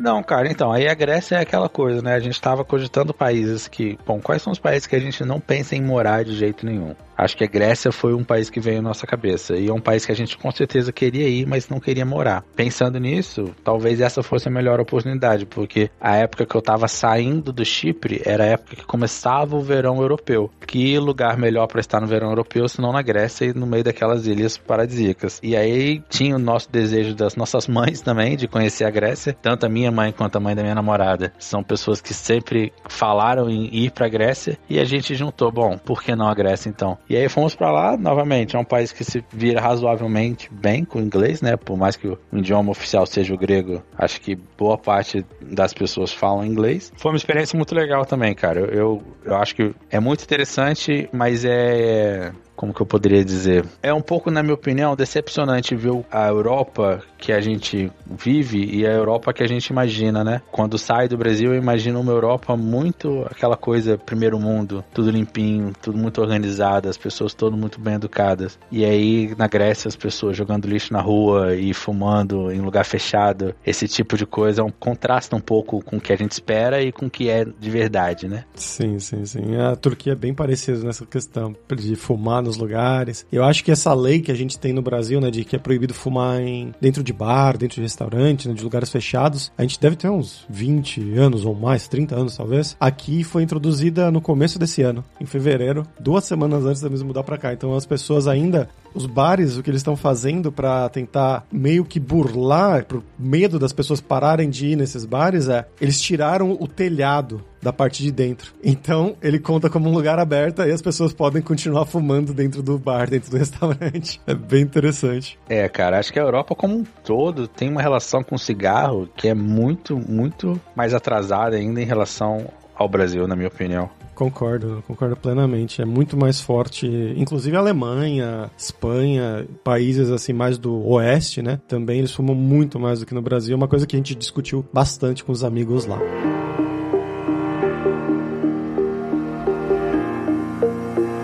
Não, 0.00 0.22
cara, 0.22 0.50
então, 0.50 0.72
aí 0.72 0.88
a 0.88 0.94
Grécia 0.94 1.36
é 1.36 1.40
aquela 1.42 1.68
coisa, 1.68 2.00
né? 2.00 2.14
A 2.14 2.20
gente 2.20 2.40
tava 2.40 2.64
cogitando 2.64 3.12
países 3.12 3.68
que, 3.68 3.98
bom, 4.06 4.18
quais 4.18 4.40
são 4.40 4.50
os 4.50 4.58
países 4.58 4.86
que 4.86 4.96
a 4.96 4.98
gente 4.98 5.22
não 5.24 5.38
pensa 5.38 5.76
em 5.76 5.82
morar 5.82 6.24
de 6.24 6.34
jeito 6.34 6.64
nenhum? 6.64 6.94
Acho 7.20 7.36
que 7.36 7.44
a 7.44 7.46
Grécia 7.46 7.92
foi 7.92 8.14
um 8.14 8.24
país 8.24 8.48
que 8.48 8.58
veio 8.58 8.78
à 8.78 8.82
nossa 8.82 9.06
cabeça. 9.06 9.54
E 9.54 9.68
é 9.68 9.72
um 9.72 9.80
país 9.80 10.06
que 10.06 10.12
a 10.12 10.16
gente 10.16 10.38
com 10.38 10.50
certeza 10.50 10.90
queria 10.90 11.28
ir, 11.28 11.46
mas 11.46 11.68
não 11.68 11.78
queria 11.78 12.06
morar. 12.06 12.42
Pensando 12.56 12.98
nisso, 12.98 13.54
talvez 13.62 13.79
essa 14.00 14.22
fosse 14.22 14.48
a 14.48 14.50
melhor 14.50 14.80
oportunidade, 14.80 15.46
porque 15.46 15.90
a 16.00 16.16
época 16.16 16.46
que 16.46 16.54
eu 16.54 16.62
tava 16.62 16.88
saindo 16.88 17.52
do 17.52 17.64
Chipre 17.64 18.22
era 18.24 18.44
a 18.44 18.46
época 18.48 18.76
que 18.76 18.84
começava 18.84 19.56
o 19.56 19.60
verão 19.60 20.00
europeu. 20.00 20.50
Que 20.66 20.98
lugar 20.98 21.36
melhor 21.36 21.66
para 21.66 21.80
estar 21.80 22.00
no 22.00 22.06
verão 22.06 22.28
europeu 22.28 22.68
se 22.68 22.80
não 22.80 22.92
na 22.92 23.02
Grécia 23.02 23.46
e 23.46 23.54
no 23.54 23.66
meio 23.66 23.84
daquelas 23.84 24.26
ilhas 24.26 24.56
paradisíacas. 24.56 25.40
E 25.42 25.56
aí 25.56 26.02
tinha 26.08 26.36
o 26.36 26.38
nosso 26.38 26.70
desejo 26.70 27.14
das 27.14 27.36
nossas 27.36 27.66
mães 27.68 28.00
também 28.00 28.36
de 28.36 28.48
conhecer 28.48 28.84
a 28.84 28.90
Grécia, 28.90 29.36
tanto 29.40 29.66
a 29.66 29.68
minha 29.68 29.90
mãe 29.90 30.12
quanto 30.12 30.36
a 30.36 30.40
mãe 30.40 30.54
da 30.54 30.62
minha 30.62 30.74
namorada. 30.74 31.32
São 31.38 31.62
pessoas 31.62 32.00
que 32.00 32.14
sempre 32.14 32.72
falaram 32.88 33.48
em 33.48 33.68
ir 33.72 33.90
para 33.90 34.06
a 34.06 34.08
Grécia 34.08 34.58
e 34.68 34.78
a 34.78 34.84
gente 34.84 35.14
juntou, 35.14 35.50
bom, 35.50 35.78
por 35.78 36.02
que 36.02 36.14
não 36.14 36.28
a 36.28 36.34
Grécia 36.34 36.68
então? 36.68 36.98
E 37.08 37.16
aí 37.16 37.28
fomos 37.28 37.54
para 37.54 37.70
lá, 37.70 37.96
novamente, 37.96 38.56
é 38.56 38.58
um 38.58 38.64
país 38.64 38.92
que 38.92 39.04
se 39.04 39.24
vira 39.32 39.60
razoavelmente 39.60 40.50
bem 40.52 40.84
com 40.84 40.98
o 40.98 41.02
inglês, 41.02 41.40
né? 41.42 41.56
Por 41.56 41.76
mais 41.76 41.96
que 41.96 42.08
o 42.08 42.18
idioma 42.32 42.70
oficial 42.70 43.06
seja 43.06 43.34
o 43.34 43.38
grego, 43.38 43.69
acho 43.96 44.20
que 44.20 44.36
boa 44.56 44.76
parte 44.78 45.24
das 45.40 45.72
pessoas 45.72 46.12
falam 46.12 46.44
inglês. 46.44 46.92
Foi 46.96 47.10
uma 47.10 47.16
experiência 47.16 47.56
muito 47.56 47.74
legal 47.74 48.04
também, 48.04 48.34
cara. 48.34 48.60
Eu, 48.60 49.02
eu 49.24 49.36
acho 49.36 49.54
que 49.54 49.74
é 49.90 50.00
muito 50.00 50.24
interessante, 50.24 51.08
mas 51.12 51.44
é 51.44 52.32
como 52.60 52.74
que 52.74 52.82
eu 52.82 52.86
poderia 52.86 53.24
dizer? 53.24 53.64
É 53.82 53.90
um 53.90 54.02
pouco, 54.02 54.30
na 54.30 54.42
minha 54.42 54.52
opinião, 54.52 54.94
decepcionante 54.94 55.74
ver 55.74 56.04
a 56.10 56.28
Europa 56.28 57.02
que 57.16 57.32
a 57.32 57.40
gente 57.40 57.90
vive 58.06 58.62
e 58.62 58.86
a 58.86 58.92
Europa 58.92 59.32
que 59.32 59.42
a 59.42 59.46
gente 59.46 59.68
imagina, 59.68 60.22
né? 60.22 60.42
Quando 60.52 60.76
sai 60.76 61.08
do 61.08 61.16
Brasil, 61.16 61.54
eu 61.54 61.58
imagino 61.58 61.98
uma 61.98 62.12
Europa 62.12 62.54
muito 62.58 63.26
aquela 63.30 63.56
coisa 63.56 63.96
primeiro 63.96 64.38
mundo, 64.38 64.84
tudo 64.92 65.10
limpinho, 65.10 65.72
tudo 65.80 65.96
muito 65.96 66.20
organizado, 66.20 66.86
as 66.86 66.98
pessoas 66.98 67.32
todas 67.32 67.58
muito 67.58 67.80
bem 67.80 67.94
educadas. 67.94 68.58
E 68.70 68.84
aí 68.84 69.34
na 69.38 69.48
Grécia 69.48 69.88
as 69.88 69.96
pessoas 69.96 70.36
jogando 70.36 70.68
lixo 70.68 70.92
na 70.92 71.00
rua 71.00 71.54
e 71.56 71.72
fumando 71.72 72.52
em 72.52 72.60
lugar 72.60 72.84
fechado, 72.84 73.54
esse 73.64 73.88
tipo 73.88 74.18
de 74.18 74.26
coisa 74.26 74.60
é 74.60 74.64
um 74.64 74.70
contrasta 74.70 75.34
um 75.34 75.40
pouco 75.40 75.82
com 75.82 75.96
o 75.96 76.00
que 76.00 76.12
a 76.12 76.16
gente 76.16 76.32
espera 76.32 76.82
e 76.82 76.92
com 76.92 77.06
o 77.06 77.10
que 77.10 77.30
é 77.30 77.42
de 77.42 77.70
verdade, 77.70 78.28
né? 78.28 78.44
Sim, 78.54 78.98
sim, 78.98 79.24
sim. 79.24 79.56
A 79.56 79.74
Turquia 79.76 80.12
é 80.12 80.16
bem 80.16 80.34
parecida 80.34 80.78
nessa 80.84 81.06
questão 81.06 81.56
de 81.74 81.96
fumar 81.96 82.42
no 82.42 82.49
nos 82.50 82.58
lugares. 82.58 83.24
Eu 83.30 83.44
acho 83.44 83.64
que 83.64 83.70
essa 83.70 83.94
lei 83.94 84.20
que 84.20 84.30
a 84.30 84.34
gente 84.34 84.58
tem 84.58 84.72
no 84.72 84.82
Brasil, 84.82 85.20
né, 85.20 85.30
de 85.30 85.44
que 85.44 85.56
é 85.56 85.58
proibido 85.58 85.94
fumar 85.94 86.40
em, 86.40 86.74
dentro 86.80 87.02
de 87.02 87.12
bar, 87.12 87.56
dentro 87.56 87.76
de 87.76 87.82
restaurante, 87.82 88.48
né, 88.48 88.54
de 88.54 88.62
lugares 88.62 88.90
fechados, 88.90 89.52
a 89.56 89.62
gente 89.62 89.80
deve 89.80 89.96
ter 89.96 90.08
uns 90.08 90.44
20 90.50 91.18
anos 91.18 91.44
ou 91.44 91.54
mais, 91.54 91.88
30 91.88 92.14
anos 92.14 92.36
talvez. 92.36 92.76
Aqui 92.78 93.22
foi 93.24 93.42
introduzida 93.42 94.10
no 94.10 94.20
começo 94.20 94.58
desse 94.58 94.82
ano, 94.82 95.04
em 95.20 95.26
fevereiro, 95.26 95.86
duas 95.98 96.24
semanas 96.24 96.64
antes 96.64 96.80
da 96.82 96.90
mesmo 96.90 97.08
mudar 97.08 97.22
para 97.22 97.38
cá. 97.38 97.52
Então 97.52 97.74
as 97.74 97.86
pessoas 97.86 98.26
ainda 98.26 98.68
os 98.94 99.06
bares, 99.06 99.56
o 99.56 99.62
que 99.62 99.70
eles 99.70 99.80
estão 99.80 99.96
fazendo 99.96 100.50
para 100.50 100.88
tentar 100.88 101.46
meio 101.50 101.84
que 101.84 102.00
burlar, 102.00 102.84
por 102.84 103.02
medo 103.18 103.58
das 103.58 103.72
pessoas 103.72 104.00
pararem 104.00 104.50
de 104.50 104.68
ir 104.68 104.76
nesses 104.76 105.04
bares, 105.04 105.48
é 105.48 105.66
eles 105.80 106.00
tiraram 106.00 106.56
o 106.58 106.66
telhado 106.66 107.42
da 107.62 107.72
parte 107.72 108.02
de 108.02 108.10
dentro. 108.10 108.52
Então, 108.64 109.14
ele 109.22 109.38
conta 109.38 109.68
como 109.68 109.88
um 109.88 109.92
lugar 109.92 110.18
aberto 110.18 110.62
e 110.62 110.72
as 110.72 110.80
pessoas 110.80 111.12
podem 111.12 111.42
continuar 111.42 111.84
fumando 111.84 112.32
dentro 112.32 112.62
do 112.62 112.78
bar, 112.78 113.08
dentro 113.08 113.30
do 113.30 113.36
restaurante. 113.38 114.20
É 114.26 114.34
bem 114.34 114.62
interessante. 114.62 115.38
É, 115.48 115.68
cara, 115.68 115.98
acho 115.98 116.12
que 116.12 116.18
a 116.18 116.22
Europa 116.22 116.54
como 116.54 116.76
um 116.76 116.84
todo 117.04 117.46
tem 117.46 117.68
uma 117.68 117.82
relação 117.82 118.22
com 118.22 118.38
cigarro 118.38 119.08
que 119.14 119.28
é 119.28 119.34
muito, 119.34 119.96
muito 119.96 120.60
mais 120.74 120.94
atrasada 120.94 121.56
ainda 121.56 121.80
em 121.80 121.84
relação 121.84 122.48
ao 122.74 122.88
Brasil, 122.88 123.28
na 123.28 123.36
minha 123.36 123.48
opinião. 123.48 123.90
Concordo, 124.20 124.84
concordo 124.86 125.16
plenamente. 125.16 125.80
É 125.80 125.86
muito 125.86 126.14
mais 126.14 126.42
forte, 126.42 126.86
inclusive 127.16 127.56
a 127.56 127.60
Alemanha, 127.60 128.50
Espanha, 128.54 129.48
países 129.64 130.10
assim 130.10 130.34
mais 130.34 130.58
do 130.58 130.86
oeste, 130.88 131.40
né? 131.40 131.58
Também 131.66 132.00
eles 132.00 132.12
fumam 132.12 132.34
muito 132.34 132.78
mais 132.78 133.00
do 133.00 133.06
que 133.06 133.14
no 133.14 133.22
Brasil. 133.22 133.54
É 133.54 133.56
uma 133.56 133.66
coisa 133.66 133.86
que 133.86 133.96
a 133.96 133.98
gente 133.98 134.14
discutiu 134.14 134.62
bastante 134.74 135.24
com 135.24 135.32
os 135.32 135.42
amigos 135.42 135.86
lá. 135.86 135.98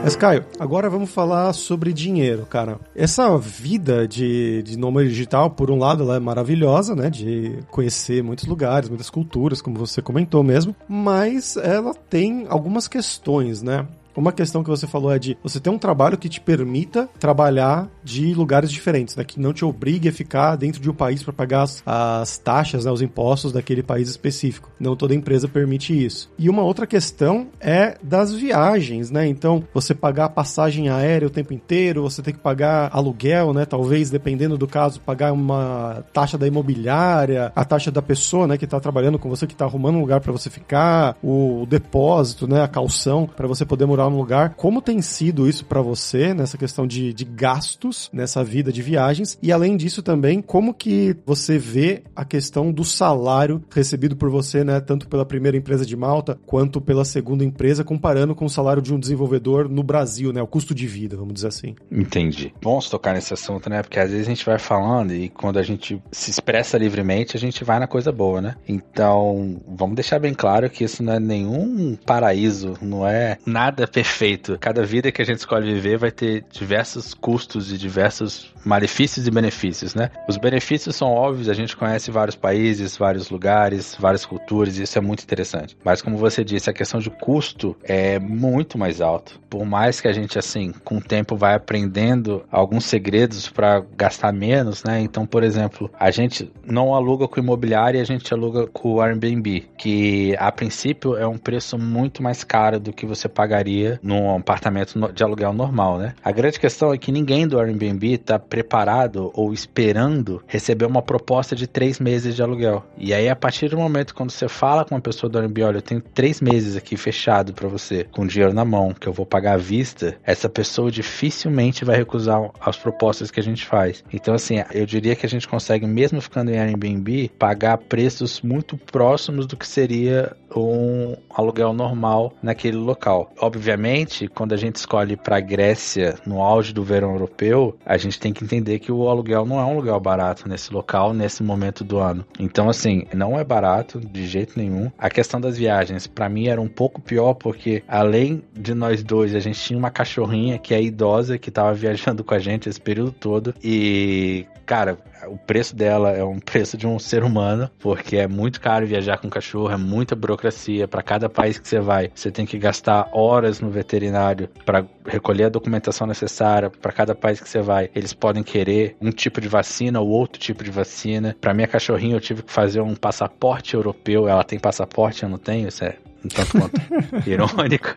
Mas, 0.07 0.15
Caio, 0.15 0.45
agora 0.61 0.89
vamos 0.89 1.11
falar 1.11 1.53
sobre 1.53 1.93
dinheiro, 1.93 2.47
cara. 2.47 2.79
Essa 2.95 3.37
vida 3.39 4.07
de, 4.07 4.63
de 4.63 4.79
nômade 4.79 5.09
digital, 5.09 5.51
por 5.51 5.69
um 5.69 5.81
lado, 5.81 6.05
ela 6.05 6.15
é 6.15 6.21
maravilhosa, 6.21 6.95
né? 6.95 7.11
De 7.11 7.59
conhecer 7.73 8.23
muitos 8.23 8.45
lugares, 8.45 8.89
muitas 8.89 9.11
culturas, 9.11 9.61
como 9.61 9.77
você 9.77 10.01
comentou 10.01 10.45
mesmo. 10.45 10.77
Mas 10.89 11.57
ela 11.57 11.93
tem 11.93 12.47
algumas 12.49 12.87
questões, 12.87 13.65
né? 13.65 13.85
Uma 14.17 14.33
questão 14.33 14.65
que 14.65 14.71
você 14.71 14.87
falou 14.87 15.13
é 15.13 15.19
de 15.19 15.37
você 15.43 15.61
ter 15.61 15.69
um 15.69 15.79
trabalho 15.79 16.17
que 16.17 16.29
te 16.29 16.41
permita 16.41 17.09
trabalhar 17.21 17.89
de 18.03 18.33
lugares 18.33 18.73
diferentes, 18.73 19.15
né? 19.15 19.25
Que 19.25 19.39
não 19.39 19.53
te 19.53 19.65
obrigue 19.65 20.09
a 20.09 20.13
ficar 20.13 20.57
dentro 20.57 20.81
de 20.81 20.89
um 20.89 20.95
país 20.95 21.23
para 21.23 21.35
pagar 21.35 21.63
as, 21.63 21.83
as 21.85 22.39
taxas, 22.39 22.87
né? 22.87 22.91
os 22.91 23.03
impostos 23.03 23.53
daquele 23.53 23.83
país 23.83 24.09
específico. 24.09 24.71
Não 24.81 24.97
toda 24.97 25.15
empresa 25.15 25.47
permite 25.47 25.93
isso. 25.93 26.31
E 26.39 26.49
uma 26.49 26.63
outra 26.63 26.87
questão 26.87 27.49
é 27.61 27.99
das 28.03 28.33
viagens, 28.33 29.11
né? 29.11 29.27
Então, 29.27 29.63
você 29.75 29.95
pagar 29.95 30.31
passagem 30.31 30.89
aérea 30.89 31.29
o 31.29 31.31
tempo 31.31 31.53
inteiro, 31.53 32.03
você 32.03 32.23
tem 32.23 32.33
que 32.33 32.41
pagar 32.41 32.89
aluguel, 32.93 33.53
né? 33.53 33.67
Talvez, 33.67 34.09
dependendo 34.09 34.57
do 34.57 34.67
caso, 34.67 35.01
pagar 35.01 35.33
uma 35.33 36.05
taxa 36.15 36.39
da 36.39 36.47
imobiliária, 36.47 37.53
a 37.55 37.65
taxa 37.65 37.91
da 37.91 38.01
pessoa, 38.01 38.47
né? 38.47 38.57
Que 38.57 38.67
tá 38.67 38.81
trabalhando 38.81 39.19
com 39.19 39.29
você, 39.29 39.47
que 39.47 39.55
tá 39.55 39.67
arrumando 39.67 39.97
um 39.97 40.01
lugar 40.01 40.21
para 40.21 40.33
você 40.33 40.49
ficar, 40.49 41.17
o 41.23 41.67
depósito, 41.69 42.47
né? 42.47 42.63
A 42.63 42.69
calção 42.69 43.27
para 43.27 43.47
você 43.47 43.67
poder 43.67 43.85
morar 43.85 44.06
no 44.11 44.17
lugar. 44.17 44.55
Como 44.55 44.83
tem 44.83 45.01
sido 45.03 45.49
isso 45.49 45.65
para 45.65 45.81
você 45.83 46.35
nessa 46.35 46.59
questão 46.59 46.87
de, 46.87 47.13
de 47.13 47.25
gastos 47.25 48.11
nessa 48.13 48.43
vida 48.43 48.73
de 48.73 48.83
viagens? 48.83 49.39
E 49.43 49.53
além 49.53 49.77
disso 49.77 50.03
também, 50.03 50.41
como 50.41 50.75
que 50.75 51.17
você 51.25 51.59
vê 51.59 52.03
a 52.15 52.25
questão 52.25 52.73
do 52.73 52.85
salário 52.85 53.63
recebido 53.75 54.17
por 54.17 54.31
você, 54.31 54.65
né? 54.65 54.81
Tanto 54.81 55.09
pela 55.09 55.25
primeira 55.25 55.57
empresa 55.57 55.85
de 55.85 55.97
Malta 55.97 56.39
quanto 56.47 56.81
pela 56.81 57.05
segunda 57.05 57.45
empresa, 57.45 57.85
comparando 57.85 58.35
com 58.35 58.45
o 58.45 58.51
salário 58.51 58.83
de 58.83 58.93
um 58.93 58.99
desenvolvedor 58.99 59.69
no 59.69 59.83
Brasil, 59.83 60.33
né? 60.33 60.43
O 60.43 60.47
custo 60.47 60.75
de 60.75 60.87
vida, 60.87 61.17
vamos 61.17 61.35
dizer 61.35 61.49
assim. 61.49 61.75
Entendi. 61.91 62.53
Bom 62.63 62.81
se 62.81 62.91
tocar 62.91 63.15
nesse 63.15 63.33
assunto, 63.35 63.69
né? 63.69 63.83
Porque 63.83 63.99
às 63.99 64.11
vezes 64.11 64.27
a 64.27 64.31
gente 64.31 64.45
vai 64.45 64.59
falando 64.59 65.13
e 65.13 65.29
quando 65.29 65.59
a 65.59 65.63
gente 65.63 66.01
se 66.11 66.31
expressa 66.31 66.79
livremente, 66.79 67.37
a 67.37 67.41
gente 67.41 67.65
vai 67.65 67.79
na 67.79 67.87
coisa 67.87 68.13
boa, 68.13 68.41
né? 68.41 68.57
Então, 68.69 69.61
vamos 69.67 69.97
deixar 69.97 70.19
bem 70.19 70.35
claro 70.35 70.71
que 70.71 70.85
isso 70.85 71.03
não 71.03 71.15
é 71.15 71.21
nenhum 71.21 71.97
paraíso, 72.07 72.75
não 72.81 73.07
é 73.07 73.39
nada 73.45 73.87
perfeito. 73.97 74.59
Cada 74.61 74.85
vida 74.85 75.11
que 75.11 75.23
a 75.23 75.25
gente 75.25 75.39
escolhe 75.39 75.73
viver 75.73 75.97
vai 75.97 76.11
ter 76.11 76.45
diversos 76.53 77.15
custos 77.15 77.73
e 77.73 77.79
diversos 77.79 78.53
malefícios 78.67 79.27
e 79.27 79.31
benefícios, 79.31 79.95
né? 79.95 80.11
Os 80.29 80.37
benefícios 80.37 80.97
são 80.97 81.09
óbvios, 81.09 81.49
a 81.49 81.55
gente 81.55 81.77
conhece 81.77 82.11
vários 82.11 82.35
países, 82.35 82.97
vários 82.97 83.31
lugares, 83.31 83.97
várias 83.99 84.27
culturas, 84.27 84.77
e 84.77 84.83
isso 84.83 84.99
é 84.99 85.01
muito 85.01 85.23
interessante. 85.23 85.77
Mas 85.85 86.03
como 86.03 86.17
você 86.17 86.45
disse, 86.45 86.69
a 86.69 86.73
questão 86.73 86.99
de 86.99 87.09
custo 87.09 87.77
é 87.85 88.19
muito 88.19 88.77
mais 88.77 89.01
alto. 89.01 89.41
Por 89.49 89.65
mais 89.65 90.01
que 90.01 90.09
a 90.09 90.13
gente 90.13 90.39
assim, 90.39 90.73
com 90.85 90.97
o 90.97 91.01
tempo 91.01 91.37
vai 91.37 91.55
aprendendo 91.55 92.45
alguns 92.51 92.85
segredos 92.85 93.49
para 93.49 93.85
gastar 93.97 94.33
menos, 94.33 94.83
né? 94.83 95.01
Então, 95.01 95.25
por 95.25 95.45
exemplo, 95.45 95.91
a 95.99 96.11
gente 96.11 96.51
não 96.65 96.95
aluga 96.95 97.29
com 97.29 97.39
imobiliária, 97.39 98.01
a 98.01 98.05
gente 98.05 98.33
aluga 98.35 98.67
com 98.67 98.95
o 98.95 99.01
Airbnb, 99.01 99.65
que 99.79 100.35
a 100.39 100.51
princípio 100.51 101.17
é 101.17 101.27
um 101.27 101.39
preço 101.39 101.79
muito 101.79 102.23
mais 102.23 102.43
caro 102.43 102.81
do 102.81 102.93
que 102.93 103.07
você 103.07 103.29
pagaria 103.29 104.01
num 104.03 104.37
apartamento 104.37 105.13
de 105.13 105.23
aluguel 105.23 105.53
normal, 105.53 105.99
né? 105.99 106.15
A 106.25 106.33
grande 106.33 106.59
questão 106.59 106.93
é 106.93 106.99
que 106.99 107.13
ninguém 107.13 107.47
do 107.47 107.59
Airbnb 107.59 108.15
está 108.15 108.39
preparado 108.57 109.31
ou 109.35 109.53
esperando 109.53 110.43
receber 110.47 110.87
uma 110.87 111.03
proposta 111.03 111.55
de 111.55 111.67
três 111.67 112.01
meses 112.01 112.35
de 112.35 112.43
aluguel. 112.43 112.83
E 112.97 113.13
aí, 113.13 113.29
a 113.29 113.37
partir 113.37 113.69
do 113.69 113.77
momento 113.77 114.15
quando 114.15 114.31
você 114.31 114.49
fala 114.49 114.83
com 114.83 114.95
uma 114.95 115.01
pessoa 115.01 115.29
do 115.29 115.39
Airbnb, 115.39 115.63
olha, 115.63 115.77
eu 115.77 115.83
tenho 115.83 116.01
três 116.01 116.41
meses 116.41 116.75
aqui 116.75 116.97
fechado 116.97 117.53
para 117.53 117.69
você, 117.69 118.05
com 118.05 118.27
dinheiro 118.27 118.55
na 118.55 118.65
mão, 118.65 118.95
que 118.95 119.07
eu 119.07 119.13
vou 119.13 119.27
pagar 119.27 119.55
à 119.55 119.57
vista, 119.59 120.17
essa 120.25 120.49
pessoa 120.49 120.91
dificilmente 120.91 121.85
vai 121.85 121.97
recusar 121.97 122.51
as 122.59 122.79
propostas 122.79 123.31
que 123.31 123.39
a 123.39 123.43
gente 123.43 123.67
faz. 123.67 124.03
Então, 124.11 124.33
assim, 124.33 124.57
eu 124.73 124.87
diria 124.87 125.15
que 125.15 125.27
a 125.27 125.29
gente 125.29 125.47
consegue, 125.47 125.87
mesmo 125.87 126.19
ficando 126.23 126.51
em 126.51 126.59
Airbnb, 126.59 127.31
pagar 127.39 127.77
preços 127.77 128.41
muito 128.41 128.79
próximos 128.79 129.47
do 129.47 129.55
que 129.55 129.67
seria 129.67 130.35
um 130.55 131.17
aluguel 131.29 131.73
normal 131.73 132.33
naquele 132.43 132.79
local. 132.79 133.31
Obviamente, 133.39 134.29
quando 134.29 134.55
a 134.55 134.57
gente 134.57 134.77
escolhe 134.77 135.17
para 135.17 135.41
Grécia 135.41 136.15
no 136.27 136.41
auge 136.41 136.73
do 136.73 136.83
verão 136.83 137.13
europeu, 137.13 137.77
a 137.85 137.97
gente 137.99 138.19
tem 138.19 138.33
que 138.33 138.45
entender 138.47 138.79
que 138.79 138.91
o 138.91 139.09
aluguel 139.09 139.45
não 139.45 139.59
é 139.59 139.65
um 139.65 139.73
aluguel 139.73 140.01
barato 140.01 140.49
nesse 140.49 140.73
local, 140.73 141.13
nesse 141.13 141.43
momento 141.43 141.85
do 141.85 141.99
ano. 141.99 142.25
Então, 142.39 142.69
assim, 142.69 143.05
não 143.13 143.39
é 143.39 143.45
barato 143.45 144.01
de 144.01 144.27
jeito 144.27 144.59
nenhum. 144.59 144.91
A 144.99 145.11
questão 145.11 145.41
das 145.41 145.59
viagens, 145.59 146.07
para 146.07 146.29
mim, 146.29 146.47
era 146.47 146.61
um 146.61 146.69
pouco 146.69 147.01
pior 147.01 147.35
porque 147.35 147.83
além 147.87 148.43
de 148.55 148.75
nós 148.75 149.03
dois, 149.03 149.35
a 149.35 149.41
gente 149.41 149.61
tinha 149.61 149.79
uma 149.79 149.91
cachorrinha 149.91 150.59
que 150.59 150.73
é 150.73 150.83
idosa 150.83 151.39
que 151.39 151.51
tava 151.51 151.75
viajando 151.75 152.25
com 152.25 152.35
a 152.35 152.39
gente 152.39 152.69
esse 152.69 152.81
período 152.81 153.13
todo 153.13 153.55
e 153.63 154.47
cara, 154.65 154.99
o 155.29 155.37
preço 155.37 155.75
dela 155.75 156.11
é 156.11 156.25
um 156.25 156.39
preço 156.41 156.77
de 156.77 156.87
um 156.87 156.99
ser 156.99 157.23
humano, 157.23 157.71
porque 157.79 158.17
é 158.17 158.27
muito 158.27 158.61
caro 158.61 158.87
viajar 158.87 159.19
com 159.19 159.29
cachorro, 159.29 159.71
é 159.71 159.77
muita 159.77 160.15
burocracia. 160.15 160.87
Para 160.89 161.03
cada 161.03 161.29
país 161.29 161.59
que 161.59 161.69
você 161.69 161.81
vai, 161.81 162.11
você 162.15 162.31
tem 162.31 162.47
que 162.47 162.59
gastar 162.59 163.09
horas 163.13 163.61
no 163.61 163.71
veterinário 163.71 164.49
para 164.65 164.85
recolher 165.07 165.45
a 165.45 165.49
documentação 165.49 166.07
necessária. 166.07 166.71
Para 166.71 166.93
cada 166.93 167.15
país 167.15 167.41
que 167.41 167.49
você 167.49 167.61
vai, 167.61 167.91
eles 167.95 168.13
podem 168.13 168.43
querer 168.43 168.97
um 169.01 169.11
tipo 169.11 169.41
de 169.41 169.49
vacina 169.49 170.01
ou 170.01 170.09
outro 170.09 170.41
tipo 170.41 170.63
de 170.63 170.71
vacina. 170.71 171.37
Para 171.41 171.55
minha 171.55 171.69
cachorrinha, 171.69 172.17
eu 172.17 172.21
tive 172.21 172.43
que 172.43 172.53
fazer 172.53 172.81
um 172.81 172.95
passaporte 172.95 173.75
europeu. 173.75 174.29
Ela 174.29 174.45
tem 174.45 174.59
passaporte, 174.59 175.23
eu 175.23 175.29
não 175.29 175.39
tenho, 175.39 175.69
isso 175.69 175.85
é 175.85 175.97
um 176.27 176.29
tanto 176.29 176.59
quanto 176.59 177.29
irônico. 177.29 177.95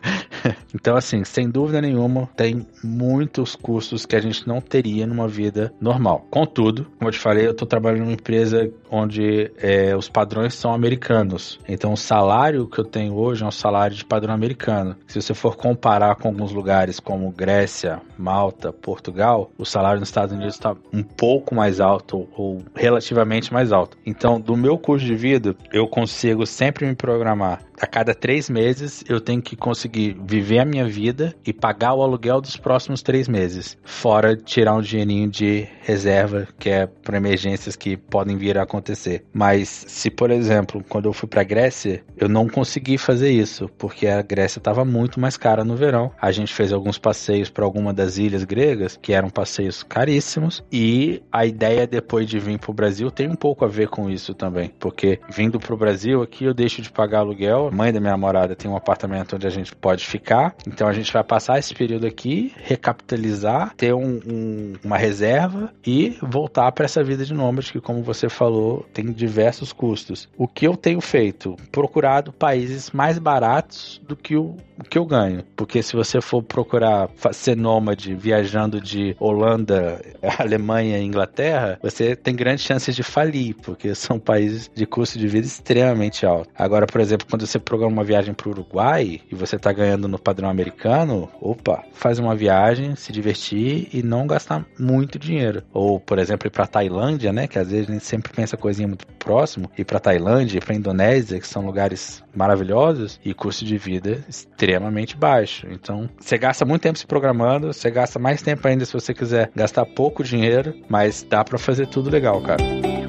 então, 0.74 0.96
assim, 0.96 1.24
sem 1.24 1.50
dúvida 1.50 1.80
nenhuma, 1.80 2.28
tem 2.36 2.66
muitos 2.82 3.56
custos 3.56 4.06
que 4.06 4.16
a 4.16 4.20
gente 4.20 4.46
não 4.46 4.60
teria 4.60 5.06
numa 5.06 5.28
vida 5.28 5.72
normal. 5.80 6.26
Contudo, 6.30 6.86
como 6.98 7.08
eu 7.08 7.12
te 7.12 7.18
falei, 7.18 7.46
eu 7.46 7.50
estou 7.50 7.66
trabalhando 7.66 8.00
numa 8.00 8.12
empresa 8.12 8.70
onde 8.90 9.50
é, 9.58 9.94
os 9.96 10.08
padrões 10.08 10.54
são 10.54 10.72
americanos. 10.72 11.58
Então, 11.68 11.92
o 11.92 11.96
salário 11.96 12.66
que 12.66 12.78
eu 12.78 12.84
tenho 12.84 13.14
hoje 13.14 13.42
é 13.42 13.46
um 13.46 13.50
salário 13.50 13.96
de 13.96 14.04
padrão 14.04 14.34
americano. 14.34 14.96
Se 15.06 15.20
você 15.20 15.34
for 15.34 15.56
comparar 15.56 16.16
com 16.16 16.28
alguns 16.28 16.52
lugares 16.52 17.00
como 17.00 17.30
Grécia, 17.30 18.00
Malta, 18.16 18.72
Portugal, 18.72 19.50
o 19.58 19.64
salário 19.64 20.00
nos 20.00 20.08
Estados 20.08 20.34
Unidos 20.34 20.54
está 20.54 20.76
um 20.92 21.02
pouco 21.02 21.54
mais 21.54 21.80
alto 21.80 22.28
ou 22.36 22.62
relativamente 22.74 23.52
mais 23.52 23.72
alto. 23.72 23.96
Então, 24.04 24.40
do 24.40 24.56
meu 24.56 24.78
custo 24.78 25.06
de 25.06 25.14
vida, 25.14 25.56
eu 25.72 25.86
consigo 25.86 26.46
sempre 26.46 26.86
me 26.86 26.94
programar 26.94 27.62
a 27.80 27.86
cada 27.86 28.14
três 28.14 28.50
meses 28.50 29.02
eu 29.08 29.20
tenho 29.20 29.40
que 29.40 29.56
conseguir 29.56 30.16
viver 30.22 30.58
a 30.58 30.64
minha 30.64 30.86
vida 30.86 31.34
e 31.44 31.52
pagar 31.52 31.94
o 31.94 32.02
aluguel 32.02 32.40
dos 32.40 32.56
próximos 32.56 33.00
três 33.00 33.26
meses. 33.26 33.76
Fora 33.82 34.36
tirar 34.36 34.74
um 34.74 34.82
dinheirinho 34.82 35.28
de 35.28 35.66
reserva, 35.80 36.46
que 36.58 36.68
é 36.68 36.86
para 36.86 37.16
emergências 37.16 37.76
que 37.76 37.96
podem 37.96 38.36
vir 38.36 38.58
a 38.58 38.62
acontecer. 38.62 39.24
Mas 39.32 39.68
se, 39.88 40.10
por 40.10 40.30
exemplo, 40.30 40.84
quando 40.88 41.06
eu 41.06 41.12
fui 41.12 41.28
para 41.28 41.42
Grécia, 41.42 42.04
eu 42.16 42.28
não 42.28 42.48
consegui 42.48 42.98
fazer 42.98 43.30
isso, 43.30 43.68
porque 43.78 44.06
a 44.06 44.20
Grécia 44.20 44.58
estava 44.58 44.84
muito 44.84 45.18
mais 45.18 45.36
cara 45.36 45.64
no 45.64 45.74
verão. 45.74 46.12
A 46.20 46.30
gente 46.30 46.52
fez 46.52 46.72
alguns 46.72 46.98
passeios 46.98 47.48
para 47.48 47.64
alguma 47.64 47.94
das 47.94 48.18
ilhas 48.18 48.44
gregas, 48.44 48.98
que 49.00 49.12
eram 49.12 49.30
passeios 49.30 49.82
caríssimos, 49.82 50.62
e 50.70 51.22
a 51.32 51.46
ideia 51.46 51.86
depois 51.86 52.28
de 52.28 52.38
vir 52.38 52.58
para 52.58 52.70
o 52.70 52.74
Brasil 52.74 53.10
tem 53.10 53.28
um 53.28 53.34
pouco 53.34 53.64
a 53.64 53.68
ver 53.68 53.88
com 53.88 54.10
isso 54.10 54.34
também, 54.34 54.70
porque 54.78 55.18
vindo 55.30 55.58
para 55.58 55.72
o 55.72 55.76
Brasil 55.76 56.22
aqui 56.22 56.44
eu 56.44 56.52
deixo 56.52 56.82
de 56.82 56.90
pagar 56.90 57.20
aluguel 57.20 57.69
mãe 57.70 57.92
da 57.92 58.00
minha 58.00 58.12
namorada 58.12 58.56
tem 58.56 58.70
um 58.70 58.76
apartamento 58.76 59.36
onde 59.36 59.46
a 59.46 59.50
gente 59.50 59.74
pode 59.74 60.06
ficar. 60.06 60.54
Então 60.66 60.88
a 60.88 60.92
gente 60.92 61.12
vai 61.12 61.24
passar 61.24 61.58
esse 61.58 61.74
período 61.74 62.06
aqui, 62.06 62.52
recapitalizar, 62.56 63.74
ter 63.76 63.94
um, 63.94 64.20
um, 64.26 64.72
uma 64.84 64.96
reserva 64.96 65.72
e 65.86 66.16
voltar 66.22 66.70
para 66.72 66.84
essa 66.84 67.02
vida 67.02 67.24
de 67.24 67.34
nômade 67.34 67.72
que, 67.72 67.80
como 67.80 68.02
você 68.02 68.28
falou, 68.28 68.86
tem 68.92 69.06
diversos 69.12 69.72
custos. 69.72 70.28
O 70.36 70.48
que 70.48 70.66
eu 70.66 70.76
tenho 70.76 71.00
feito? 71.00 71.56
Procurado 71.70 72.32
países 72.32 72.90
mais 72.90 73.18
baratos 73.18 74.00
do 74.06 74.16
que 74.16 74.36
o, 74.36 74.56
o 74.78 74.84
que 74.84 74.98
eu 74.98 75.04
ganho. 75.04 75.44
Porque 75.56 75.82
se 75.82 75.94
você 75.94 76.20
for 76.20 76.42
procurar 76.42 77.08
ser 77.32 77.56
nômade 77.56 78.14
viajando 78.14 78.80
de 78.80 79.14
Holanda, 79.18 80.00
Alemanha 80.38 80.98
e 80.98 81.04
Inglaterra, 81.04 81.78
você 81.82 82.16
tem 82.16 82.34
grandes 82.34 82.64
chances 82.64 82.96
de 82.96 83.02
falir, 83.02 83.54
porque 83.54 83.94
são 83.94 84.18
países 84.18 84.70
de 84.74 84.86
custo 84.86 85.18
de 85.18 85.28
vida 85.28 85.46
extremamente 85.46 86.26
alto. 86.26 86.50
Agora, 86.56 86.86
por 86.86 87.00
exemplo, 87.00 87.26
quando 87.28 87.46
você 87.46 87.59
programa 87.60 87.92
uma 87.92 88.04
viagem 88.04 88.34
para 88.34 88.48
o 88.48 88.52
Uruguai 88.52 89.20
e 89.30 89.34
você 89.34 89.56
está 89.56 89.72
ganhando 89.72 90.08
no 90.08 90.18
padrão 90.18 90.48
americano, 90.48 91.28
opa, 91.40 91.84
faz 91.92 92.18
uma 92.18 92.34
viagem, 92.34 92.94
se 92.96 93.12
divertir 93.12 93.88
e 93.92 94.02
não 94.02 94.26
gastar 94.26 94.64
muito 94.78 95.18
dinheiro. 95.18 95.62
Ou, 95.72 95.98
por 96.00 96.18
exemplo, 96.18 96.46
ir 96.46 96.50
para 96.50 96.66
Tailândia, 96.66 97.32
né, 97.32 97.46
que 97.46 97.58
às 97.58 97.70
vezes 97.70 97.88
a 97.88 97.92
gente 97.92 98.04
sempre 98.04 98.32
pensa 98.32 98.56
coisinha 98.56 98.88
muito 98.88 99.06
próximo, 99.06 99.70
ir 99.76 99.84
para 99.84 99.98
Tailândia, 99.98 100.60
para 100.60 100.74
Indonésia, 100.74 101.38
que 101.38 101.46
são 101.46 101.64
lugares 101.64 102.22
maravilhosos 102.34 103.20
e 103.24 103.34
custo 103.34 103.64
de 103.64 103.76
vida 103.76 104.24
extremamente 104.28 105.16
baixo. 105.16 105.66
Então, 105.70 106.08
você 106.18 106.38
gasta 106.38 106.64
muito 106.64 106.82
tempo 106.82 106.98
se 106.98 107.06
programando, 107.06 107.72
você 107.72 107.90
gasta 107.90 108.18
mais 108.18 108.42
tempo 108.42 108.66
ainda 108.66 108.84
se 108.84 108.92
você 108.92 109.12
quiser 109.12 109.50
gastar 109.54 109.84
pouco 109.84 110.24
dinheiro, 110.24 110.74
mas 110.88 111.22
dá 111.28 111.44
para 111.44 111.58
fazer 111.58 111.86
tudo 111.86 112.10
legal, 112.10 112.40
cara. 112.42 112.99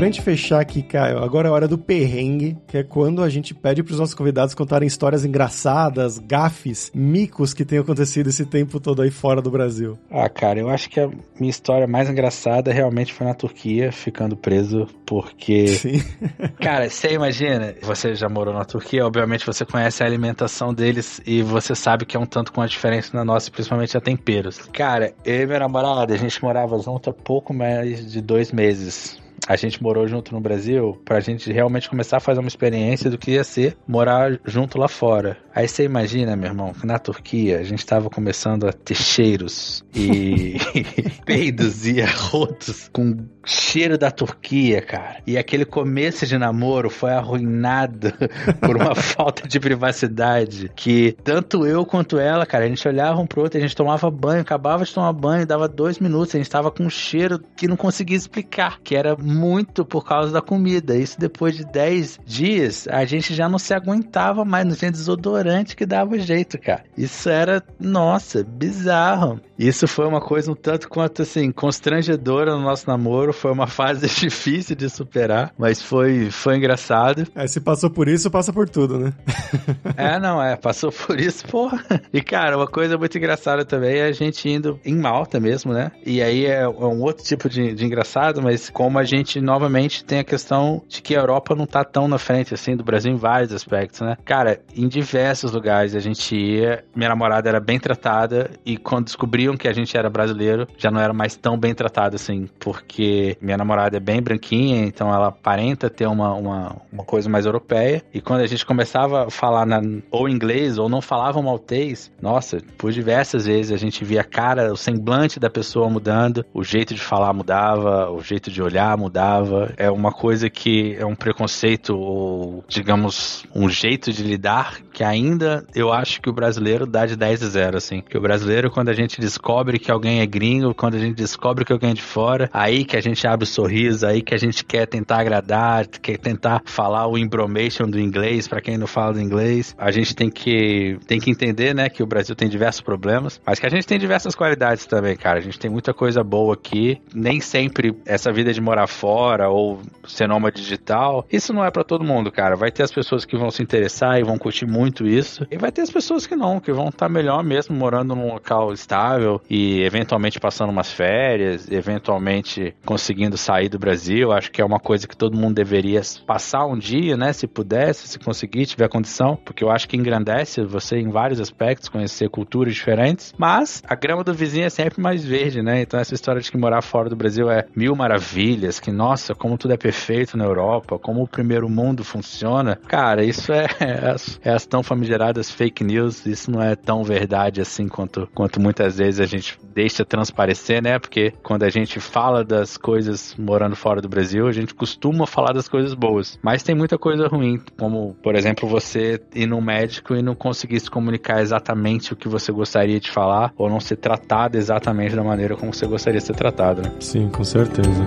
Pra 0.00 0.06
gente 0.06 0.22
fechar 0.22 0.62
aqui, 0.62 0.80
Caio, 0.80 1.18
agora 1.18 1.48
é 1.48 1.50
a 1.50 1.52
hora 1.52 1.68
do 1.68 1.76
perrengue, 1.76 2.56
que 2.66 2.78
é 2.78 2.82
quando 2.82 3.22
a 3.22 3.28
gente 3.28 3.52
pede 3.52 3.82
pros 3.82 3.98
nossos 3.98 4.14
convidados 4.14 4.54
contarem 4.54 4.86
histórias 4.88 5.26
engraçadas, 5.26 6.18
gafes, 6.18 6.90
micos 6.94 7.52
que 7.52 7.66
tenham 7.66 7.82
acontecido 7.82 8.28
esse 8.30 8.46
tempo 8.46 8.80
todo 8.80 9.02
aí 9.02 9.10
fora 9.10 9.42
do 9.42 9.50
Brasil. 9.50 9.98
Ah, 10.10 10.26
cara, 10.30 10.58
eu 10.58 10.70
acho 10.70 10.88
que 10.88 10.98
a 11.00 11.10
minha 11.38 11.50
história 11.50 11.86
mais 11.86 12.08
engraçada 12.08 12.72
realmente 12.72 13.12
foi 13.12 13.26
na 13.26 13.34
Turquia, 13.34 13.92
ficando 13.92 14.34
preso, 14.38 14.86
porque. 15.04 15.66
Sim. 15.66 16.02
cara, 16.58 16.88
você 16.88 17.12
imagina, 17.12 17.74
você 17.82 18.14
já 18.14 18.26
morou 18.26 18.54
na 18.54 18.64
Turquia, 18.64 19.04
obviamente 19.04 19.44
você 19.44 19.66
conhece 19.66 20.02
a 20.02 20.06
alimentação 20.06 20.72
deles 20.72 21.20
e 21.26 21.42
você 21.42 21.74
sabe 21.74 22.06
que 22.06 22.16
é 22.16 22.20
um 22.20 22.24
tanto 22.24 22.54
com 22.54 22.62
a 22.62 22.66
diferença 22.66 23.14
na 23.14 23.22
nossa, 23.22 23.50
principalmente 23.50 23.94
a 23.98 24.00
temperos. 24.00 24.60
Cara, 24.72 25.12
eu 25.26 25.42
e 25.42 25.46
minha 25.46 25.58
namorada, 25.58 26.14
a 26.14 26.16
gente 26.16 26.42
morava 26.42 26.78
junto 26.78 27.10
há 27.10 27.12
pouco 27.12 27.52
mais 27.52 28.10
de 28.10 28.22
dois 28.22 28.50
meses 28.50 29.20
a 29.46 29.56
gente 29.56 29.82
morou 29.82 30.06
junto 30.06 30.32
no 30.32 30.40
Brasil 30.40 31.00
pra 31.04 31.20
gente 31.20 31.52
realmente 31.52 31.88
começar 31.88 32.18
a 32.18 32.20
fazer 32.20 32.40
uma 32.40 32.48
experiência 32.48 33.10
do 33.10 33.18
que 33.18 33.32
ia 33.32 33.44
ser 33.44 33.76
morar 33.86 34.38
junto 34.44 34.78
lá 34.78 34.88
fora. 34.88 35.36
Aí 35.54 35.66
você 35.66 35.84
imagina, 35.84 36.36
meu 36.36 36.48
irmão, 36.48 36.72
que 36.72 36.86
na 36.86 36.98
Turquia 36.98 37.58
a 37.58 37.64
gente 37.64 37.84
tava 37.84 38.08
começando 38.08 38.68
a 38.68 38.72
ter 38.72 38.94
cheiros 38.94 39.84
e 39.94 40.56
peidos 41.24 41.86
e 41.86 42.00
arrotos 42.00 42.88
com 42.92 43.16
cheiro 43.44 43.96
da 43.96 44.10
Turquia, 44.10 44.80
cara. 44.82 45.16
E 45.26 45.38
aquele 45.38 45.64
começo 45.64 46.26
de 46.26 46.36
namoro 46.38 46.90
foi 46.90 47.12
arruinado 47.12 48.12
por 48.60 48.76
uma 48.76 48.94
falta 48.94 49.46
de 49.48 49.58
privacidade 49.58 50.70
que 50.74 51.16
tanto 51.24 51.66
eu 51.66 51.84
quanto 51.84 52.18
ela, 52.18 52.46
cara, 52.46 52.64
a 52.64 52.68
gente 52.68 52.86
olhava 52.86 53.20
um 53.20 53.26
pro 53.26 53.42
outro, 53.42 53.58
a 53.58 53.60
gente 53.60 53.76
tomava 53.76 54.10
banho, 54.10 54.40
acabava 54.40 54.84
de 54.84 54.92
tomar 54.92 55.12
banho, 55.12 55.46
dava 55.46 55.68
dois 55.68 55.98
minutos, 55.98 56.34
a 56.34 56.38
gente 56.38 56.50
tava 56.50 56.70
com 56.70 56.84
um 56.84 56.90
cheiro 56.90 57.40
que 57.56 57.68
não 57.68 57.76
conseguia 57.76 58.16
explicar, 58.16 58.80
que 58.82 58.94
era 58.94 59.16
muito 59.16 59.84
por 59.84 60.04
causa 60.04 60.32
da 60.32 60.40
comida. 60.40 60.96
Isso 60.96 61.18
depois 61.18 61.56
de 61.56 61.64
10 61.64 62.20
dias, 62.24 62.88
a 62.88 63.04
gente 63.04 63.34
já 63.34 63.48
não 63.48 63.58
se 63.58 63.74
aguentava 63.74 64.44
mais, 64.44 64.66
não 64.66 64.74
tinha 64.74 64.90
desodorante 64.90 65.76
que 65.76 65.86
dava 65.86 66.18
jeito, 66.18 66.58
cara. 66.58 66.84
Isso 66.96 67.28
era, 67.28 67.62
nossa, 67.78 68.44
bizarro. 68.44 69.40
Isso 69.60 69.86
foi 69.86 70.06
uma 70.06 70.22
coisa 70.22 70.50
um 70.50 70.54
tanto 70.54 70.88
quanto 70.88 71.20
assim, 71.20 71.52
constrangedora 71.52 72.56
no 72.56 72.62
nosso 72.62 72.88
namoro. 72.88 73.30
Foi 73.30 73.52
uma 73.52 73.66
fase 73.68 74.08
difícil 74.08 74.74
de 74.74 74.88
superar, 74.88 75.52
mas 75.58 75.82
foi, 75.82 76.30
foi 76.30 76.56
engraçado. 76.56 77.26
É, 77.34 77.46
se 77.46 77.60
passou 77.60 77.90
por 77.90 78.08
isso, 78.08 78.30
passa 78.30 78.54
por 78.54 78.70
tudo, 78.70 78.98
né? 78.98 79.12
é, 79.98 80.18
não, 80.18 80.42
é, 80.42 80.56
passou 80.56 80.90
por 80.90 81.20
isso, 81.20 81.46
porra. 81.46 81.84
E 82.12 82.22
cara, 82.22 82.56
uma 82.56 82.66
coisa 82.66 82.96
muito 82.96 83.16
engraçada 83.18 83.64
também 83.64 83.98
é 83.98 84.04
a 84.04 84.12
gente 84.12 84.48
indo 84.48 84.80
em 84.84 84.96
Malta 84.96 85.38
mesmo, 85.38 85.72
né? 85.72 85.92
E 86.04 86.22
aí 86.22 86.46
é, 86.46 86.62
é 86.62 86.68
um 86.68 87.02
outro 87.02 87.22
tipo 87.22 87.48
de, 87.48 87.74
de 87.74 87.84
engraçado, 87.84 88.42
mas 88.42 88.70
como 88.70 88.98
a 88.98 89.04
gente 89.04 89.40
novamente 89.40 90.04
tem 90.04 90.20
a 90.20 90.24
questão 90.24 90.82
de 90.88 91.02
que 91.02 91.14
a 91.14 91.20
Europa 91.20 91.54
não 91.54 91.66
tá 91.66 91.84
tão 91.84 92.08
na 92.08 92.18
frente 92.18 92.54
assim 92.54 92.74
do 92.74 92.82
Brasil 92.82 93.12
em 93.12 93.16
vários 93.16 93.52
aspectos, 93.52 94.00
né? 94.00 94.16
Cara, 94.24 94.60
em 94.74 94.88
diversos 94.88 95.52
lugares 95.52 95.94
a 95.94 96.00
gente 96.00 96.34
ia, 96.34 96.84
minha 96.96 97.10
namorada 97.10 97.48
era 97.48 97.60
bem 97.60 97.78
tratada 97.78 98.50
e 98.64 98.76
quando 98.76 99.10
que 99.56 99.68
a 99.68 99.72
gente 99.72 99.96
era 99.96 100.08
brasileiro, 100.08 100.66
já 100.76 100.90
não 100.90 101.00
era 101.00 101.12
mais 101.12 101.36
tão 101.36 101.58
bem 101.58 101.74
tratado 101.74 102.16
assim, 102.16 102.48
porque 102.58 103.36
minha 103.40 103.56
namorada 103.56 103.96
é 103.96 104.00
bem 104.00 104.22
branquinha, 104.22 104.84
então 104.84 105.12
ela 105.12 105.28
aparenta 105.28 105.88
ter 105.88 106.06
uma, 106.06 106.34
uma, 106.34 106.76
uma 106.92 107.04
coisa 107.04 107.28
mais 107.28 107.46
europeia 107.46 108.02
e 108.12 108.20
quando 108.20 108.40
a 108.40 108.46
gente 108.46 108.64
começava 108.64 109.26
a 109.26 109.30
falar 109.30 109.66
na, 109.66 109.80
ou 110.10 110.28
inglês 110.28 110.78
ou 110.78 110.88
não 110.88 111.00
falava 111.00 111.40
maltês, 111.42 112.10
nossa, 112.20 112.58
por 112.76 112.92
diversas 112.92 113.46
vezes 113.46 113.72
a 113.72 113.76
gente 113.76 114.04
via 114.04 114.22
a 114.22 114.24
cara, 114.24 114.72
o 114.72 114.76
semblante 114.76 115.38
da 115.38 115.50
pessoa 115.50 115.88
mudando, 115.88 116.44
o 116.52 116.64
jeito 116.64 116.94
de 116.94 117.00
falar 117.00 117.32
mudava, 117.32 118.10
o 118.10 118.22
jeito 118.22 118.50
de 118.50 118.62
olhar 118.62 118.96
mudava 118.96 119.20
mudava. 119.20 119.72
É 119.76 119.90
uma 119.90 120.12
coisa 120.12 120.48
que 120.48 120.94
é 120.96 121.04
um 121.04 121.14
preconceito 121.14 121.96
ou, 121.96 122.64
digamos, 122.68 123.44
um 123.54 123.68
jeito 123.68 124.12
de 124.12 124.22
lidar 124.22 124.80
que 124.92 125.04
ainda 125.04 125.64
eu 125.74 125.92
acho 125.92 126.20
que 126.20 126.28
o 126.28 126.32
brasileiro 126.32 126.86
dá 126.86 127.06
de 127.06 127.16
10 127.16 127.42
a 127.42 127.48
0, 127.48 127.76
assim. 127.76 128.00
Que 128.00 128.16
o 128.16 128.20
brasileiro, 128.20 128.70
quando 128.70 128.88
a 128.88 128.94
gente 128.94 129.20
descobre 129.20 129.39
que 129.78 129.90
alguém 129.90 130.20
é 130.20 130.26
gringo, 130.26 130.74
quando 130.74 130.94
a 130.94 130.98
gente 130.98 131.14
descobre 131.14 131.64
que 131.64 131.72
alguém 131.72 131.90
é 131.90 131.94
de 131.94 132.02
fora, 132.02 132.48
aí 132.52 132.84
que 132.84 132.96
a 132.96 133.00
gente 133.00 133.26
abre 133.26 133.44
o 133.44 133.46
sorriso, 133.46 134.06
aí 134.06 134.22
que 134.22 134.34
a 134.34 134.38
gente 134.38 134.64
quer 134.64 134.86
tentar 134.86 135.20
agradar, 135.20 135.86
quer 135.86 136.18
tentar 136.18 136.62
falar 136.64 137.06
o 137.06 137.18
embromation 137.18 137.88
do 137.88 137.98
inglês, 137.98 138.46
para 138.46 138.60
quem 138.60 138.76
não 138.76 138.86
fala 138.86 139.20
inglês. 139.20 139.74
A 139.78 139.90
gente 139.90 140.14
tem 140.14 140.30
que, 140.30 140.98
tem 141.06 141.18
que 141.18 141.30
entender, 141.30 141.74
né, 141.74 141.88
que 141.88 142.02
o 142.02 142.06
Brasil 142.06 142.34
tem 142.34 142.48
diversos 142.48 142.80
problemas, 142.80 143.40
mas 143.44 143.58
que 143.58 143.66
a 143.66 143.70
gente 143.70 143.86
tem 143.86 143.98
diversas 143.98 144.34
qualidades 144.34 144.86
também, 144.86 145.16
cara. 145.16 145.38
A 145.38 145.42
gente 145.42 145.58
tem 145.58 145.70
muita 145.70 145.92
coisa 145.92 146.22
boa 146.22 146.54
aqui. 146.54 147.00
Nem 147.14 147.40
sempre 147.40 147.94
essa 148.04 148.32
vida 148.32 148.52
de 148.52 148.60
morar 148.60 148.86
fora 148.86 149.48
ou 149.48 149.80
ser 150.06 150.28
nômade 150.28 150.60
digital. 150.60 151.26
Isso 151.30 151.52
não 151.52 151.64
é 151.64 151.70
para 151.70 151.84
todo 151.84 152.04
mundo, 152.04 152.30
cara. 152.30 152.56
Vai 152.56 152.70
ter 152.70 152.82
as 152.82 152.92
pessoas 152.92 153.24
que 153.24 153.36
vão 153.36 153.50
se 153.50 153.62
interessar 153.62 154.18
e 154.18 154.24
vão 154.24 154.38
curtir 154.38 154.66
muito 154.66 155.06
isso. 155.06 155.46
E 155.50 155.56
vai 155.56 155.72
ter 155.72 155.82
as 155.82 155.90
pessoas 155.90 156.26
que 156.26 156.36
não, 156.36 156.60
que 156.60 156.72
vão 156.72 156.88
estar 156.88 157.06
tá 157.06 157.08
melhor 157.08 157.42
mesmo 157.42 157.76
morando 157.76 158.14
num 158.14 158.32
local 158.32 158.72
estável 158.72 159.29
e 159.48 159.82
eventualmente 159.82 160.40
passando 160.40 160.70
umas 160.70 160.90
férias, 160.90 161.70
eventualmente 161.70 162.74
conseguindo 162.84 163.36
sair 163.36 163.68
do 163.68 163.78
Brasil. 163.78 164.32
Acho 164.32 164.50
que 164.50 164.62
é 164.62 164.64
uma 164.64 164.80
coisa 164.80 165.06
que 165.06 165.16
todo 165.16 165.36
mundo 165.36 165.54
deveria 165.54 166.00
passar 166.26 166.64
um 166.66 166.78
dia, 166.78 167.16
né? 167.16 167.32
Se 167.32 167.46
pudesse, 167.46 168.08
se 168.08 168.18
conseguir, 168.18 168.64
tiver 168.66 168.88
condição, 168.88 169.36
porque 169.36 169.62
eu 169.62 169.70
acho 169.70 169.88
que 169.88 169.96
engrandece 169.96 170.62
você 170.62 170.96
em 170.98 171.10
vários 171.10 171.40
aspectos, 171.40 171.88
conhecer 171.88 172.28
culturas 172.30 172.74
diferentes. 172.74 173.34
Mas 173.36 173.82
a 173.86 173.94
grama 173.94 174.24
do 174.24 174.32
vizinho 174.32 174.64
é 174.64 174.70
sempre 174.70 175.00
mais 175.00 175.24
verde, 175.24 175.62
né? 175.62 175.82
Então 175.82 176.00
essa 176.00 176.14
história 176.14 176.40
de 176.40 176.50
que 176.50 176.56
morar 176.56 176.82
fora 176.82 177.08
do 177.08 177.16
Brasil 177.16 177.50
é 177.50 177.66
mil 177.74 177.94
maravilhas, 177.94 178.80
que 178.80 178.90
nossa, 178.90 179.34
como 179.34 179.58
tudo 179.58 179.74
é 179.74 179.76
perfeito 179.76 180.36
na 180.36 180.44
Europa, 180.44 180.98
como 180.98 181.22
o 181.22 181.28
primeiro 181.28 181.68
mundo 181.68 182.04
funciona. 182.04 182.76
Cara, 182.88 183.24
isso 183.24 183.52
é, 183.52 183.66
é, 183.80 184.10
as, 184.10 184.40
é 184.42 184.50
as 184.50 184.66
tão 184.66 184.82
famigeradas 184.82 185.50
fake 185.50 185.84
news, 185.84 186.26
isso 186.26 186.50
não 186.50 186.62
é 186.62 186.74
tão 186.74 187.02
verdade 187.02 187.60
assim 187.60 187.88
quanto, 187.88 188.28
quanto 188.34 188.60
muitas 188.60 188.98
vezes 188.98 189.19
a 189.20 189.26
gente 189.26 189.58
deixa 189.74 190.04
transparecer, 190.04 190.82
né? 190.82 190.98
Porque 190.98 191.32
quando 191.42 191.62
a 191.62 191.70
gente 191.70 192.00
fala 192.00 192.44
das 192.44 192.76
coisas 192.76 193.34
morando 193.38 193.76
fora 193.76 194.00
do 194.00 194.08
Brasil, 194.08 194.46
a 194.46 194.52
gente 194.52 194.74
costuma 194.74 195.26
falar 195.26 195.52
das 195.52 195.68
coisas 195.68 195.94
boas. 195.94 196.38
Mas 196.42 196.62
tem 196.62 196.74
muita 196.74 196.98
coisa 196.98 197.26
ruim, 197.26 197.60
como, 197.78 198.14
por 198.22 198.34
exemplo, 198.34 198.68
você 198.68 199.20
ir 199.34 199.46
no 199.46 199.60
médico 199.60 200.14
e 200.14 200.22
não 200.22 200.34
conseguir 200.34 200.80
se 200.80 200.90
comunicar 200.90 201.40
exatamente 201.40 202.12
o 202.12 202.16
que 202.16 202.28
você 202.28 202.52
gostaria 202.52 203.00
de 203.00 203.10
falar, 203.10 203.52
ou 203.56 203.68
não 203.68 203.80
ser 203.80 203.96
tratado 203.96 204.56
exatamente 204.56 205.14
da 205.14 205.22
maneira 205.22 205.56
como 205.56 205.72
você 205.72 205.86
gostaria 205.86 206.20
de 206.20 206.26
ser 206.26 206.34
tratado, 206.34 206.82
né? 206.82 206.92
Sim, 207.00 207.28
com 207.28 207.44
certeza. 207.44 208.06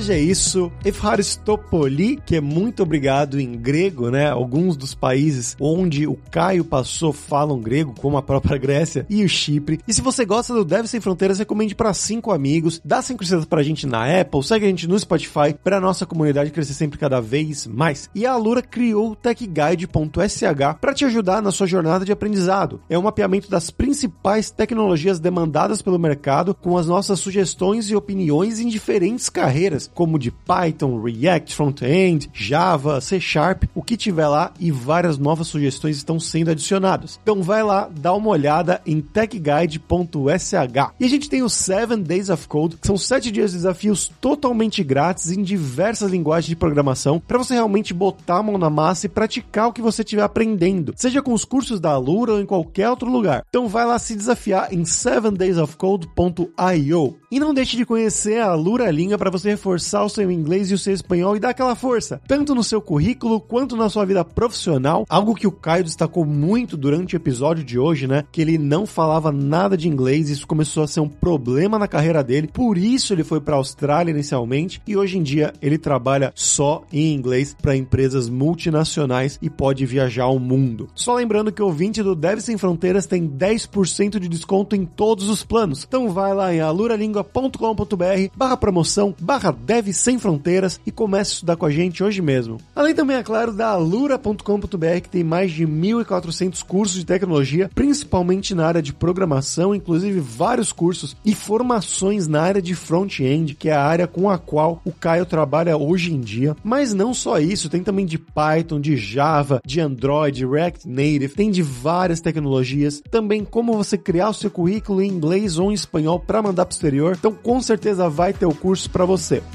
Hoje 0.00 0.12
é 0.14 0.18
isso. 0.18 0.72
Efharistopoli, 0.82 2.18
que 2.24 2.36
é 2.36 2.40
muito 2.40 2.82
obrigado 2.82 3.38
em 3.38 3.52
grego, 3.52 4.10
né? 4.10 4.30
Alguns 4.30 4.74
dos 4.74 4.94
países 4.94 5.54
onde 5.60 6.06
o 6.06 6.16
Caio 6.30 6.64
passou 6.64 7.12
falam 7.12 7.60
grego, 7.60 7.94
como 8.00 8.16
a 8.16 8.22
própria 8.22 8.56
Grécia 8.58 9.04
e 9.10 9.22
o 9.22 9.28
Chipre. 9.28 9.78
E 9.86 9.92
se 9.92 10.00
você 10.00 10.24
gosta 10.24 10.54
do 10.54 10.64
Deve 10.64 10.88
Sem 10.88 11.00
Fronteiras, 11.00 11.38
recomende 11.38 11.74
para 11.74 11.92
cinco 11.92 12.32
amigos, 12.32 12.80
dá 12.82 13.02
cinco 13.02 13.22
estrelas 13.22 13.44
pra 13.44 13.62
gente 13.62 13.86
na 13.86 14.20
Apple, 14.20 14.42
segue 14.42 14.64
a 14.64 14.68
gente 14.68 14.88
no 14.88 14.98
Spotify 14.98 15.54
para 15.62 15.80
nossa 15.80 16.06
comunidade 16.06 16.50
crescer 16.50 16.74
sempre 16.74 16.98
cada 16.98 17.20
vez 17.20 17.66
mais. 17.66 18.08
E 18.14 18.24
a 18.24 18.32
Alura 18.32 18.62
criou 18.62 19.10
o 19.10 19.16
techguide.sh 19.16 20.78
para 20.80 20.94
te 20.94 21.04
ajudar 21.04 21.42
na 21.42 21.50
sua 21.50 21.66
jornada 21.66 22.06
de 22.06 22.12
aprendizado. 22.12 22.80
É 22.88 22.98
um 22.98 23.02
mapeamento 23.02 23.50
das 23.50 23.70
principais 23.70 24.50
tecnologias 24.50 25.20
demandadas 25.20 25.82
pelo 25.82 25.98
mercado 25.98 26.54
com 26.54 26.78
as 26.78 26.86
nossas 26.86 27.20
sugestões 27.20 27.90
e 27.90 27.96
opiniões 27.96 28.60
em 28.60 28.68
diferentes 28.68 29.28
carreiras, 29.28 29.89
como 29.94 30.18
de 30.18 30.30
Python, 30.30 31.02
React, 31.02 31.54
Front-End, 31.54 32.30
Java, 32.32 32.98
C 33.00 33.20
Sharp, 33.20 33.64
o 33.74 33.82
que 33.82 33.96
tiver 33.96 34.28
lá 34.28 34.52
e 34.58 34.70
várias 34.70 35.18
novas 35.18 35.48
sugestões 35.48 35.96
estão 35.96 36.20
sendo 36.20 36.50
adicionadas. 36.50 37.18
Então 37.22 37.42
vai 37.42 37.62
lá, 37.62 37.88
dá 37.90 38.14
uma 38.14 38.30
olhada 38.30 38.80
em 38.86 39.00
techguide.sh. 39.00 40.52
E 40.98 41.04
a 41.04 41.08
gente 41.08 41.28
tem 41.28 41.42
os 41.42 41.52
7 41.52 41.96
Days 41.96 42.30
of 42.30 42.48
Code, 42.48 42.76
que 42.76 42.86
são 42.86 42.96
7 42.96 43.30
dias 43.30 43.50
de 43.50 43.58
desafios 43.58 44.10
totalmente 44.20 44.82
grátis 44.84 45.30
em 45.30 45.42
diversas 45.42 46.10
linguagens 46.10 46.48
de 46.48 46.56
programação, 46.56 47.20
para 47.20 47.36
você 47.38 47.54
realmente 47.54 47.92
botar 47.92 48.38
a 48.38 48.42
mão 48.42 48.56
na 48.56 48.70
massa 48.70 49.06
e 49.06 49.08
praticar 49.08 49.68
o 49.68 49.72
que 49.72 49.82
você 49.82 50.02
estiver 50.02 50.22
aprendendo, 50.22 50.94
seja 50.96 51.20
com 51.20 51.32
os 51.32 51.44
cursos 51.44 51.80
da 51.80 51.90
Alura 51.90 52.34
ou 52.34 52.40
em 52.40 52.46
qualquer 52.46 52.88
outro 52.88 53.10
lugar. 53.10 53.42
Então 53.48 53.66
vai 53.68 53.84
lá 53.84 53.98
se 53.98 54.14
desafiar 54.14 54.72
em 54.72 54.82
7daysofcode.io. 54.82 57.16
E 57.32 57.38
não 57.38 57.54
deixe 57.54 57.76
de 57.76 57.84
conhecer 57.84 58.40
a 58.40 58.50
Alura 58.50 58.90
língua 58.90 59.18
para 59.18 59.30
você 59.30 59.50
reforçar 59.50 59.79
o 59.80 60.08
seu 60.08 60.30
inglês 60.30 60.70
e 60.70 60.74
o 60.74 60.78
seu 60.78 60.92
espanhol 60.92 61.36
e 61.36 61.40
dar 61.40 61.50
aquela 61.50 61.74
força, 61.74 62.20
tanto 62.26 62.54
no 62.54 62.62
seu 62.62 62.80
currículo 62.80 63.40
quanto 63.40 63.76
na 63.76 63.88
sua 63.88 64.04
vida 64.04 64.24
profissional. 64.24 65.06
Algo 65.08 65.34
que 65.34 65.46
o 65.46 65.52
Caio 65.52 65.84
destacou 65.84 66.24
muito 66.24 66.76
durante 66.76 67.14
o 67.14 67.16
episódio 67.16 67.64
de 67.64 67.78
hoje, 67.78 68.06
né? 68.06 68.24
Que 68.30 68.42
ele 68.42 68.58
não 68.58 68.86
falava 68.86 69.32
nada 69.32 69.76
de 69.76 69.88
inglês, 69.88 70.28
isso 70.28 70.46
começou 70.46 70.82
a 70.82 70.86
ser 70.86 71.00
um 71.00 71.08
problema 71.08 71.78
na 71.78 71.88
carreira 71.88 72.22
dele. 72.22 72.50
Por 72.52 72.76
isso 72.76 73.12
ele 73.12 73.24
foi 73.24 73.40
para 73.40 73.54
a 73.54 73.58
Austrália 73.58 74.10
inicialmente 74.10 74.82
e 74.86 74.96
hoje 74.96 75.18
em 75.18 75.22
dia 75.22 75.52
ele 75.62 75.78
trabalha 75.78 76.32
só 76.34 76.82
em 76.92 77.14
inglês 77.14 77.56
para 77.60 77.76
empresas 77.76 78.28
multinacionais 78.28 79.38
e 79.40 79.48
pode 79.48 79.86
viajar 79.86 80.24
ao 80.24 80.38
mundo. 80.38 80.88
Só 80.94 81.14
lembrando 81.14 81.52
que 81.52 81.62
o 81.62 81.66
ouvinte 81.66 82.02
do 82.02 82.14
Deve 82.14 82.40
Sem 82.40 82.58
Fronteiras 82.58 83.06
tem 83.06 83.28
10% 83.28 84.18
de 84.18 84.28
desconto 84.28 84.76
em 84.76 84.84
todos 84.84 85.28
os 85.28 85.42
planos. 85.42 85.84
Então 85.86 86.10
vai 86.10 86.34
lá 86.34 86.54
em 86.54 86.60
aluralingua.com.br/promoção 86.60 88.90
promoção 88.90 89.14
barra 89.20 89.52
Dev 89.70 89.92
Sem 89.92 90.18
Fronteiras 90.18 90.80
e 90.84 90.90
comece 90.90 91.30
a 91.30 91.34
estudar 91.34 91.54
com 91.54 91.64
a 91.64 91.70
gente 91.70 92.02
hoje 92.02 92.20
mesmo. 92.20 92.56
Além 92.74 92.92
também, 92.92 93.16
é 93.16 93.22
claro, 93.22 93.52
da 93.52 93.68
alura.com.br 93.68 95.00
que 95.00 95.08
tem 95.08 95.22
mais 95.22 95.52
de 95.52 95.64
1.400 95.64 96.64
cursos 96.64 96.96
de 96.96 97.06
tecnologia, 97.06 97.70
principalmente 97.72 98.52
na 98.52 98.66
área 98.66 98.82
de 98.82 98.92
programação, 98.92 99.72
inclusive 99.72 100.18
vários 100.18 100.72
cursos 100.72 101.16
e 101.24 101.36
formações 101.36 102.26
na 102.26 102.42
área 102.42 102.60
de 102.60 102.74
front-end, 102.74 103.54
que 103.54 103.68
é 103.68 103.72
a 103.72 103.84
área 103.84 104.08
com 104.08 104.28
a 104.28 104.38
qual 104.38 104.82
o 104.84 104.90
Caio 104.90 105.24
trabalha 105.24 105.76
hoje 105.76 106.12
em 106.12 106.20
dia. 106.20 106.56
Mas 106.64 106.92
não 106.92 107.14
só 107.14 107.38
isso, 107.38 107.68
tem 107.68 107.84
também 107.84 108.04
de 108.04 108.18
Python, 108.18 108.80
de 108.80 108.96
Java, 108.96 109.60
de 109.64 109.80
Android, 109.80 110.44
React 110.44 110.88
Native, 110.88 111.28
tem 111.28 111.48
de 111.48 111.62
várias 111.62 112.20
tecnologias, 112.20 113.00
também 113.08 113.44
como 113.44 113.76
você 113.76 113.96
criar 113.96 114.30
o 114.30 114.34
seu 114.34 114.50
currículo 114.50 115.00
em 115.00 115.06
inglês 115.06 115.58
ou 115.58 115.70
em 115.70 115.74
espanhol 115.74 116.18
para 116.18 116.42
mandar 116.42 116.66
para 116.66 116.72
o 116.72 116.74
exterior. 116.74 117.16
Então, 117.16 117.32
com 117.32 117.62
certeza 117.62 118.08
vai 118.08 118.32
ter 118.32 118.46
o 118.46 118.54
curso 118.54 118.90
para 118.90 119.04
você. 119.04 119.40